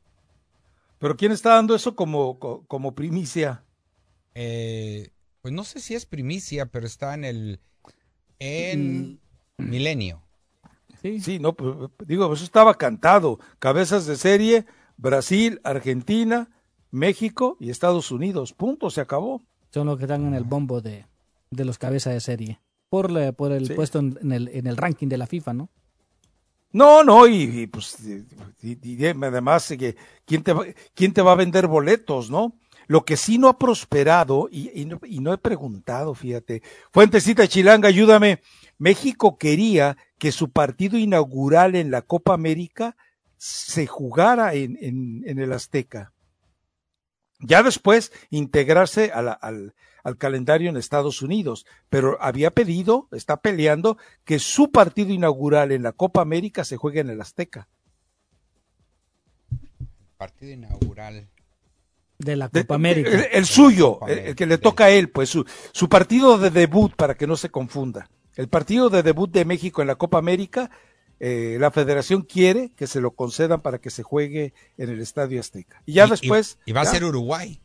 Pero 0.98 1.16
¿quién 1.16 1.32
está 1.32 1.50
dando 1.50 1.74
eso 1.74 1.94
como, 1.94 2.38
co- 2.38 2.64
como 2.66 2.94
primicia? 2.94 3.64
Eh, 4.34 5.10
pues 5.42 5.52
no 5.54 5.64
sé 5.64 5.80
si 5.80 5.94
es 5.94 6.06
primicia, 6.06 6.66
pero 6.66 6.86
está 6.86 7.14
en 7.14 7.24
el 7.24 7.60
en 8.38 9.20
Milenio. 9.58 10.22
Sí. 11.00 11.20
Sí, 11.20 11.38
no, 11.38 11.54
pues, 11.54 11.90
digo, 12.06 12.32
eso 12.32 12.44
estaba 12.44 12.74
cantado. 12.74 13.38
Cabezas 13.58 14.06
de 14.06 14.16
serie, 14.16 14.66
Brasil, 14.96 15.60
Argentina, 15.64 16.50
México 16.90 17.56
y 17.60 17.70
Estados 17.70 18.10
Unidos. 18.10 18.52
Punto, 18.52 18.90
se 18.90 19.00
acabó. 19.00 19.42
Son 19.72 19.86
los 19.86 19.98
que 19.98 20.04
están 20.04 20.26
en 20.26 20.34
el 20.34 20.44
bombo 20.44 20.80
de, 20.80 21.06
de 21.50 21.64
los 21.64 21.78
cabezas 21.78 22.14
de 22.14 22.20
serie. 22.20 22.60
Por, 22.88 23.10
la- 23.10 23.32
por 23.32 23.52
el 23.52 23.66
Sí. 23.68 23.74
puesto 23.74 23.98
en, 23.98 24.18
en 24.22 24.32
el, 24.32 24.48
en 24.48 24.66
el 24.66 24.76
ranking 24.76 25.08
de 25.08 25.18
la 25.18 25.26
FIFA, 25.26 25.52
¿no? 25.52 25.70
No, 26.76 27.02
no, 27.02 27.26
y, 27.26 27.66
pues 27.68 27.96
y- 28.62 29.06
además 29.06 29.66
que 29.78 29.96
quién 30.26 30.42
te 30.42 30.52
va, 30.52 30.66
quién 30.94 31.14
te 31.14 31.22
va 31.22 31.32
a 31.32 31.36
vender 31.36 31.66
boletos, 31.68 32.30
¿no? 32.30 32.58
Lo 32.86 33.02
que 33.06 33.16
sí 33.16 33.38
no 33.38 33.48
ha 33.48 33.58
prosperado 33.58 34.48
y, 34.52 34.70
y 34.82 34.84
no, 34.84 35.00
y 35.04 35.20
no 35.20 35.32
he 35.32 35.38
preguntado, 35.38 36.14
fíjate, 36.14 36.62
Fuentecita 36.92 37.48
Chilanga, 37.48 37.88
ayúdame. 37.88 38.42
México 38.76 39.38
quería 39.38 39.96
que 40.18 40.32
su 40.32 40.50
partido 40.50 40.98
inaugural 40.98 41.76
en 41.76 41.90
la 41.90 42.02
Copa 42.02 42.34
América 42.34 42.94
se 43.38 43.86
jugara 43.86 44.52
en, 44.52 44.76
en, 44.82 45.22
en 45.26 45.38
el 45.38 45.54
Azteca. 45.54 46.12
Ya 47.38 47.62
después 47.62 48.12
integrarse 48.30 49.12
a 49.12 49.22
la- 49.22 49.32
al, 49.32 49.74
al 50.04 50.16
calendario 50.16 50.70
en 50.70 50.76
Estados 50.76 51.20
Unidos, 51.22 51.66
pero 51.90 52.16
había 52.20 52.50
pedido, 52.50 53.08
está 53.12 53.38
peleando, 53.38 53.98
que 54.24 54.38
su 54.38 54.70
partido 54.70 55.12
inaugural 55.12 55.72
en 55.72 55.82
la 55.82 55.92
Copa 55.92 56.22
América 56.22 56.64
se 56.64 56.76
juegue 56.76 57.00
en 57.00 57.10
el 57.10 57.20
Azteca. 57.20 57.68
Partido 60.16 60.52
inaugural. 60.52 61.28
De 62.18 62.36
la 62.36 62.48
De- 62.48 62.62
Copa 62.62 62.76
América. 62.76 63.10
El, 63.10 63.26
el 63.30 63.44
suyo, 63.46 64.00
el, 64.08 64.34
que 64.34 64.46
le 64.46 64.56
toca 64.56 64.86
a 64.86 64.90
él, 64.90 65.10
pues 65.10 65.28
su, 65.28 65.44
su 65.72 65.88
partido 65.88 66.38
de 66.38 66.50
debut, 66.50 66.94
para 66.96 67.14
que 67.14 67.26
no 67.26 67.36
se 67.36 67.50
confunda. 67.50 68.08
El 68.34 68.48
partido 68.48 68.88
de 68.88 69.02
debut 69.02 69.30
de 69.30 69.44
México 69.44 69.82
en 69.82 69.88
la 69.88 69.96
Copa 69.96 70.16
América, 70.18 70.70
eh, 71.20 71.56
la 71.60 71.70
federación 71.70 72.22
quiere 72.22 72.72
que 72.76 72.86
se 72.86 73.00
lo 73.00 73.12
concedan 73.12 73.60
para 73.62 73.78
que 73.78 73.90
se 73.90 74.02
juegue 74.02 74.52
en 74.76 74.90
el 74.90 75.00
Estadio 75.00 75.40
Azteca. 75.40 75.82
Y 75.86 75.94
ya 75.94 76.06
Y- 76.06 76.10
después... 76.10 76.58
Y, 76.66 76.72
va 76.72 76.82
a 76.82 76.86
ser 76.86 77.04
Uruguay. 77.04 77.60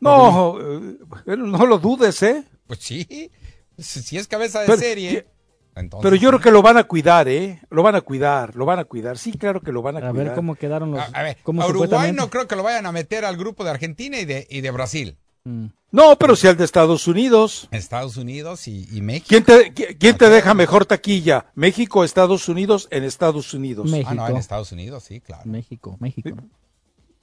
No, 0.00 0.58
eh, 0.60 0.96
no 1.36 1.66
lo 1.66 1.78
dudes, 1.78 2.22
¿eh? 2.22 2.44
Pues 2.66 2.80
sí. 2.80 3.30
Si 3.78 4.02
si 4.02 4.18
es 4.18 4.28
cabeza 4.28 4.60
de 4.60 4.66
Pero- 4.66 4.78
serie. 4.78 5.26
entonces 5.74 6.02
Pero 6.04 6.16
yo 6.16 6.28
creo 6.28 6.40
que 6.40 6.50
lo 6.50 6.62
van 6.62 6.76
a 6.76 6.84
cuidar, 6.84 7.26
¿eh? 7.28 7.60
Lo 7.70 7.82
van 7.82 7.94
a 7.94 8.00
cuidar, 8.02 8.54
lo 8.54 8.66
van 8.66 8.78
a 8.78 8.84
cuidar. 8.84 9.16
Sí, 9.18 9.32
claro 9.32 9.60
que 9.62 9.72
lo 9.72 9.82
van 9.82 9.96
a, 9.96 9.98
A 10.00 10.10
cuidar. 10.10 10.26
ver 10.26 10.34
cómo 10.34 10.54
quedaron 10.56 10.90
los. 10.92 11.00
A, 11.00 11.04
a 11.06 11.22
ver, 11.22 11.38
cómo 11.42 11.62
a 11.62 11.66
Uruguay 11.66 12.12
no 12.12 12.28
creo 12.30 12.46
que 12.46 12.56
lo 12.56 12.62
vayan 12.62 12.86
a 12.86 12.92
meter 12.92 13.24
al 13.24 13.36
grupo 13.36 13.64
de 13.64 13.70
Argentina 13.70 14.18
y 14.20 14.24
de, 14.26 14.46
y 14.50 14.60
de 14.60 14.70
Brasil. 14.70 15.16
Mm. 15.44 15.66
No, 15.92 16.16
pero 16.18 16.34
si 16.36 16.46
al 16.48 16.56
de 16.56 16.64
Estados 16.64 17.06
Unidos. 17.06 17.68
Estados 17.70 18.16
Unidos 18.16 18.66
y, 18.66 18.88
y 18.90 19.00
México. 19.02 19.26
¿Quién 19.28 19.44
te, 19.44 19.72
qui- 19.74 19.96
quién 19.98 20.16
te 20.16 20.28
deja 20.28 20.54
mejor 20.54 20.86
taquilla? 20.86 21.46
¿México 21.54 22.00
o 22.00 22.04
Estados 22.04 22.48
Unidos? 22.48 22.88
En 22.90 23.04
Estados 23.04 23.52
Unidos. 23.54 23.90
México. 23.90 24.08
Ah, 24.10 24.14
no, 24.14 24.28
en 24.28 24.36
Estados 24.38 24.72
Unidos, 24.72 25.04
sí, 25.04 25.20
claro. 25.20 25.42
México, 25.44 25.96
México. 26.00 26.30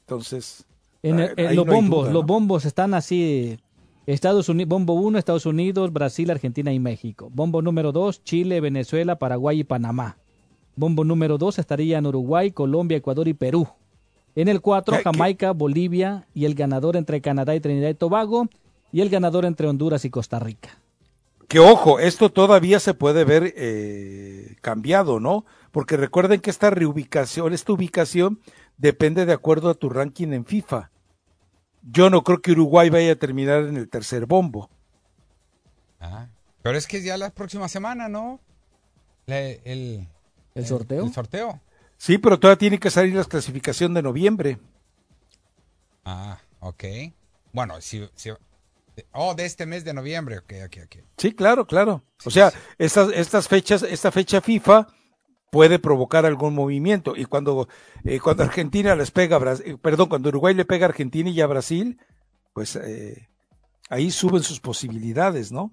Entonces, 0.01 0.65
En 1.03 1.19
el- 1.19 1.29
ahí- 1.29 1.33
en 1.37 1.47
ahí 1.47 1.55
los 1.55 1.65
no 1.65 1.73
bombos, 1.73 2.01
duda, 2.03 2.13
los 2.13 2.21
¿no? 2.23 2.27
bombos 2.27 2.65
están 2.65 2.93
así. 2.93 3.59
Estados 4.05 4.49
Unidos, 4.49 4.69
bombo 4.69 4.93
1, 4.93 5.17
Estados 5.19 5.45
Unidos, 5.45 5.91
Brasil, 5.93 6.29
Argentina 6.31 6.71
y 6.73 6.79
México. 6.79 7.29
Bombo 7.33 7.61
número 7.61 7.91
2, 7.91 8.23
Chile, 8.23 8.59
Venezuela, 8.61 9.17
Paraguay 9.19 9.59
y 9.59 9.63
Panamá. 9.63 10.17
Bombo 10.75 11.03
número 11.03 11.37
2 11.37 11.59
estaría 11.59 11.97
en 11.97 12.05
Uruguay, 12.07 12.51
Colombia, 12.51 12.97
Ecuador 12.97 13.27
y 13.27 13.33
Perú. 13.33 13.67
En 14.35 14.47
el 14.47 14.61
4, 14.61 14.91
¿Qué- 14.97 14.97
qué? 14.99 15.03
Jamaica, 15.03 15.51
Bolivia 15.51 16.27
y 16.33 16.45
el 16.45 16.55
ganador 16.55 16.95
entre 16.95 17.21
Canadá 17.21 17.55
y 17.55 17.59
Trinidad 17.59 17.89
y 17.89 17.93
Tobago. 17.95 18.47
Y 18.93 19.01
el 19.01 19.09
ganador 19.09 19.45
entre 19.45 19.67
Honduras 19.67 20.03
y 20.05 20.09
Costa 20.09 20.39
Rica. 20.39 20.77
Que 21.47 21.59
ojo, 21.59 21.99
esto 21.99 22.29
todavía 22.31 22.79
se 22.79 22.93
puede 22.93 23.23
ver 23.25 23.53
eh, 23.57 24.55
cambiado, 24.61 25.19
¿no? 25.19 25.45
Porque 25.71 25.97
recuerden 25.97 26.39
que 26.41 26.49
esta 26.49 26.69
reubicación, 26.69 27.53
esta 27.53 27.73
ubicación 27.73 28.39
depende 28.77 29.25
de 29.25 29.33
acuerdo 29.33 29.69
a 29.69 29.73
tu 29.75 29.89
ranking 29.89 30.29
en 30.33 30.45
FIFA. 30.45 30.91
Yo 31.83 32.09
no 32.09 32.23
creo 32.23 32.41
que 32.41 32.51
Uruguay 32.51 32.89
vaya 32.89 33.13
a 33.13 33.15
terminar 33.15 33.63
en 33.65 33.75
el 33.77 33.89
tercer 33.89 34.25
bombo. 34.25 34.69
Ah, 35.99 36.27
Pero 36.61 36.77
es 36.77 36.87
que 36.87 37.01
ya 37.01 37.17
la 37.17 37.29
próxima 37.31 37.67
semana, 37.67 38.07
¿no? 38.09 38.39
Le- 39.25 39.61
el, 39.65 40.07
¿El 40.55 40.65
sorteo? 40.65 41.05
El 41.05 41.13
sorteo. 41.13 41.59
Sí, 42.01 42.17
pero 42.17 42.39
todavía 42.39 42.57
tiene 42.57 42.79
que 42.79 42.89
salir 42.89 43.13
la 43.13 43.23
clasificación 43.23 43.93
de 43.93 44.01
noviembre. 44.01 44.57
Ah, 46.03 46.39
ok. 46.59 46.83
Bueno, 47.53 47.79
si, 47.79 48.09
si- 48.15 48.31
Oh, 49.13 49.35
de 49.35 49.45
este 49.45 49.67
mes 49.67 49.83
de 49.85 49.93
noviembre. 49.93 50.39
Ok, 50.39 50.51
ok, 50.65 50.77
ok. 50.85 50.95
Sí, 51.17 51.33
claro, 51.33 51.67
claro. 51.67 52.03
O 52.25 52.31
sea, 52.31 52.51
estas, 52.79 53.11
estas 53.13 53.47
fechas, 53.47 53.83
esta 53.83 54.11
fecha 54.11 54.41
FIFA 54.41 54.87
puede 55.51 55.77
provocar 55.77 56.25
algún 56.25 56.55
movimiento. 56.55 57.15
Y 57.15 57.25
cuando, 57.25 57.67
eh, 58.03 58.19
cuando 58.19 58.41
Argentina 58.45 58.95
les 58.95 59.11
pega 59.11 59.35
a 59.35 59.39
Brasil, 59.39 59.77
perdón, 59.77 60.09
cuando 60.09 60.29
Uruguay 60.29 60.55
le 60.55 60.65
pega 60.65 60.87
a 60.87 60.89
Argentina 60.89 61.29
y 61.29 61.39
a 61.39 61.45
Brasil, 61.45 61.99
pues 62.53 62.77
eh, 62.77 63.29
ahí 63.91 64.09
suben 64.09 64.41
sus 64.41 64.59
posibilidades, 64.59 65.51
¿no? 65.51 65.71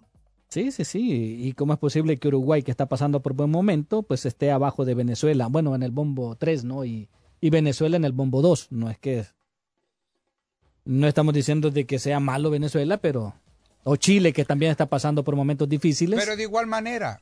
Sí, 0.48 0.72
sí, 0.72 0.84
sí. 0.84 1.36
¿Y 1.46 1.52
cómo 1.52 1.74
es 1.74 1.78
posible 1.78 2.16
que 2.16 2.28
Uruguay, 2.28 2.62
que 2.62 2.70
está 2.70 2.86
pasando 2.86 3.20
por 3.20 3.34
buen 3.34 3.50
momento, 3.50 4.02
pues 4.02 4.24
esté 4.26 4.50
abajo 4.50 4.84
de 4.84 4.94
Venezuela? 4.94 5.46
Bueno, 5.48 5.74
en 5.74 5.82
el 5.82 5.90
bombo 5.90 6.36
3, 6.36 6.64
¿no? 6.64 6.84
Y, 6.84 7.08
y 7.40 7.50
Venezuela 7.50 7.96
en 7.96 8.04
el 8.04 8.12
bombo 8.12 8.40
2. 8.40 8.68
No 8.70 8.88
es 8.90 8.98
que... 8.98 9.26
No 10.84 11.06
estamos 11.06 11.34
diciendo 11.34 11.70
de 11.70 11.84
que 11.86 11.98
sea 11.98 12.18
malo 12.20 12.50
Venezuela, 12.50 12.96
pero... 12.96 13.34
O 13.84 13.96
Chile, 13.96 14.32
que 14.32 14.44
también 14.44 14.70
está 14.72 14.86
pasando 14.86 15.22
por 15.22 15.36
momentos 15.36 15.68
difíciles. 15.68 16.18
Pero 16.18 16.36
de 16.36 16.42
igual 16.42 16.66
manera, 16.66 17.20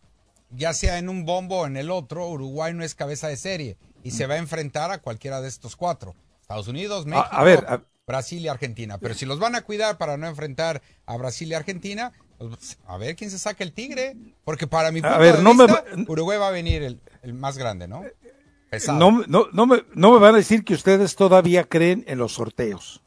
ya 0.50 0.72
sea 0.72 0.98
en 0.98 1.08
un 1.08 1.24
bombo 1.24 1.60
o 1.60 1.66
en 1.66 1.76
el 1.76 1.90
otro, 1.90 2.28
Uruguay 2.28 2.74
no 2.74 2.82
es 2.82 2.94
cabeza 2.94 3.28
de 3.28 3.36
serie 3.36 3.76
y 4.02 4.12
se 4.12 4.26
va 4.26 4.34
a 4.34 4.38
enfrentar 4.38 4.90
a 4.90 4.98
cualquiera 4.98 5.40
de 5.40 5.48
estos 5.48 5.76
cuatro. 5.76 6.14
Estados 6.40 6.66
Unidos, 6.68 7.06
México, 7.06 7.28
a 7.30 7.44
ver, 7.44 7.64
a- 7.68 7.82
Brasil 8.06 8.40
y 8.44 8.48
Argentina. 8.48 8.98
Pero 8.98 9.14
si 9.14 9.26
los 9.26 9.38
van 9.40 9.54
a 9.56 9.62
cuidar 9.62 9.98
para 9.98 10.16
no 10.16 10.26
enfrentar 10.28 10.80
a 11.06 11.16
Brasil 11.16 11.48
y 11.48 11.54
Argentina, 11.54 12.12
pues, 12.38 12.78
a 12.86 12.96
ver 12.98 13.16
quién 13.16 13.30
se 13.30 13.38
saca 13.38 13.62
el 13.64 13.72
tigre. 13.72 14.16
Porque 14.44 14.66
para 14.66 14.90
mi 14.92 15.00
A 15.02 15.18
ver, 15.18 15.38
de 15.38 15.42
no 15.42 15.54
me 15.54 15.66
vista, 15.66 15.84
Uruguay 16.08 16.38
va 16.38 16.48
a 16.48 16.52
venir 16.52 16.82
el, 16.82 17.00
el 17.22 17.34
más 17.34 17.58
grande, 17.58 17.88
¿no? 17.88 18.02
Pesado. 18.70 18.98
No, 18.98 19.24
no, 19.28 19.46
no, 19.52 19.66
me, 19.66 19.84
no 19.94 20.12
me 20.12 20.18
van 20.18 20.34
a 20.34 20.38
decir 20.38 20.64
que 20.64 20.74
ustedes 20.74 21.14
todavía 21.16 21.64
creen 21.64 22.04
en 22.08 22.18
los 22.18 22.32
sorteos. 22.34 23.00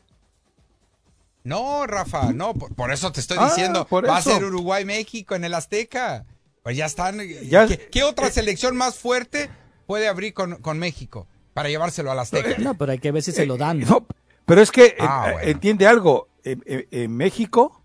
No, 1.44 1.88
Rafa, 1.88 2.32
no, 2.34 2.54
por, 2.54 2.74
por 2.76 2.92
eso 2.92 3.12
te 3.12 3.20
estoy 3.22 3.38
Ah, 3.40 3.46
diciendo, 3.48 3.86
por 3.88 4.08
va 4.08 4.18
a 4.18 4.22
ser 4.22 4.44
Uruguay-México 4.44 5.36
en 5.36 5.46
el 5.46 5.54
Azteca. 5.54 6.26
Pues 6.64 6.76
ya 6.78 6.86
están. 6.86 7.20
Ya- 7.50 7.66
¿Qué, 7.68 7.78
qué 7.92 8.04
otra 8.04 8.30
selección 8.30 8.76
más 8.76 8.96
fuerte 8.98 9.50
puede 9.88 10.08
abrir 10.08 10.34
con, 10.34 10.56
con 10.58 10.78
México 10.78 11.28
para 11.54 11.70
llevárselo 11.70 12.12
al 12.12 12.20
Azteca? 12.20 12.56
No, 12.60 12.78
pero 12.78 12.92
hay 12.92 13.00
que 13.00 13.12
ver 13.12 13.24
si 13.24 13.32
se 13.32 13.46
lo 13.46 13.58
dan. 13.58 13.80
No, 13.80 14.06
pero 14.46 14.62
es 14.62 14.70
que 14.72 14.96
Ah, 15.00 15.28
eh, 15.30 15.32
bueno. 15.34 15.48
entiende 15.50 15.88
algo. 15.88 16.28
En, 16.44 16.62
en- 16.66 16.88
en 16.92 17.16
México, 17.16 17.79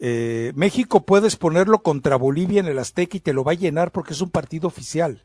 eh, 0.00 0.52
México 0.56 1.04
puedes 1.04 1.36
ponerlo 1.36 1.82
contra 1.82 2.16
Bolivia 2.16 2.60
en 2.60 2.66
el 2.66 2.78
Azteca 2.78 3.18
y 3.18 3.20
te 3.20 3.32
lo 3.34 3.44
va 3.44 3.52
a 3.52 3.56
llenar 3.56 3.92
porque 3.92 4.14
es 4.14 4.20
un 4.22 4.30
partido 4.30 4.66
oficial. 4.66 5.22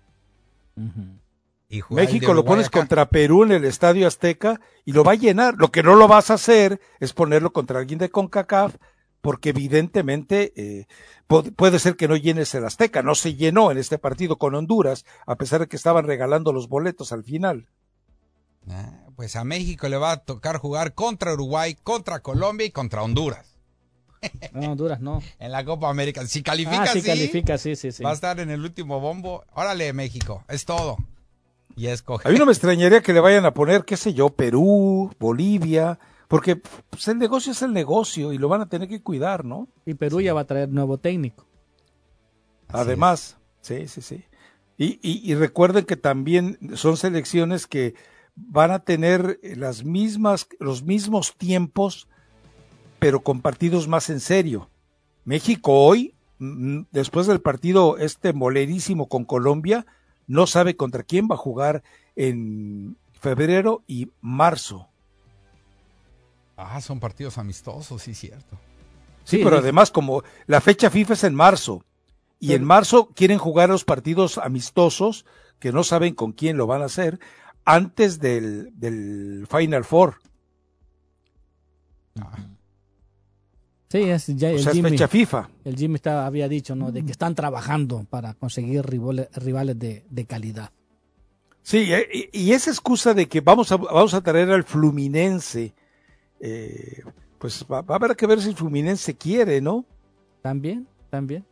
México 1.89 2.33
lo 2.33 2.43
pones 2.45 2.67
acá. 2.67 2.79
contra 2.79 3.05
Perú 3.09 3.43
en 3.43 3.53
el 3.53 3.65
Estadio 3.65 4.05
Azteca 4.07 4.59
y 4.83 4.91
lo 4.91 5.03
va 5.03 5.13
a 5.13 5.15
llenar. 5.15 5.55
Lo 5.57 5.71
que 5.71 5.81
no 5.81 5.95
lo 5.95 6.07
vas 6.07 6.29
a 6.29 6.35
hacer 6.35 6.79
es 6.99 7.13
ponerlo 7.13 7.51
contra 7.53 7.79
alguien 7.79 7.99
de 7.99 8.09
CONCACAF 8.09 8.75
porque 9.21 9.49
evidentemente 9.49 10.53
eh, 10.55 10.85
pu- 11.27 11.55
puede 11.55 11.79
ser 11.79 11.95
que 11.95 12.07
no 12.07 12.15
llenes 12.17 12.53
el 12.53 12.65
Azteca. 12.65 13.01
No 13.01 13.15
se 13.15 13.33
llenó 13.35 13.71
en 13.71 13.77
este 13.77 13.97
partido 13.97 14.37
con 14.37 14.53
Honduras 14.55 15.05
a 15.25 15.35
pesar 15.37 15.61
de 15.61 15.67
que 15.67 15.77
estaban 15.77 16.05
regalando 16.05 16.51
los 16.53 16.67
boletos 16.67 17.11
al 17.13 17.23
final. 17.23 17.67
Ah, 18.69 19.05
pues 19.15 19.35
a 19.35 19.43
México 19.43 19.87
le 19.87 19.97
va 19.97 20.11
a 20.11 20.17
tocar 20.17 20.57
jugar 20.57 20.93
contra 20.93 21.33
Uruguay, 21.33 21.75
contra 21.81 22.19
Colombia 22.19 22.67
y 22.67 22.71
contra 22.71 23.01
Honduras 23.03 23.54
No, 24.53 24.71
Honduras 24.71 24.99
no. 25.01 25.21
en 25.39 25.51
la 25.51 25.63
Copa 25.65 25.89
América. 25.89 26.25
Si 26.27 26.41
califica, 26.43 26.83
Ah, 26.83 26.87
sí, 26.87 27.01
sí, 27.01 27.07
califica, 27.07 27.57
sí, 27.57 27.75
sí, 27.75 27.91
sí. 27.91 28.03
va 28.03 28.11
a 28.11 28.13
estar 28.13 28.39
en 28.39 28.49
el 28.51 28.61
último 28.61 28.99
bombo. 28.99 29.43
Órale, 29.53 29.91
México, 29.93 30.43
es 30.47 30.65
todo. 30.65 30.97
Y 31.75 31.87
escoge. 31.87 32.27
A 32.27 32.31
mí 32.31 32.37
no 32.39 32.45
me 32.45 32.53
extrañaría 32.53 33.01
que 33.01 33.11
le 33.13 33.19
vayan 33.19 33.45
a 33.45 33.53
poner, 33.53 33.83
qué 33.83 33.97
sé 33.97 34.13
yo, 34.13 34.29
Perú, 34.29 35.13
Bolivia, 35.19 35.99
porque 36.29 36.55
pues, 36.55 37.07
el 37.09 37.17
negocio 37.17 37.51
es 37.51 37.61
el 37.61 37.73
negocio 37.73 38.31
y 38.31 38.37
lo 38.37 38.47
van 38.47 38.61
a 38.61 38.69
tener 38.69 38.87
que 38.87 39.01
cuidar, 39.01 39.43
¿no? 39.43 39.67
Y 39.85 39.93
Perú 39.95 40.21
ya 40.21 40.33
va 40.33 40.41
a 40.41 40.47
traer 40.47 40.69
nuevo 40.69 40.97
técnico. 40.97 41.45
Además, 42.69 43.37
sí, 43.61 43.87
sí, 43.87 44.01
sí. 44.01 44.23
Y, 44.77 44.99
y, 45.01 45.21
y 45.31 45.35
recuerden 45.35 45.85
que 45.85 45.95
también 45.95 46.57
son 46.75 46.97
selecciones 46.97 47.67
que 47.67 47.95
van 48.35 48.71
a 48.71 48.79
tener 48.79 49.39
las 49.43 49.83
mismas, 49.85 50.47
los 50.59 50.83
mismos 50.83 51.35
tiempos, 51.37 52.07
pero 53.05 53.19
con 53.21 53.39
partidos 53.41 53.87
más 53.87 54.09
en 54.09 54.19
serio. 54.19 54.67
México 55.25 55.85
hoy, 55.85 56.15
después 56.39 57.27
del 57.27 57.39
partido 57.39 57.99
este 57.99 58.33
molerísimo 58.33 59.07
con 59.07 59.25
Colombia, 59.25 59.85
no 60.25 60.47
sabe 60.47 60.75
contra 60.75 61.03
quién 61.03 61.27
va 61.29 61.35
a 61.35 61.37
jugar 61.37 61.83
en 62.15 62.97
febrero 63.13 63.83
y 63.85 64.09
marzo. 64.21 64.87
Ah, 66.57 66.81
son 66.81 66.99
partidos 66.99 67.37
amistosos, 67.37 68.01
sí, 68.01 68.15
cierto. 68.15 68.57
Sí, 69.23 69.37
Sí, 69.37 69.43
pero 69.43 69.57
sí. 69.57 69.61
además 69.61 69.91
como 69.91 70.23
la 70.47 70.59
fecha 70.59 70.89
FIFA 70.89 71.13
es 71.13 71.23
en 71.25 71.35
marzo 71.35 71.85
y 72.39 72.53
en 72.53 72.63
marzo 72.63 73.11
quieren 73.13 73.37
jugar 73.37 73.69
los 73.69 73.83
partidos 73.85 74.39
amistosos 74.39 75.27
que 75.59 75.71
no 75.71 75.83
saben 75.83 76.15
con 76.15 76.31
quién 76.31 76.57
lo 76.57 76.65
van 76.65 76.81
a 76.81 76.85
hacer 76.85 77.19
antes 77.65 78.19
del, 78.19 78.71
del 78.79 79.45
Final 79.47 79.85
Four. 79.85 80.15
Sí, 83.95 84.09
es, 84.09 84.27
ya 84.27 84.49
O 84.49 84.51
el 84.51 84.59
sea, 84.59 84.71
es 84.71 84.75
Jimmy, 84.77 84.89
fecha 84.89 85.07
FIFA. 85.07 85.49
el 85.63 85.75
Jimmy 85.77 85.95
está, 85.95 86.25
había 86.25 86.49
dicho, 86.49 86.75
¿no? 86.75 86.91
De 86.91 87.03
que 87.05 87.11
están 87.11 87.33
trabajando 87.33 88.05
para 88.09 88.33
conseguir 88.33 88.85
rivales, 88.85 89.29
rivales 89.35 89.79
de, 89.79 90.05
de 90.09 90.25
calidad. 90.25 90.69
Sí, 91.61 91.93
eh, 91.93 92.29
y, 92.33 92.39
y 92.41 92.51
esa 92.51 92.69
excusa 92.71 93.13
de 93.13 93.27
que 93.27 93.39
vamos 93.41 93.71
a, 93.71 93.77
vamos 93.77 94.13
a 94.13 94.21
traer 94.21 94.51
al 94.51 94.63
Fluminense, 94.65 95.73
eh, 96.39 97.01
pues 97.39 97.65
va, 97.71 97.81
va 97.81 97.95
a 97.95 97.97
haber 97.97 98.15
que 98.15 98.27
ver 98.27 98.41
si 98.41 98.49
el 98.49 98.55
Fluminense 98.55 99.15
quiere, 99.15 99.61
¿no? 99.61 99.85
También, 100.41 100.87
también. 101.09 101.43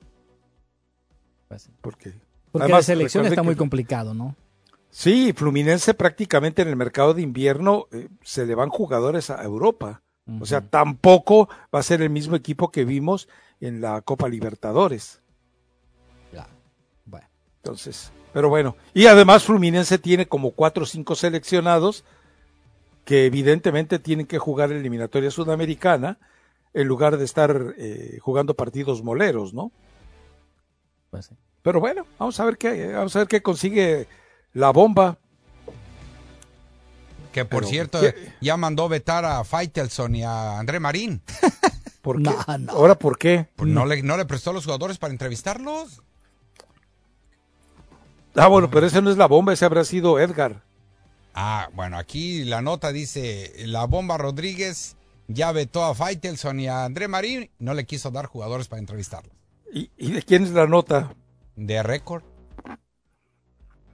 Pues, 1.48 1.70
Porque, 1.82 2.14
porque 2.52 2.66
además, 2.66 2.80
la 2.88 2.94
selección 2.94 3.26
está 3.26 3.38
que- 3.38 3.42
muy 3.46 3.56
complicado, 3.56 4.14
¿no? 4.14 4.36
Sí, 4.90 5.34
Fluminense 5.36 5.96
prácticamente 5.96 6.62
en 6.62 6.68
el 6.68 6.76
mercado 6.76 7.16
de 7.16 7.24
invierno 7.24 7.88
eh, 7.92 8.10
se 8.22 8.46
le 8.46 8.54
van 8.54 8.70
jugadores 8.70 9.32
a 9.32 9.42
Europa. 9.44 10.03
O 10.40 10.46
sea, 10.46 10.62
tampoco 10.62 11.50
va 11.74 11.80
a 11.80 11.84
ser 11.84 12.02
el 12.02 12.10
mismo 12.10 12.36
equipo 12.36 12.72
que 12.72 12.86
vimos 12.86 13.28
en 13.60 13.82
la 13.82 14.02
Copa 14.02 14.30
Libertadores. 14.30 15.22
Bueno. 17.06 17.28
Entonces, 17.58 18.12
pero 18.32 18.50
bueno. 18.50 18.76
Y 18.94 19.08
además 19.08 19.44
Fluminense 19.44 19.98
tiene 19.98 20.28
como 20.28 20.52
cuatro 20.52 20.84
o 20.84 20.86
cinco 20.86 21.16
seleccionados 21.16 22.06
que 23.06 23.26
evidentemente 23.26 24.00
tienen 24.00 24.26
que 24.26 24.40
jugar 24.40 24.72
eliminatoria 24.72 25.30
sudamericana 25.30 26.20
en 26.74 26.88
lugar 26.88 27.18
de 27.18 27.26
estar 27.26 27.76
eh, 27.78 28.18
jugando 28.22 28.56
partidos 28.56 29.04
moleros, 29.04 29.54
¿no? 29.54 29.72
Pues 31.10 31.26
sí. 31.26 31.36
Pero 31.62 31.80
bueno, 31.80 32.06
vamos 32.20 32.40
a 32.40 32.46
ver 32.46 32.58
qué, 32.58 32.94
vamos 32.94 33.16
a 33.16 33.20
ver 33.20 33.28
qué 33.28 33.42
consigue 33.42 34.08
la 34.52 34.72
bomba. 34.72 35.18
Que 37.34 37.44
por 37.46 37.62
Pero, 37.64 37.70
cierto, 37.72 38.00
¿qué? 38.00 38.34
ya 38.42 38.56
mandó 38.58 38.88
vetar 38.88 39.26
a 39.26 39.44
Faitelson 39.44 40.16
y 40.16 40.24
a 40.24 40.60
André 40.60 40.80
Marín. 40.80 41.22
¿Por 42.02 42.22
qué? 42.22 42.30
no. 42.60 42.72
¿Ahora 42.72 42.96
por 42.96 43.18
qué? 43.18 43.48
Pues 43.56 43.70
no, 43.70 43.86
le, 43.86 44.04
no 44.04 44.16
le 44.18 44.26
prestó 44.26 44.52
a 44.52 44.54
los 44.54 44.66
jugadores 44.66 44.98
para 44.98 45.12
entrevistarlos. 45.12 46.02
Ah, 48.36 48.48
bueno, 48.48 48.70
pero 48.70 48.86
ese 48.86 49.02
no 49.02 49.10
es 49.10 49.18
la 49.18 49.28
bomba, 49.28 49.54
ese 49.54 49.66
habrá 49.66 49.84
sido 49.84 50.20
Edgar. 50.20 50.64
Ah, 51.34 51.70
bueno, 51.74 51.98
aquí 51.98 52.44
la 52.44 52.62
nota 52.62 52.92
dice, 52.92 53.54
la 53.66 53.86
bomba 53.86 54.18
Rodríguez 54.18 54.96
ya 55.28 55.52
vetó 55.52 55.84
a 55.86 55.96
Faitelson 55.96 56.60
y 56.60 56.68
a 56.68 56.84
André 56.86 57.08
Marín, 57.08 57.50
no 57.58 57.74
le 57.74 57.86
quiso 57.86 58.12
dar 58.12 58.28
jugadores 58.28 58.68
para 58.68 58.80
entrevistarlos. 58.80 59.36
¿Y, 59.74 59.90
y 59.98 60.12
de 60.12 60.22
quién 60.22 60.44
es 60.44 60.52
la 60.52 60.68
nota? 60.68 61.16
De 61.56 61.82
récord. 61.82 62.24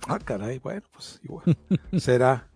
Ah, 0.07 0.19
caray, 0.19 0.59
bueno, 0.59 0.83
pues 0.91 1.19
igual. 1.23 1.57
Será. 1.99 2.48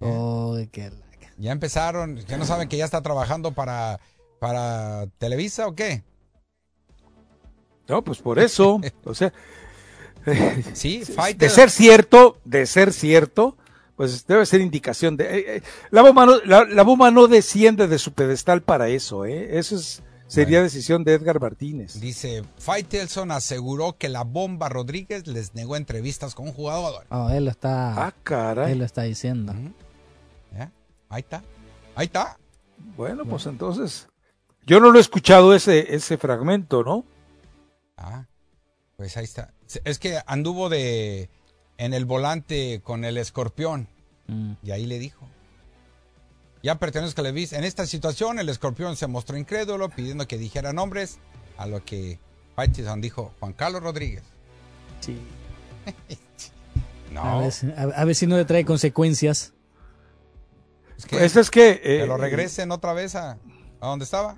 Oh, 0.00 0.56
qué 0.72 0.92
Ya 1.38 1.52
empezaron, 1.52 2.16
ya 2.26 2.36
no 2.36 2.44
saben 2.44 2.68
que 2.68 2.76
ya 2.76 2.84
está 2.84 3.00
trabajando 3.02 3.52
para, 3.52 3.98
para 4.38 5.06
Televisa 5.18 5.66
o 5.66 5.74
qué. 5.74 6.02
No, 7.88 8.02
pues 8.02 8.18
por 8.18 8.38
eso. 8.38 8.80
o 9.04 9.14
sea, 9.14 9.32
Sí, 10.74 11.02
de 11.38 11.48
ser 11.48 11.70
cierto, 11.70 12.38
de 12.44 12.66
ser 12.66 12.92
cierto, 12.92 13.56
pues 13.96 14.26
debe 14.26 14.44
ser 14.44 14.60
indicación 14.60 15.16
de... 15.16 15.24
eh, 15.24 15.56
eh, 15.56 15.62
la, 15.90 16.02
bomba 16.02 16.26
no, 16.26 16.40
la, 16.44 16.64
la 16.64 16.82
bomba 16.82 17.10
no 17.10 17.28
desciende 17.28 17.86
de 17.86 17.98
su 17.98 18.12
pedestal 18.12 18.62
para 18.62 18.88
eso, 18.88 19.24
¿eh? 19.24 19.56
Eso 19.58 19.76
es, 19.76 20.02
sería 20.26 20.60
decisión 20.62 21.04
de 21.04 21.14
Edgar 21.14 21.40
Martínez. 21.40 22.00
Dice, 22.00 22.42
Faitelson 22.58 23.30
aseguró 23.30 23.96
que 23.96 24.08
la 24.08 24.24
bomba 24.24 24.68
Rodríguez 24.68 25.28
les 25.28 25.54
negó 25.54 25.76
entrevistas 25.76 26.34
con 26.34 26.52
jugadores. 26.52 27.06
Oh, 27.10 27.30
él 27.30 27.44
lo 27.44 27.50
está, 27.52 28.06
Ah, 28.06 28.12
caray. 28.24 28.72
él 28.72 28.78
lo 28.80 28.84
está 28.84 29.02
diciendo. 29.02 29.54
Ahí 31.08 31.20
está. 31.22 31.42
Ahí 31.94 32.06
está. 32.06 32.38
Bueno, 32.96 33.24
pues 33.24 33.46
entonces... 33.46 34.08
Yo 34.66 34.80
no 34.80 34.90
lo 34.90 34.98
he 34.98 35.00
escuchado 35.00 35.54
ese, 35.54 35.94
ese 35.94 36.18
fragmento, 36.18 36.82
¿no? 36.82 37.04
Ah, 37.96 38.26
pues 38.96 39.16
ahí 39.16 39.24
está. 39.24 39.52
Es 39.84 39.98
que 39.98 40.18
anduvo 40.26 40.68
de 40.68 41.30
en 41.78 41.94
el 41.94 42.04
volante 42.04 42.80
con 42.82 43.04
el 43.04 43.16
escorpión. 43.18 43.86
Mm. 44.26 44.52
Y 44.64 44.70
ahí 44.72 44.86
le 44.86 44.98
dijo. 44.98 45.28
Ya 46.62 46.78
pertenezco 46.80 47.20
a 47.20 47.24
Levis. 47.24 47.52
En 47.52 47.62
esta 47.62 47.86
situación, 47.86 48.40
el 48.40 48.48
escorpión 48.48 48.96
se 48.96 49.06
mostró 49.06 49.36
incrédulo, 49.36 49.88
pidiendo 49.88 50.26
que 50.26 50.36
dijera 50.36 50.72
nombres, 50.72 51.18
a 51.58 51.66
lo 51.66 51.84
que 51.84 52.18
Faitelson 52.56 53.00
dijo 53.00 53.32
Juan 53.38 53.52
Carlos 53.52 53.82
Rodríguez. 53.82 54.24
Sí. 55.00 55.16
No. 57.12 57.22
A 57.22 57.38
ver, 57.38 57.52
si- 57.52 57.70
a- 57.70 57.82
a 57.82 58.04
ver 58.04 58.14
si 58.16 58.26
no 58.26 58.36
le 58.36 58.44
trae 58.44 58.64
consecuencias. 58.64 59.54
Es 60.96 61.06
Pues 61.06 61.36
es 61.36 61.50
que, 61.50 61.80
que 61.82 62.02
eh, 62.02 62.06
lo 62.06 62.16
regresen 62.16 62.70
otra 62.72 62.92
vez 62.92 63.14
a, 63.16 63.38
a 63.80 63.86
donde 63.88 64.04
estaba. 64.04 64.36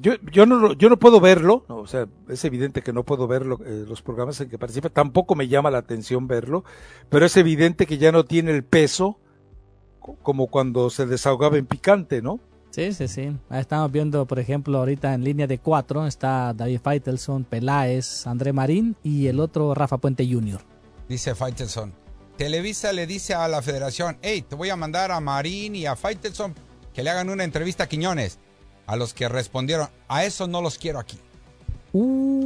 yo, 0.00 0.14
yo 0.32 0.46
no 0.46 0.72
yo 0.74 0.88
no 0.88 0.96
puedo 0.98 1.20
verlo, 1.20 1.64
no, 1.68 1.78
o 1.78 1.86
sea, 1.86 2.06
es 2.28 2.44
evidente 2.44 2.82
que 2.82 2.92
no 2.92 3.02
puedo 3.04 3.26
verlo, 3.26 3.58
eh, 3.66 3.84
los 3.88 4.02
programas 4.02 4.40
en 4.40 4.48
que 4.48 4.58
participa, 4.58 4.88
tampoco 4.90 5.34
me 5.34 5.48
llama 5.48 5.70
la 5.70 5.78
atención 5.78 6.28
verlo, 6.28 6.64
pero 7.08 7.26
es 7.26 7.36
evidente 7.36 7.86
que 7.86 7.98
ya 7.98 8.12
no 8.12 8.24
tiene 8.24 8.52
el 8.52 8.62
peso 8.64 9.18
co- 9.98 10.16
como 10.22 10.46
cuando 10.46 10.88
se 10.90 11.06
desahogaba 11.06 11.56
en 11.58 11.66
picante, 11.66 12.22
¿no? 12.22 12.38
Sí, 12.70 12.92
sí, 12.92 13.08
sí. 13.08 13.34
Estamos 13.50 13.90
viendo, 13.90 14.26
por 14.26 14.38
ejemplo, 14.38 14.78
ahorita 14.78 15.14
en 15.14 15.24
línea 15.24 15.46
de 15.46 15.58
cuatro 15.58 16.06
está 16.06 16.52
David 16.52 16.80
Faitelson, 16.82 17.44
Peláez, 17.44 18.26
André 18.26 18.52
Marín 18.52 18.96
y 19.02 19.28
el 19.28 19.40
otro 19.40 19.74
Rafa 19.74 19.96
Puente 19.96 20.28
Jr. 20.30 20.60
Dice 21.08 21.34
Faitelson. 21.34 21.92
Televisa 22.36 22.92
le 22.92 23.06
dice 23.06 23.34
a 23.34 23.48
la 23.48 23.62
federación, 23.62 24.18
hey, 24.22 24.44
te 24.46 24.54
voy 24.54 24.70
a 24.70 24.76
mandar 24.76 25.10
a 25.10 25.20
Marín 25.20 25.74
y 25.74 25.86
a 25.86 25.96
Faitelson 25.96 26.54
que 26.94 27.02
le 27.02 27.10
hagan 27.10 27.30
una 27.30 27.44
entrevista 27.44 27.84
a 27.84 27.88
Quiñones. 27.88 28.38
A 28.86 28.96
los 28.96 29.14
que 29.14 29.28
respondieron, 29.28 29.88
a 30.08 30.24
esos 30.24 30.48
no 30.48 30.62
los 30.62 30.78
quiero 30.78 30.98
aquí. 30.98 31.18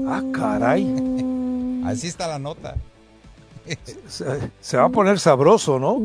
Ah, 0.08 0.22
caray. 0.32 1.82
Así 1.84 2.06
está 2.06 2.26
la 2.26 2.38
nota. 2.38 2.76
Se, 4.08 4.50
se 4.60 4.76
va 4.76 4.84
a 4.84 4.88
poner 4.88 5.18
sabroso, 5.18 5.78
¿no? 5.78 5.98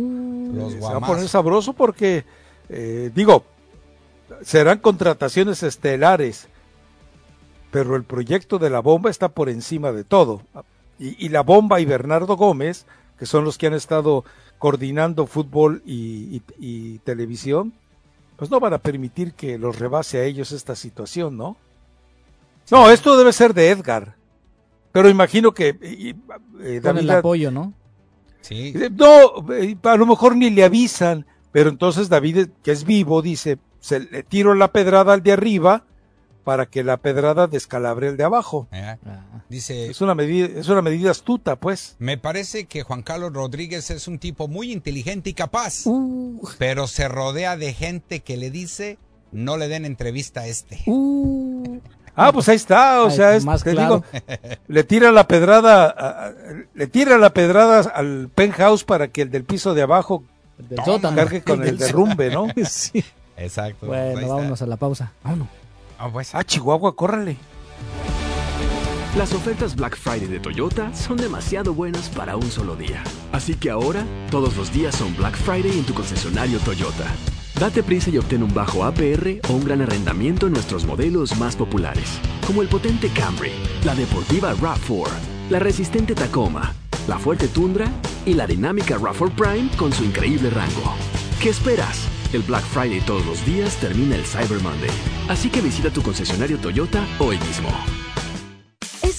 Los 0.53 0.73
Eh, 0.73 0.81
se 0.81 0.81
va 0.81 0.97
a 0.97 0.99
poner 0.99 1.27
sabroso 1.29 1.73
porque, 1.73 2.25
eh, 2.69 3.11
digo, 3.15 3.45
serán 4.43 4.79
contrataciones 4.79 5.63
estelares, 5.63 6.47
pero 7.71 7.95
el 7.95 8.03
proyecto 8.03 8.59
de 8.59 8.69
la 8.69 8.81
bomba 8.81 9.09
está 9.09 9.29
por 9.29 9.49
encima 9.49 9.91
de 9.91 10.03
todo. 10.03 10.41
Y, 10.99 11.25
y 11.25 11.29
la 11.29 11.41
bomba 11.41 11.79
y 11.79 11.85
Bernardo 11.85 12.35
Gómez, 12.35 12.85
que 13.17 13.25
son 13.25 13.43
los 13.45 13.57
que 13.57 13.67
han 13.67 13.73
estado 13.73 14.23
coordinando 14.59 15.27
fútbol 15.27 15.81
y, 15.85 16.37
y- 16.37 16.41
y 16.59 16.99
televisión, 16.99 17.73
pues 18.37 18.51
no 18.51 18.59
van 18.59 18.73
a 18.73 18.77
permitir 18.79 19.33
que 19.33 19.57
los 19.57 19.79
rebase 19.79 20.17
a 20.19 20.23
ellos 20.23 20.51
esta 20.51 20.75
situación, 20.75 21.37
¿no? 21.37 21.55
No, 22.71 22.89
esto 22.89 23.17
debe 23.17 23.31
ser 23.31 23.53
de 23.53 23.69
Edgar. 23.69 24.15
Pero 24.91 25.09
imagino 25.09 25.53
que 25.53 25.77
y- 25.81 26.09
y, 26.09 26.15
eh, 26.61 26.79
Con 26.81 26.97
el 26.97 27.09
apoyo, 27.09 27.51
¿no? 27.51 27.73
Sí. 28.41 28.71
Dice, 28.71 28.89
No, 28.89 29.51
eh, 29.53 29.75
a 29.83 29.95
lo 29.97 30.05
mejor 30.05 30.35
ni 30.35 30.49
le 30.49 30.63
avisan, 30.63 31.25
pero 31.51 31.69
entonces 31.69 32.09
David, 32.09 32.49
que 32.63 32.71
es 32.71 32.83
vivo, 32.85 33.21
dice, 33.21 33.57
se 33.79 33.99
le 33.99 34.23
tiro 34.23 34.55
la 34.55 34.71
pedrada 34.71 35.13
al 35.13 35.21
de 35.23 35.31
arriba 35.31 35.83
para 36.45 36.67
que 36.67 36.83
la 36.83 36.95
pedrada 36.97 37.47
descalabre 37.47 38.07
el 38.07 38.15
de 38.15 38.23
abajo. 38.23 38.67
Eh, 38.71 38.95
Dice, 39.49 39.87
Es 39.87 39.99
una 39.99 40.15
medida, 40.15 40.47
es 40.59 40.69
una 40.69 40.81
medida 40.81 41.11
astuta, 41.11 41.57
pues. 41.57 41.95
me 41.99 42.17
parece 42.17 42.65
que 42.65 42.83
Juan 42.83 43.01
Carlos 43.03 43.33
Rodríguez 43.33 43.91
es 43.91 44.07
un 44.07 44.17
tipo 44.19 44.47
muy 44.47 44.71
inteligente 44.71 45.31
y 45.31 45.33
capaz, 45.33 45.83
pero 46.57 46.87
se 46.87 47.07
rodea 47.09 47.57
de 47.57 47.73
gente 47.73 48.21
que 48.21 48.37
le 48.37 48.49
dice, 48.51 48.97
no 49.33 49.57
le 49.57 49.67
den 49.67 49.83
entrevista 49.85 50.41
a 50.41 50.47
este. 50.47 50.81
Ah, 52.17 52.31
pues 52.31 52.47
ahí 52.47 52.55
está, 52.55 53.03
o 53.03 53.07
Ay, 53.09 53.11
sea, 53.17 53.35
es, 53.35 53.43
más 53.43 53.61
te 53.61 53.71
claro. 53.71 54.05
digo, 54.13 54.23
le 54.69 54.83
tira 54.85 55.11
la 55.11 55.27
pedrada, 55.27 55.83
a- 55.87 56.27
a- 56.27 56.33
le 56.73 56.87
tira 56.87 57.17
la 57.17 57.31
pedrada 57.31 57.81
al 57.93 58.29
penthouse 58.33 58.85
para 58.85 59.09
que 59.09 59.23
el 59.23 59.31
del 59.31 59.43
piso 59.43 59.73
de 59.73 59.81
abajo 59.81 60.23
Del 60.57 60.79
cargue 61.13 61.43
con 61.43 61.61
el 61.67 61.77
derrumbe, 61.77 62.29
¿no? 62.29 62.47
sí. 62.69 63.03
Exacto. 63.35 63.87
Bueno, 63.87 64.03
Ahí 64.17 64.23
está. 64.23 64.33
vámonos 64.33 64.61
a 64.61 64.65
la 64.65 64.77
pausa. 64.77 65.11
Vámonos. 65.23 65.49
Ah, 65.97 66.09
pues. 66.11 66.33
Ah, 66.35 66.43
Chihuahua, 66.43 66.95
córrele. 66.95 67.37
Las 69.17 69.33
ofertas 69.33 69.75
Black 69.77 69.95
Friday 69.95 70.27
de 70.27 70.39
Toyota 70.41 70.93
son 70.93 71.15
demasiado 71.15 71.73
buenas 71.73 72.09
para 72.09 72.35
un 72.35 72.51
solo 72.51 72.75
día. 72.75 73.01
Así 73.31 73.55
que 73.55 73.69
ahora, 73.69 74.05
todos 74.29 74.57
los 74.57 74.73
días 74.73 74.95
son 74.95 75.15
Black 75.15 75.37
Friday 75.37 75.71
en 75.71 75.85
tu 75.85 75.93
concesionario 75.93 76.59
Toyota. 76.59 77.05
Date 77.57 77.81
prisa 77.81 78.09
y 78.09 78.17
obtén 78.17 78.43
un 78.43 78.53
bajo 78.53 78.83
APR 78.83 79.39
o 79.49 79.53
un 79.53 79.63
gran 79.63 79.81
arrendamiento 79.81 80.47
en 80.47 80.53
nuestros 80.53 80.85
modelos 80.85 81.37
más 81.37 81.55
populares, 81.55 82.19
como 82.45 82.61
el 82.61 82.67
potente 82.67 83.09
Camry, 83.09 83.53
la 83.85 83.95
deportiva 83.95 84.53
RAV4, 84.53 85.07
la 85.49 85.59
resistente 85.59 86.13
Tacoma, 86.13 86.73
la 87.07 87.17
fuerte 87.17 87.47
Tundra 87.47 87.89
y 88.25 88.33
la 88.33 88.45
dinámica 88.45 88.97
RAV4 88.97 89.31
Prime 89.31 89.69
con 89.77 89.93
su 89.93 90.03
increíble 90.03 90.49
rango. 90.49 90.93
¿Qué 91.41 91.47
esperas? 91.47 92.09
El 92.35 92.41
Black 92.41 92.65
Friday 92.65 92.99
todos 92.99 93.25
los 93.25 93.45
días 93.45 93.77
termina 93.77 94.15
el 94.15 94.25
Cyber 94.25 94.61
Monday. 94.61 94.89
Así 95.29 95.49
que 95.49 95.61
visita 95.61 95.89
tu 95.89 96.01
concesionario 96.01 96.57
Toyota 96.57 97.07
hoy 97.17 97.39
mismo. 97.39 97.69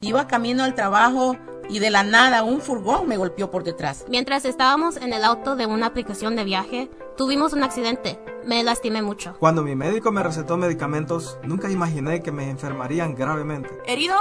Iba 0.00 0.28
camino 0.28 0.62
al 0.62 0.76
trabajo 0.76 1.36
y 1.68 1.80
de 1.80 1.90
la 1.90 2.04
nada 2.04 2.44
un 2.44 2.60
furgón 2.60 3.08
me 3.08 3.16
golpeó 3.16 3.50
por 3.50 3.64
detrás. 3.64 4.04
Mientras 4.08 4.44
estábamos 4.44 4.96
en 4.96 5.12
el 5.12 5.24
auto 5.24 5.56
de 5.56 5.66
una 5.66 5.86
aplicación 5.86 6.36
de 6.36 6.44
viaje, 6.44 6.88
tuvimos 7.16 7.52
un 7.52 7.64
accidente. 7.64 8.22
Me 8.46 8.62
lastimé 8.62 9.02
mucho. 9.02 9.34
Cuando 9.40 9.64
mi 9.64 9.74
médico 9.74 10.12
me 10.12 10.22
recetó 10.22 10.56
medicamentos, 10.56 11.40
nunca 11.42 11.68
imaginé 11.68 12.22
que 12.22 12.30
me 12.30 12.48
enfermarían 12.48 13.16
gravemente. 13.16 13.70
Herido. 13.86 14.14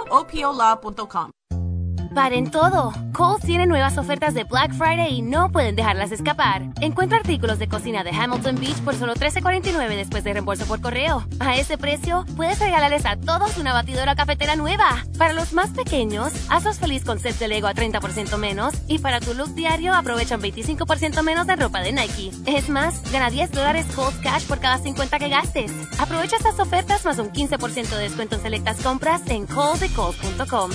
Paren 2.18 2.50
todo. 2.50 2.94
Kohl's 3.14 3.44
tiene 3.44 3.68
nuevas 3.68 3.96
ofertas 4.00 4.34
de 4.34 4.44
Black 4.44 4.74
Friday 4.74 5.20
y 5.20 5.22
no 5.22 5.52
pueden 5.52 5.76
dejarlas 5.76 6.12
escapar. 6.12 6.64
Encuentra 6.82 7.20
artículos 7.20 7.60
de 7.60 7.68
cocina 7.68 8.04
de 8.04 8.10
Hamilton 8.10 8.56
Beach 8.60 8.80
por 8.82 8.96
solo 8.96 9.14
$13.49 9.14 9.96
después 9.96 10.24
de 10.24 10.34
reembolso 10.34 10.66
por 10.66 10.82
correo. 10.82 11.28
A 11.40 11.58
ese 11.58 11.78
precio, 11.78 12.26
puedes 12.36 12.60
regalarles 12.60 13.06
a 13.06 13.18
todos 13.18 13.60
una 13.60 13.72
batidora 13.72 14.16
cafetera 14.16 14.56
nueva. 14.56 15.04
Para 15.20 15.34
los 15.34 15.54
más 15.54 15.70
pequeños, 15.70 16.34
hazlos 16.50 16.80
feliz 16.80 17.06
con 17.06 17.20
sets 17.20 17.38
de 17.38 17.50
Lego 17.50 17.68
a 17.68 17.76
30% 17.76 18.36
menos. 18.40 18.74
Y 18.88 18.98
para 18.98 19.20
tu 19.20 19.36
look 19.36 19.54
diario, 19.54 19.94
aprovecha 19.94 20.38
un 20.38 20.42
25% 20.42 21.22
menos 21.22 21.46
de 21.46 21.56
ropa 21.56 21.82
de 21.82 21.92
Nike. 21.92 22.32
Es 22.48 22.68
más, 22.68 23.04
gana 23.12 23.30
10 23.30 23.52
dólares 23.52 23.86
Kohl's 23.96 24.18
Cash 24.24 24.48
por 24.48 24.60
cada 24.60 24.80
50 24.80 25.20
que 25.20 25.30
gastes. 25.30 25.72
Aprovecha 26.00 26.38
estas 26.38 26.60
ofertas 26.60 27.06
más 27.06 27.20
un 27.20 27.32
15% 27.32 27.90
de 27.90 28.02
descuento 28.02 28.38
en 28.38 28.42
selectas 28.42 28.82
compras 28.82 29.22
en 29.30 29.46
kohldecalls.com. 29.46 30.72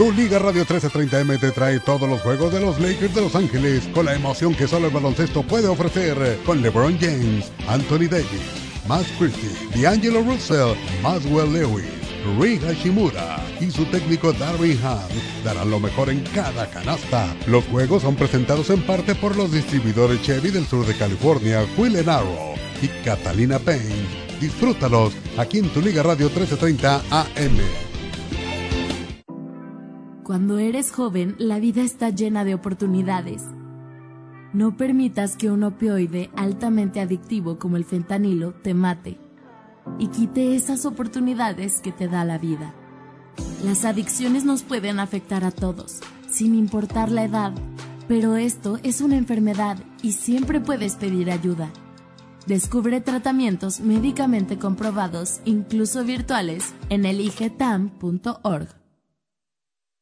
Tu 0.00 0.10
Liga 0.12 0.38
Radio 0.38 0.64
1330M 0.64 1.38
te 1.38 1.50
trae 1.50 1.78
todos 1.78 2.08
los 2.08 2.22
juegos 2.22 2.50
de 2.54 2.58
los 2.58 2.80
Lakers 2.80 3.14
de 3.14 3.20
Los 3.20 3.34
Ángeles 3.34 3.86
con 3.92 4.06
la 4.06 4.14
emoción 4.14 4.54
que 4.54 4.66
solo 4.66 4.86
el 4.86 4.94
baloncesto 4.94 5.42
puede 5.42 5.68
ofrecer 5.68 6.38
con 6.46 6.62
LeBron 6.62 6.98
James, 6.98 7.52
Anthony 7.68 8.08
Davis, 8.08 8.62
Max 8.88 9.06
Christie, 9.18 9.78
D'Angelo 9.78 10.22
Russell, 10.22 10.74
Maswell 11.02 11.52
Lewis, 11.52 11.84
Rui 12.38 12.58
Hashimura 12.60 13.44
y 13.60 13.70
su 13.70 13.84
técnico 13.84 14.32
Darvin 14.32 14.80
Ham 14.82 15.10
darán 15.44 15.70
lo 15.70 15.78
mejor 15.78 16.08
en 16.08 16.20
cada 16.34 16.70
canasta. 16.70 17.36
Los 17.46 17.66
juegos 17.66 18.00
son 18.00 18.16
presentados 18.16 18.70
en 18.70 18.80
parte 18.80 19.14
por 19.14 19.36
los 19.36 19.52
distribuidores 19.52 20.22
Chevy 20.22 20.50
del 20.50 20.66
sur 20.66 20.86
de 20.86 20.96
California, 20.96 21.62
Will 21.76 22.08
Arrow 22.08 22.54
y 22.80 22.88
Catalina 23.04 23.58
Payne. 23.58 24.06
Disfrútalos 24.40 25.12
aquí 25.36 25.58
en 25.58 25.68
tu 25.68 25.82
Liga 25.82 26.02
Radio 26.02 26.30
1330 26.30 27.02
AM. 27.10 27.89
Cuando 30.30 30.58
eres 30.58 30.92
joven, 30.92 31.34
la 31.38 31.58
vida 31.58 31.82
está 31.82 32.10
llena 32.10 32.44
de 32.44 32.54
oportunidades. 32.54 33.42
No 34.52 34.76
permitas 34.76 35.36
que 35.36 35.50
un 35.50 35.64
opioide 35.64 36.30
altamente 36.36 37.00
adictivo 37.00 37.58
como 37.58 37.76
el 37.76 37.84
fentanilo 37.84 38.52
te 38.52 38.72
mate 38.72 39.18
y 39.98 40.06
quite 40.06 40.54
esas 40.54 40.86
oportunidades 40.86 41.80
que 41.80 41.90
te 41.90 42.06
da 42.06 42.24
la 42.24 42.38
vida. 42.38 42.72
Las 43.64 43.84
adicciones 43.84 44.44
nos 44.44 44.62
pueden 44.62 45.00
afectar 45.00 45.42
a 45.42 45.50
todos, 45.50 45.98
sin 46.30 46.54
importar 46.54 47.10
la 47.10 47.24
edad, 47.24 47.52
pero 48.06 48.36
esto 48.36 48.78
es 48.84 49.00
una 49.00 49.16
enfermedad 49.16 49.78
y 50.00 50.12
siempre 50.12 50.60
puedes 50.60 50.94
pedir 50.94 51.32
ayuda. 51.32 51.70
Descubre 52.46 53.00
tratamientos 53.00 53.80
médicamente 53.80 54.60
comprobados, 54.60 55.40
incluso 55.44 56.04
virtuales, 56.04 56.72
en 56.88 57.04
eligetam.org. 57.04 58.79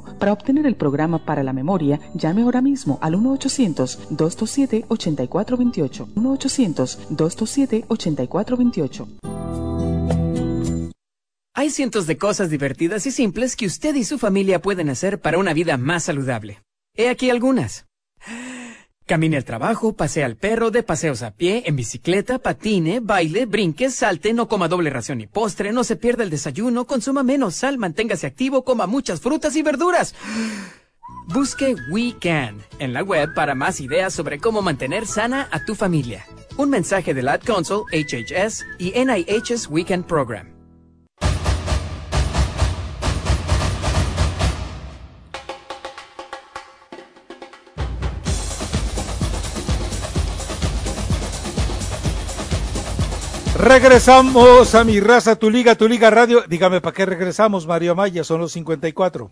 Para 0.00 0.32
obtener 0.32 0.66
el 0.66 0.76
programa 0.76 1.24
para 1.24 1.42
la 1.42 1.52
memoria, 1.52 1.98
llame 2.14 2.42
ahora 2.42 2.60
mismo 2.60 3.00
al 3.02 3.14
1-800-227-8428. 3.14 6.14
1-800-227-8428. 6.14 9.08
Hay 11.54 11.70
cientos 11.70 12.06
de 12.06 12.16
cosas 12.16 12.48
divertidas 12.48 13.06
y 13.06 13.10
simples 13.10 13.56
que 13.56 13.66
usted 13.66 13.94
y 13.94 14.04
su 14.04 14.18
familia 14.18 14.62
pueden 14.62 14.88
hacer 14.88 15.20
para 15.20 15.38
una 15.38 15.52
vida 15.52 15.76
más 15.76 16.04
saludable. 16.04 16.62
He 16.96 17.08
aquí 17.08 17.30
algunas. 17.30 17.86
Camine 19.12 19.36
al 19.36 19.44
trabajo, 19.44 19.92
pasea 19.92 20.24
al 20.24 20.36
perro, 20.38 20.70
de 20.70 20.82
paseos 20.82 21.20
a 21.20 21.32
pie, 21.32 21.64
en 21.66 21.76
bicicleta, 21.76 22.38
patine, 22.38 23.00
baile, 23.00 23.44
brinque, 23.44 23.90
salte, 23.90 24.32
no 24.32 24.48
coma 24.48 24.68
doble 24.68 24.88
ración 24.88 25.18
ni 25.18 25.26
postre, 25.26 25.70
no 25.70 25.84
se 25.84 25.96
pierda 25.96 26.24
el 26.24 26.30
desayuno, 26.30 26.86
consuma 26.86 27.22
menos 27.22 27.54
sal, 27.54 27.76
manténgase 27.76 28.26
activo, 28.26 28.64
coma 28.64 28.86
muchas 28.86 29.20
frutas 29.20 29.54
y 29.54 29.60
verduras. 29.60 30.14
Busque 31.26 31.76
We 31.90 32.14
Can 32.22 32.62
en 32.78 32.94
la 32.94 33.02
web 33.02 33.34
para 33.34 33.54
más 33.54 33.82
ideas 33.82 34.14
sobre 34.14 34.38
cómo 34.38 34.62
mantener 34.62 35.06
sana 35.06 35.46
a 35.50 35.62
tu 35.62 35.74
familia. 35.74 36.24
Un 36.56 36.70
mensaje 36.70 37.12
del 37.12 37.28
Ad 37.28 37.42
Council, 37.42 37.82
HHS 37.92 38.64
y 38.78 38.92
NIH's 38.92 39.68
Weekend 39.68 40.06
Program. 40.06 40.51
Regresamos 53.62 54.74
a 54.74 54.82
mi 54.82 54.98
raza, 54.98 55.36
tu 55.36 55.48
liga, 55.48 55.76
tu 55.76 55.86
liga 55.86 56.10
radio. 56.10 56.42
Dígame, 56.48 56.80
¿para 56.80 56.96
qué 56.96 57.06
regresamos, 57.06 57.64
Mario 57.64 57.94
Maya? 57.94 58.24
Son 58.24 58.40
los 58.40 58.50
54. 58.50 59.30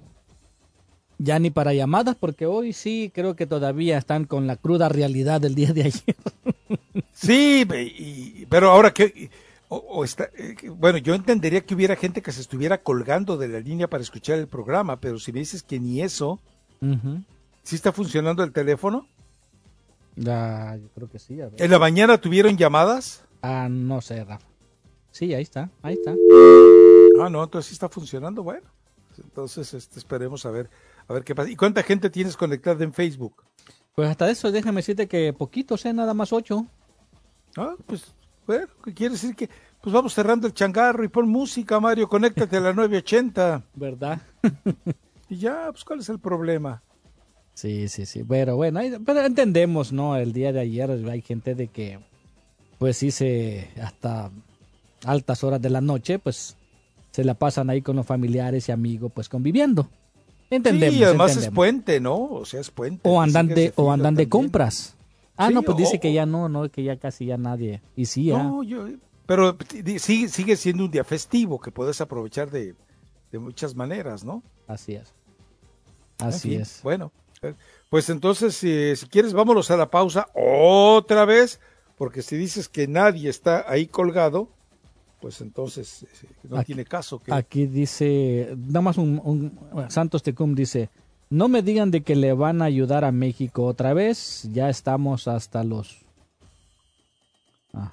Ya 1.19 1.41
ni 1.41 1.51
para 1.51 1.75
llamadas, 1.75 2.15
porque 2.15 2.47
hoy 2.47 2.73
sí 2.73 3.11
creo 3.13 3.35
que 3.35 3.49
todavía 3.49 3.99
están 3.99 4.27
con 4.27 4.47
la 4.47 4.55
cruda 4.55 4.89
realidad 4.89 5.41
del 5.41 5.57
día 5.57 5.73
de 5.73 5.83
ayer. 5.83 6.17
sí, 7.13 7.67
y- 7.99 8.47
pero 8.47 8.71
ahora 8.71 8.95
que... 8.95 9.31
o- 9.69 9.79
o 9.89 10.05
está, 10.05 10.31
eh, 10.39 10.55
bueno, 10.77 10.99
yo 10.99 11.15
entendería 11.17 11.63
que 11.63 11.75
hubiera 11.75 11.97
gente 11.97 12.23
que 12.23 12.31
se 12.31 12.41
estuviera 12.41 12.79
colgando 12.79 13.37
de 13.37 13.49
la 13.49 13.59
línea 13.59 13.89
para 13.89 14.05
escuchar 14.05 14.39
el 14.39 14.47
programa, 14.47 15.01
pero 15.01 15.19
si 15.19 15.33
me 15.33 15.41
dices 15.41 15.65
que 15.65 15.81
ni 15.81 16.03
eso, 16.03 16.39
Ujú. 16.81 17.21
¿sí 17.65 17.75
está 17.75 17.91
funcionando 17.91 18.45
el 18.45 18.53
teléfono? 18.53 19.09
Yo 20.15 20.89
creo 20.95 21.11
que 21.11 21.19
sí. 21.19 21.41
a 21.41 21.47
ver. 21.49 21.61
¿En 21.61 21.71
la 21.73 21.81
mañana 21.81 22.17
tuvieron 22.19 22.57
llamadas? 22.57 23.25
Ah, 23.43 23.69
no 23.71 24.01
sé, 24.01 24.25
Rafa. 24.25 24.47
Sí, 25.11 25.35
ahí 25.35 25.43
está, 25.43 25.71
ahí 25.83 25.95
está. 25.95 26.13
Ah, 27.21 27.29
no, 27.29 27.43
entonces 27.43 27.69
sí 27.69 27.75
está 27.75 27.89
funcionando, 27.89 28.43
bueno. 28.43 28.69
Entonces 29.19 29.75
este, 29.75 29.99
esperemos 29.99 30.47
a 30.47 30.51
ver, 30.51 30.71
a 31.09 31.13
ver 31.13 31.25
qué 31.25 31.35
pasa. 31.35 31.51
¿Y 31.51 31.57
cuánta 31.57 31.83
gente 31.83 32.11
tienes 32.11 32.37
conectada 32.37 32.85
en 32.85 32.93
Facebook? 32.93 33.43
Pues 33.95 34.09
hasta 34.09 34.31
eso, 34.31 34.51
déjame 34.51 34.79
decirte 34.79 35.09
que 35.09 35.33
poquitos, 35.33 35.85
¿eh? 35.85 35.93
Nada 35.93 36.15
más 36.15 36.33
ocho. 36.33 36.67
Ah, 37.57 37.75
pues, 37.87 38.15
bueno, 38.47 38.69
¿qué 38.85 38.95
quiere 38.95 39.13
decir 39.13 39.35
que 39.35 39.51
pues 39.81 39.95
vamos 39.95 40.13
cerrando 40.13 40.47
el 40.47 40.53
changarro 40.53 41.05
y 41.05 41.09
pon 41.09 41.29
música, 41.29 41.81
Mario, 41.81 42.09
conéctate 42.09 42.59
a 42.59 42.61
la 42.61 42.73
980. 42.73 43.65
¿Verdad? 43.75 44.21
y 45.29 45.39
ya, 45.39 45.69
pues 45.71 45.85
¿cuál 45.85 46.01
es 46.01 46.09
el 46.11 46.19
problema? 46.19 46.83
Sí, 47.55 47.89
sí, 47.89 48.07
sí. 48.07 48.23
Pero 48.25 48.57
bueno, 48.57 48.81
pero 49.05 49.21
entendemos, 49.21 49.93
¿no? 49.93 50.17
El 50.17 50.33
día 50.33 50.53
de 50.53 50.61
ayer 50.61 50.91
hay 50.91 51.23
gente 51.23 51.55
de 51.55 51.69
que, 51.69 51.99
pues 52.81 52.97
se 52.97 53.69
hasta 53.81 54.31
altas 55.05 55.45
horas 55.45 55.61
de 55.61 55.69
la 55.69 55.83
noche, 55.83 56.19
pues 56.19 56.57
se 57.11 57.25
la 57.25 57.35
pasan 57.35 57.69
ahí 57.69 57.83
con 57.83 57.95
los 57.97 58.07
familiares 58.07 58.69
y 58.69 58.73
amigos, 58.73 59.13
pues 59.15 59.29
conviviendo. 59.29 59.87
Entendemos. 60.49 60.97
sí, 60.97 61.05
además 61.05 61.37
es 61.37 61.51
puente, 61.51 62.01
¿no? 62.01 62.17
O 62.25 62.45
sea, 62.47 62.61
es 62.61 62.71
puente. 62.71 63.07
O 63.09 63.21
andan 63.21 63.49
de, 63.49 63.73
o 63.77 63.93
andan 63.93 64.15
de 64.15 64.29
compras. 64.31 64.95
Ah, 65.37 65.49
Sí, 65.49 65.55
no, 65.55 65.63
pues 65.63 65.77
dice 65.77 65.99
o- 65.99 66.01
que 66.01 66.13
ya 66.15 66.25
no, 66.25 66.49
no, 66.49 66.71
que 66.71 66.83
ya 66.83 66.97
casi 66.97 67.27
ya 67.27 67.37
nadie. 67.37 67.83
Y 67.97 68.07
sí, 68.07 68.33
ah. 68.33 68.43
No, 68.43 68.63
yo, 68.63 68.89
pero 69.27 69.57
sigue, 69.99 70.29
sigue 70.29 70.57
siendo 70.57 70.87
un 70.87 70.91
día 70.91 71.05
festivo 71.05 71.61
que 71.61 71.71
puedes 71.71 72.01
aprovechar 72.01 72.51
de, 72.51 72.75
de 73.31 73.39
muchas 73.39 73.75
maneras, 73.77 74.25
¿no? 74.25 74.43
Así 74.67 74.95
es. 74.95 75.13
En 76.19 76.29
Así 76.29 76.49
fin, 76.51 76.61
es. 76.63 76.81
Bueno, 76.83 77.13
eh, 77.43 77.55
pues 77.91 78.09
entonces, 78.11 78.59
eh, 78.65 78.95
si 78.97 79.07
quieres, 79.07 79.33
vámonos 79.35 79.71
a 79.71 79.77
la 79.77 79.91
pausa 79.91 80.27
otra 80.35 81.25
vez, 81.27 81.61
porque 82.01 82.23
si 82.23 82.39
dices 82.39 82.67
que 82.71 82.89
nadie 82.89 83.29
está 83.29 83.71
ahí 83.71 83.87
colgado, 83.87 84.49
pues 85.21 85.43
entonces 85.43 86.05
eh, 86.05 86.29
no 86.49 86.57
Aquí- 86.57 86.69
tiene 86.69 86.87
caso. 86.87 87.19
Que... 87.19 87.31
Aquí 87.31 87.67
dice, 87.67 88.55
nada 88.57 88.81
más 88.81 88.97
un, 88.97 89.21
un- 89.23 89.91
Santos 89.91 90.23
Tecum 90.23 90.55
dice, 90.55 90.89
no 91.29 91.49
me 91.49 91.61
digan 91.61 91.91
de 91.91 92.01
que 92.01 92.17
le 92.17 92.33
van 92.33 92.63
a 92.63 92.65
ayudar 92.65 93.05
a 93.05 93.13
México 93.13 93.67
otra 93.67 93.93
vez, 93.93 94.49
ya 94.51 94.71
estamos 94.71 95.29
hasta 95.29 95.63
los... 95.63 95.99
Ah. 97.75 97.93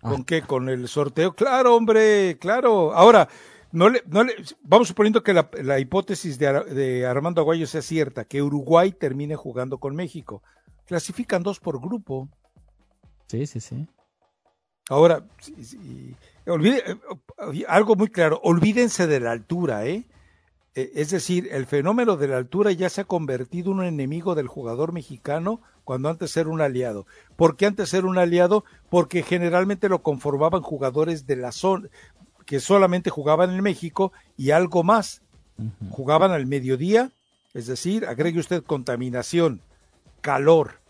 ¿Con 0.00 0.24
qué? 0.24 0.40
¿Con 0.40 0.70
el 0.70 0.88
sorteo? 0.88 1.34
Claro, 1.34 1.76
hombre, 1.76 2.38
claro. 2.40 2.94
Ahora, 2.94 3.28
no 3.72 3.90
le, 3.90 4.02
no 4.06 4.24
le, 4.24 4.32
vamos 4.62 4.88
suponiendo 4.88 5.22
que 5.22 5.34
la, 5.34 5.50
la 5.62 5.78
hipótesis 5.78 6.38
de, 6.38 6.64
de 6.64 7.04
Armando 7.04 7.42
Aguayo 7.42 7.66
sea 7.66 7.82
cierta, 7.82 8.24
que 8.24 8.40
Uruguay 8.40 8.90
termine 8.90 9.36
jugando 9.36 9.76
con 9.76 9.94
México. 9.94 10.42
Clasifican 10.86 11.42
dos 11.42 11.60
por 11.60 11.78
grupo. 11.78 12.26
Sí, 13.28 13.46
sí, 13.46 13.60
sí. 13.60 13.86
Ahora, 14.88 15.22
sí, 15.40 15.54
sí, 15.64 16.14
olvide- 16.46 16.82
eh, 16.86 17.64
algo 17.68 17.94
muy 17.94 18.08
claro, 18.08 18.40
olvídense 18.42 19.06
de 19.06 19.20
la 19.20 19.32
altura, 19.32 19.86
¿eh? 19.86 20.06
Eh, 20.74 20.92
Es 20.94 21.10
decir, 21.10 21.48
el 21.52 21.66
fenómeno 21.66 22.16
de 22.16 22.28
la 22.28 22.38
altura 22.38 22.72
ya 22.72 22.88
se 22.88 23.02
ha 23.02 23.04
convertido 23.04 23.72
en 23.72 23.78
un 23.80 23.84
enemigo 23.84 24.34
del 24.34 24.46
jugador 24.48 24.92
mexicano 24.92 25.60
cuando 25.84 26.08
antes 26.08 26.36
era 26.36 26.48
un 26.48 26.60
aliado. 26.62 27.06
¿Por 27.36 27.56
qué 27.56 27.66
antes 27.66 27.92
era 27.94 28.06
un 28.06 28.16
aliado? 28.18 28.64
Porque 28.88 29.22
generalmente 29.22 29.88
lo 29.88 30.02
conformaban 30.02 30.62
jugadores 30.62 31.26
de 31.26 31.36
la 31.36 31.52
zona, 31.52 31.88
que 32.46 32.60
solamente 32.60 33.10
jugaban 33.10 33.50
en 33.50 33.62
México 33.62 34.12
y 34.38 34.52
algo 34.52 34.82
más. 34.84 35.20
Jugaban 35.90 36.30
al 36.30 36.46
mediodía, 36.46 37.10
es 37.52 37.66
decir, 37.66 38.06
agregue 38.06 38.38
usted 38.40 38.62
contaminación, 38.62 39.60
calor 40.22 40.80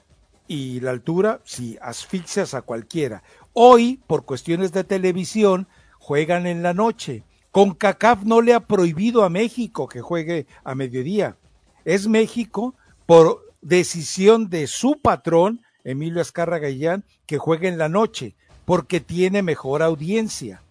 y 0.49 0.81
la 0.81 0.91
altura, 0.91 1.41
sí, 1.45 1.79
asfixias 1.81 2.55
a 2.55 2.63
cualquiera. 2.63 3.23
Hoy, 3.53 4.01
por 4.07 4.25
cuestiones 4.25 4.73
de 4.73 4.83
televisión, 4.83 5.69
juegan 5.99 6.47
en 6.47 6.63
la 6.63 6.73
noche. 6.73 7.23
Con 7.53 7.75
CACAF 7.75 8.25
no 8.25 8.41
le 8.41 8.55
ha 8.55 8.61
prohibido 8.61 9.25
a 9.25 9.29
México 9.29 9.89
que 9.89 10.01
juegue 10.01 10.47
a 10.65 10.75
mediodía. 10.75 11.37
Es 11.85 12.09
México, 12.09 12.75
por 13.07 13.45
decisión 13.61 14.49
de 14.49 14.67
su 14.67 15.01
patrón, 15.01 15.61
Emilio 15.85 16.21
Azcarra 16.21 16.59
Gallán, 16.59 17.05
que 17.27 17.39
juegue 17.39 17.69
en 17.69 17.79
la 17.79 17.89
noche, 17.89 18.35
porque 18.65 19.01
tiene 19.01 19.43
mejor 19.43 19.83
audiencia. 19.83 20.63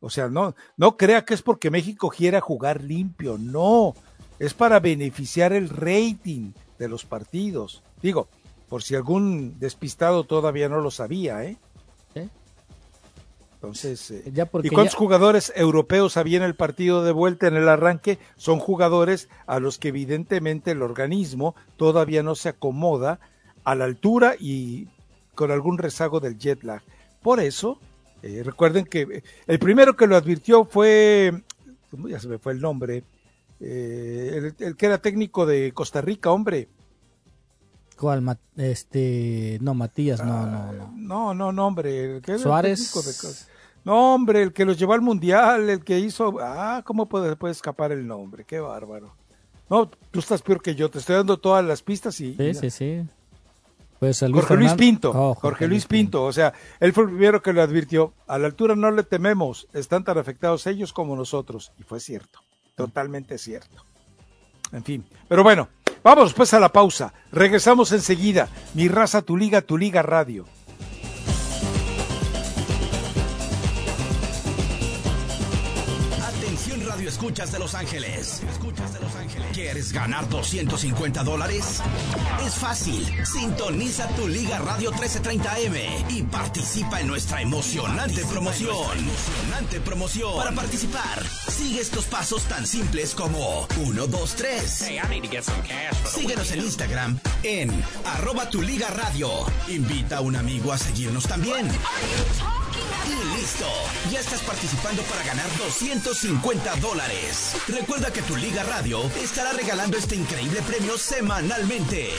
O 0.00 0.08
sea, 0.08 0.28
no, 0.28 0.54
no 0.76 0.96
crea 0.96 1.24
que 1.24 1.34
es 1.34 1.42
porque 1.42 1.70
México 1.70 2.08
quiera 2.10 2.40
jugar 2.40 2.82
limpio, 2.82 3.38
no, 3.38 3.94
es 4.38 4.54
para 4.54 4.80
beneficiar 4.80 5.52
el 5.52 5.68
rating 5.68 6.52
de 6.78 6.88
los 6.88 7.04
partidos. 7.04 7.82
Digo, 8.02 8.28
por 8.70 8.82
si 8.82 8.94
algún 8.94 9.58
despistado 9.58 10.24
todavía 10.24 10.70
no 10.70 10.80
lo 10.80 10.90
sabía, 10.90 11.44
¿eh? 11.44 11.58
Entonces, 13.56 14.10
eh, 14.10 14.30
Ya 14.32 14.46
porque 14.46 14.68
¿y 14.68 14.70
cuántos 14.70 14.94
ya- 14.94 14.98
jugadores 14.98 15.52
europeos 15.54 16.16
había 16.16 16.38
en 16.38 16.44
el 16.44 16.54
partido 16.54 17.04
de 17.04 17.12
vuelta 17.12 17.46
en 17.46 17.56
el 17.56 17.68
arranque? 17.68 18.18
Son 18.36 18.58
jugadores 18.58 19.28
a 19.46 19.60
los 19.60 19.76
que 19.78 19.88
evidentemente 19.88 20.70
el 20.70 20.80
organismo 20.80 21.54
todavía 21.76 22.22
no 22.22 22.34
se 22.36 22.48
acomoda 22.48 23.20
a 23.64 23.74
la 23.74 23.84
altura 23.84 24.34
y 24.40 24.88
con 25.34 25.50
algún 25.50 25.76
rezago 25.76 26.20
del 26.20 26.38
jet 26.38 26.62
lag. 26.62 26.80
Por 27.22 27.38
eso, 27.38 27.78
eh, 28.22 28.42
recuerden 28.42 28.86
que 28.86 29.02
eh, 29.02 29.22
el 29.46 29.58
primero 29.58 29.94
que 29.94 30.06
lo 30.06 30.16
advirtió 30.16 30.64
fue, 30.64 31.42
ya 32.08 32.18
se 32.18 32.28
me 32.28 32.38
fue 32.38 32.54
el 32.54 32.62
nombre, 32.62 33.04
eh, 33.60 34.54
el, 34.58 34.66
el 34.66 34.74
que 34.76 34.86
era 34.86 35.02
técnico 35.02 35.44
de 35.44 35.72
Costa 35.72 36.00
Rica, 36.00 36.30
hombre. 36.30 36.68
Ma- 38.22 38.38
Este, 38.56 39.58
no, 39.60 39.74
Matías, 39.74 40.24
no, 40.24 40.46
no, 40.46 40.72
no. 40.72 40.92
No, 40.96 41.34
no, 41.34 41.52
no, 41.52 41.66
hombre. 41.66 42.20
Suárez. 42.38 42.92
de 42.92 43.50
no, 43.84 44.14
hombre, 44.14 44.42
el 44.42 44.52
que 44.52 44.64
los 44.64 44.78
llevó 44.78 44.92
al 44.92 45.00
mundial, 45.00 45.70
el 45.70 45.84
que 45.84 45.98
hizo. 45.98 46.34
Ah, 46.40 46.82
¿cómo 46.84 47.06
puede, 47.06 47.34
puede 47.36 47.52
escapar 47.52 47.92
el 47.92 48.06
nombre? 48.06 48.44
Qué 48.44 48.60
bárbaro. 48.60 49.14
No, 49.70 49.88
tú 49.88 50.18
estás 50.18 50.42
peor 50.42 50.60
que 50.60 50.74
yo. 50.74 50.90
Te 50.90 50.98
estoy 50.98 51.16
dando 51.16 51.38
todas 51.38 51.64
las 51.64 51.82
pistas 51.82 52.20
y. 52.20 52.34
Sí, 52.34 52.42
y- 52.42 52.54
sí, 52.54 52.70
sí. 52.70 53.02
Pues 53.98 54.20
Jorge 54.20 54.56
Luis 54.56 54.72
Pinto. 54.74 55.10
Oh, 55.14 55.34
Jorge, 55.34 55.68
Luis 55.68 55.84
Pinto. 55.86 56.24
O 56.24 56.32
sea, 56.32 56.54
él 56.80 56.94
fue 56.94 57.04
el 57.04 57.10
primero 57.10 57.42
que 57.42 57.52
lo 57.52 57.60
advirtió. 57.60 58.14
A 58.26 58.38
la 58.38 58.46
altura 58.46 58.74
no 58.74 58.90
le 58.90 59.02
tememos. 59.02 59.68
Están 59.74 60.04
tan 60.04 60.16
afectados 60.16 60.66
ellos 60.66 60.94
como 60.94 61.14
nosotros. 61.16 61.70
Y 61.78 61.82
fue 61.82 62.00
cierto. 62.00 62.40
Totalmente 62.76 63.36
cierto. 63.36 63.84
En 64.72 64.84
fin. 64.84 65.04
Pero 65.28 65.42
bueno, 65.42 65.68
vamos 66.02 66.34
pues 66.34 66.54
a 66.54 66.60
la 66.60 66.70
pausa. 66.70 67.12
Regresamos 67.32 67.92
enseguida. 67.92 68.48
Mi 68.74 68.88
raza, 68.88 69.22
tu 69.22 69.36
liga, 69.36 69.60
tu 69.60 69.76
liga 69.78 70.02
radio. 70.02 70.46
Escuchas 77.10 77.50
de 77.50 77.58
Los 77.58 77.74
Ángeles. 77.74 78.40
Escuchas 78.52 78.94
de 78.94 79.00
Los 79.00 79.16
Ángeles. 79.16 79.48
¿Quieres 79.52 79.92
ganar 79.92 80.28
250 80.28 81.24
dólares? 81.24 81.80
Es 82.46 82.54
fácil. 82.54 83.04
Sintoniza 83.26 84.06
tu 84.10 84.28
Liga 84.28 84.60
Radio 84.60 84.92
1330M 84.92 86.04
y 86.08 86.22
participa 86.22 87.00
en 87.00 87.08
nuestra 87.08 87.42
emocionante 87.42 88.24
promoción. 88.26 88.96
Emocionante 88.96 89.80
promoción. 89.80 90.36
Para 90.36 90.52
participar, 90.52 91.26
sigue 91.48 91.80
estos 91.80 92.04
pasos 92.04 92.44
tan 92.44 92.64
simples 92.64 93.16
como 93.16 93.66
1, 93.76 94.06
2, 94.06 94.34
3. 94.36 94.84
Síguenos 96.14 96.52
en 96.52 96.60
Instagram 96.60 97.18
en 97.42 97.84
arroba 98.04 98.48
tu 98.48 98.62
Liga 98.62 98.88
Radio. 98.88 99.30
Invita 99.66 100.18
a 100.18 100.20
un 100.20 100.36
amigo 100.36 100.72
a 100.72 100.78
seguirnos 100.78 101.24
también. 101.24 101.68
Listo, 103.40 103.66
ya 104.10 104.20
estás 104.20 104.42
participando 104.42 105.02
para 105.04 105.22
ganar 105.22 105.46
250 105.56 106.76
dólares. 106.76 107.54
Recuerda 107.68 108.12
que 108.12 108.20
tu 108.22 108.36
Liga 108.36 108.62
Radio 108.64 109.10
estará 109.22 109.52
regalando 109.52 109.96
este 109.96 110.14
increíble 110.14 110.60
premio 110.62 110.98
semanalmente. 110.98 112.10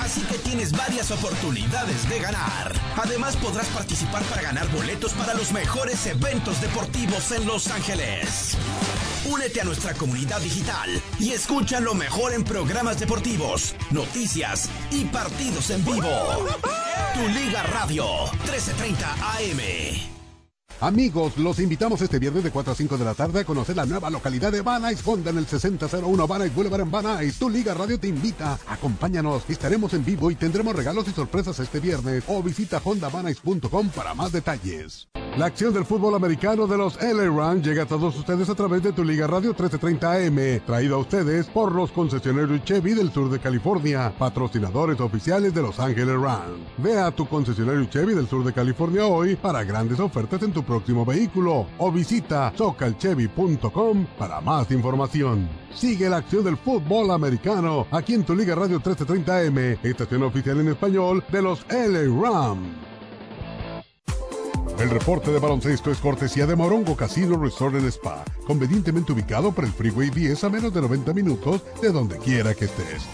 Así 0.00 0.20
que 0.22 0.38
tienes 0.38 0.72
varias 0.72 1.10
oportunidades 1.10 2.08
de 2.08 2.20
ganar. 2.20 2.72
Además 2.96 3.36
podrás 3.36 3.66
participar 3.68 4.22
para 4.24 4.42
ganar 4.42 4.68
boletos 4.68 5.12
para 5.12 5.34
los 5.34 5.50
mejores 5.50 6.06
eventos 6.06 6.60
deportivos 6.60 7.32
en 7.32 7.46
Los 7.46 7.68
Ángeles. 7.68 8.56
Únete 9.30 9.60
a 9.60 9.64
nuestra 9.64 9.92
comunidad 9.94 10.40
digital 10.40 11.02
y 11.18 11.32
escucha 11.32 11.80
lo 11.80 11.94
mejor 11.94 12.32
en 12.32 12.44
programas 12.44 13.00
deportivos, 13.00 13.74
noticias 13.90 14.68
y 14.90 15.04
partidos 15.06 15.70
en 15.70 15.84
vivo. 15.84 16.46
Tu 17.14 17.28
Liga 17.28 17.62
Radio 17.64 18.04
1330 18.44 19.12
AM. 19.12 20.15
Amigos, 20.80 21.38
los 21.38 21.58
invitamos 21.58 22.02
este 22.02 22.18
viernes 22.18 22.44
de 22.44 22.50
4 22.50 22.72
a 22.72 22.76
5 22.76 22.98
de 22.98 23.04
la 23.04 23.14
tarde 23.14 23.40
a 23.40 23.44
conocer 23.44 23.74
la 23.76 23.86
nueva 23.86 24.10
localidad 24.10 24.52
de 24.52 24.60
Van 24.60 24.82
Nuys 24.82 25.00
Honda 25.06 25.30
en 25.30 25.38
el 25.38 25.46
6001 25.46 26.26
Van 26.26 26.40
Nuys 26.40 26.54
Boulevard 26.54 26.82
en 26.82 26.90
Van 26.90 27.04
Nuys. 27.04 27.38
Tu 27.38 27.48
Liga 27.48 27.72
Radio 27.72 27.98
te 27.98 28.08
invita. 28.08 28.58
Acompáñanos. 28.68 29.44
Estaremos 29.48 29.94
en 29.94 30.04
vivo 30.04 30.30
y 30.30 30.34
tendremos 30.34 30.76
regalos 30.76 31.08
y 31.08 31.12
sorpresas 31.12 31.58
este 31.60 31.80
viernes. 31.80 32.24
O 32.28 32.42
visita 32.42 32.82
hondavanais.com 32.84 33.88
para 33.88 34.12
más 34.14 34.32
detalles. 34.32 35.08
La 35.38 35.46
acción 35.46 35.74
del 35.74 35.84
fútbol 35.84 36.14
americano 36.14 36.66
de 36.66 36.78
los 36.78 36.96
LA 36.96 37.30
Rams 37.30 37.66
llega 37.66 37.82
a 37.82 37.86
todos 37.86 38.16
ustedes 38.16 38.48
a 38.48 38.54
través 38.54 38.82
de 38.82 38.92
tu 38.92 39.04
Liga 39.04 39.26
Radio 39.26 39.50
1330 39.50 40.12
AM, 40.12 40.64
traído 40.64 40.96
a 40.96 40.98
ustedes 40.98 41.46
por 41.46 41.72
los 41.72 41.92
concesionarios 41.92 42.64
Chevy 42.64 42.94
del 42.94 43.12
sur 43.12 43.28
de 43.28 43.38
California, 43.38 44.14
patrocinadores 44.18 44.98
oficiales 44.98 45.52
de 45.52 45.60
Los 45.60 45.78
Ángeles 45.78 46.18
Rams. 46.18 46.58
Ve 46.78 46.98
a 46.98 47.10
tu 47.10 47.26
concesionario 47.26 47.84
Chevy 47.84 48.14
del 48.14 48.28
sur 48.28 48.44
de 48.44 48.54
California 48.54 49.04
hoy 49.04 49.36
para 49.36 49.62
grandes 49.62 50.00
ofertas 50.00 50.42
en 50.42 50.52
tu 50.52 50.64
próximo 50.66 51.04
vehículo 51.04 51.66
o 51.78 51.92
visita 51.92 52.52
socalchevy.com 52.56 54.06
para 54.18 54.40
más 54.40 54.70
información. 54.70 55.48
Sigue 55.74 56.08
la 56.08 56.18
acción 56.18 56.44
del 56.44 56.56
fútbol 56.56 57.10
americano 57.10 57.86
aquí 57.90 58.14
en 58.14 58.24
tu 58.24 58.34
Liga 58.34 58.54
Radio 58.54 58.76
1330 58.76 59.38
AM, 59.38 59.58
estación 59.82 60.22
oficial 60.24 60.60
en 60.60 60.68
español 60.68 61.24
de 61.30 61.42
los 61.42 61.64
LA 61.70 62.02
Rams. 62.20 62.86
El 64.78 64.90
reporte 64.90 65.32
de 65.32 65.38
baloncesto 65.38 65.90
es 65.90 65.98
cortesía 65.98 66.46
de 66.46 66.54
Morongo 66.54 66.94
Casino 66.94 67.38
Resort 67.38 67.76
and 67.76 67.86
Spa, 67.86 68.22
convenientemente 68.46 69.12
ubicado 69.12 69.50
por 69.50 69.64
el 69.64 69.72
Freeway 69.72 70.10
10 70.10 70.44
a 70.44 70.50
menos 70.50 70.74
de 70.74 70.82
90 70.82 71.14
minutos 71.14 71.62
de 71.80 71.90
donde 71.90 72.18
quiera 72.18 72.54
que 72.54 72.66
estés. 72.66 73.08